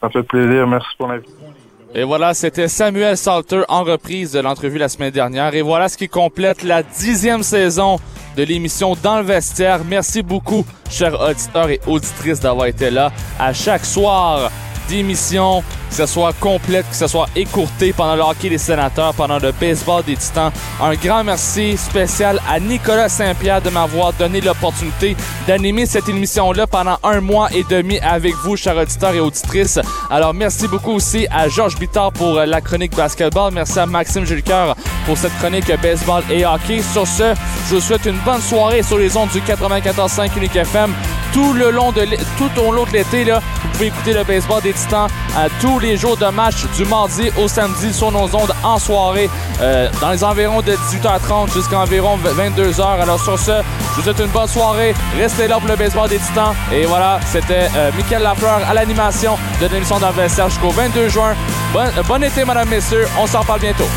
Ça 0.00 0.08
fait 0.08 0.22
plaisir. 0.22 0.66
Merci 0.66 0.88
pour 0.96 1.08
l'invitation. 1.08 1.46
Et 1.94 2.04
voilà, 2.04 2.34
c'était 2.34 2.68
Samuel 2.68 3.16
Salter 3.16 3.62
en 3.68 3.82
reprise 3.82 4.32
de 4.32 4.40
l'entrevue 4.40 4.76
la 4.76 4.90
semaine 4.90 5.12
dernière. 5.12 5.54
Et 5.54 5.62
voilà 5.62 5.88
ce 5.88 5.96
qui 5.96 6.08
complète 6.08 6.62
la 6.62 6.82
dixième 6.82 7.42
saison 7.42 7.98
de 8.36 8.42
l'émission 8.42 8.94
Dans 9.02 9.18
le 9.18 9.24
vestiaire. 9.24 9.80
Merci 9.88 10.22
beaucoup, 10.22 10.66
chers 10.90 11.18
auditeurs 11.18 11.70
et 11.70 11.80
auditrices, 11.86 12.40
d'avoir 12.40 12.66
été 12.66 12.90
là 12.90 13.12
à 13.38 13.54
chaque 13.54 13.86
soir 13.86 14.50
d'émission, 14.90 15.62
ce 15.96 16.06
soit 16.06 16.32
complète, 16.38 16.88
que 16.88 16.94
ce 16.96 17.06
soit 17.06 17.26
écourté 17.34 17.92
pendant 17.92 18.16
le 18.16 18.22
hockey 18.22 18.50
des 18.50 18.58
sénateurs, 18.58 19.14
pendant 19.14 19.38
le 19.38 19.52
baseball 19.52 20.04
des 20.04 20.16
titans. 20.16 20.52
Un 20.80 20.94
grand 20.94 21.24
merci 21.24 21.76
spécial 21.76 22.40
à 22.48 22.60
Nicolas 22.60 23.08
Saint-Pierre 23.08 23.62
de 23.62 23.70
m'avoir 23.70 24.12
donné 24.12 24.40
l'opportunité 24.40 25.16
d'animer 25.46 25.86
cette 25.86 26.08
émission-là 26.08 26.66
pendant 26.66 26.98
un 27.02 27.20
mois 27.20 27.48
et 27.54 27.64
demi 27.64 27.98
avec 28.00 28.34
vous, 28.44 28.56
chers 28.56 28.76
auditeurs 28.76 29.14
et 29.14 29.20
auditrices. 29.20 29.78
Alors, 30.10 30.34
merci 30.34 30.68
beaucoup 30.68 30.92
aussi 30.92 31.26
à 31.30 31.48
Georges 31.48 31.78
Bittard 31.78 32.12
pour 32.12 32.34
la 32.40 32.60
chronique 32.60 32.94
basketball. 32.94 33.52
Merci 33.52 33.78
à 33.78 33.86
Maxime 33.86 34.26
Julcoeur 34.26 34.76
pour 35.06 35.16
cette 35.16 35.36
chronique 35.38 35.72
baseball 35.80 36.22
et 36.30 36.44
hockey. 36.44 36.82
Sur 36.92 37.06
ce, 37.06 37.34
je 37.70 37.76
vous 37.76 37.80
souhaite 37.80 38.04
une 38.04 38.18
bonne 38.24 38.42
soirée 38.42 38.82
sur 38.82 38.98
les 38.98 39.16
ondes 39.16 39.30
du 39.30 39.40
94.5 39.40 40.36
Unique 40.36 40.56
FM. 40.56 40.92
Tout 41.32 41.52
le 41.52 41.70
long 41.70 41.92
de 41.92 42.06
tout 42.38 42.60
au 42.60 42.72
long 42.72 42.84
de 42.84 42.92
l'été, 42.92 43.24
vous 43.24 43.68
pouvez 43.72 43.86
écouter 43.86 44.12
le 44.14 44.24
baseball 44.24 44.62
des 44.62 44.72
Titans 44.72 45.08
à 45.36 45.48
tous 45.60 45.78
les 45.78 45.85
jours 45.94 46.16
de 46.16 46.26
match 46.26 46.66
du 46.74 46.84
mardi 46.84 47.30
au 47.36 47.46
samedi 47.46 47.92
sur 47.94 48.10
nos 48.10 48.24
ondes 48.34 48.52
en 48.64 48.78
soirée 48.78 49.30
euh, 49.60 49.88
dans 50.00 50.10
les 50.10 50.24
environs 50.24 50.60
de 50.60 50.72
18h30 50.72 51.52
jusqu'à 51.52 51.78
environ 51.78 52.18
22h. 52.18 52.82
Alors 53.00 53.22
sur 53.22 53.38
ce, 53.38 53.52
je 53.52 53.96
vous 53.96 54.02
souhaite 54.02 54.18
une 54.18 54.32
bonne 54.32 54.48
soirée. 54.48 54.94
Restez 55.16 55.46
là 55.46 55.58
pour 55.60 55.68
le 55.68 55.76
baseball 55.76 56.08
des 56.08 56.18
Titans. 56.18 56.54
Et 56.72 56.86
voilà, 56.86 57.20
c'était 57.24 57.68
euh, 57.76 57.92
Mickaël 57.96 58.22
Lafleur 58.22 58.60
à 58.68 58.74
l'animation 58.74 59.38
de 59.60 59.66
l'émission 59.66 59.98
d'Investisseur 60.00 60.48
jusqu'au 60.48 60.70
22 60.70 61.08
juin. 61.08 61.34
Bon, 61.72 61.84
bon 62.08 62.22
été, 62.22 62.44
madame, 62.44 62.68
messieurs. 62.68 63.06
On 63.20 63.26
s'en 63.26 63.44
parle 63.44 63.60
bientôt. 63.60 63.88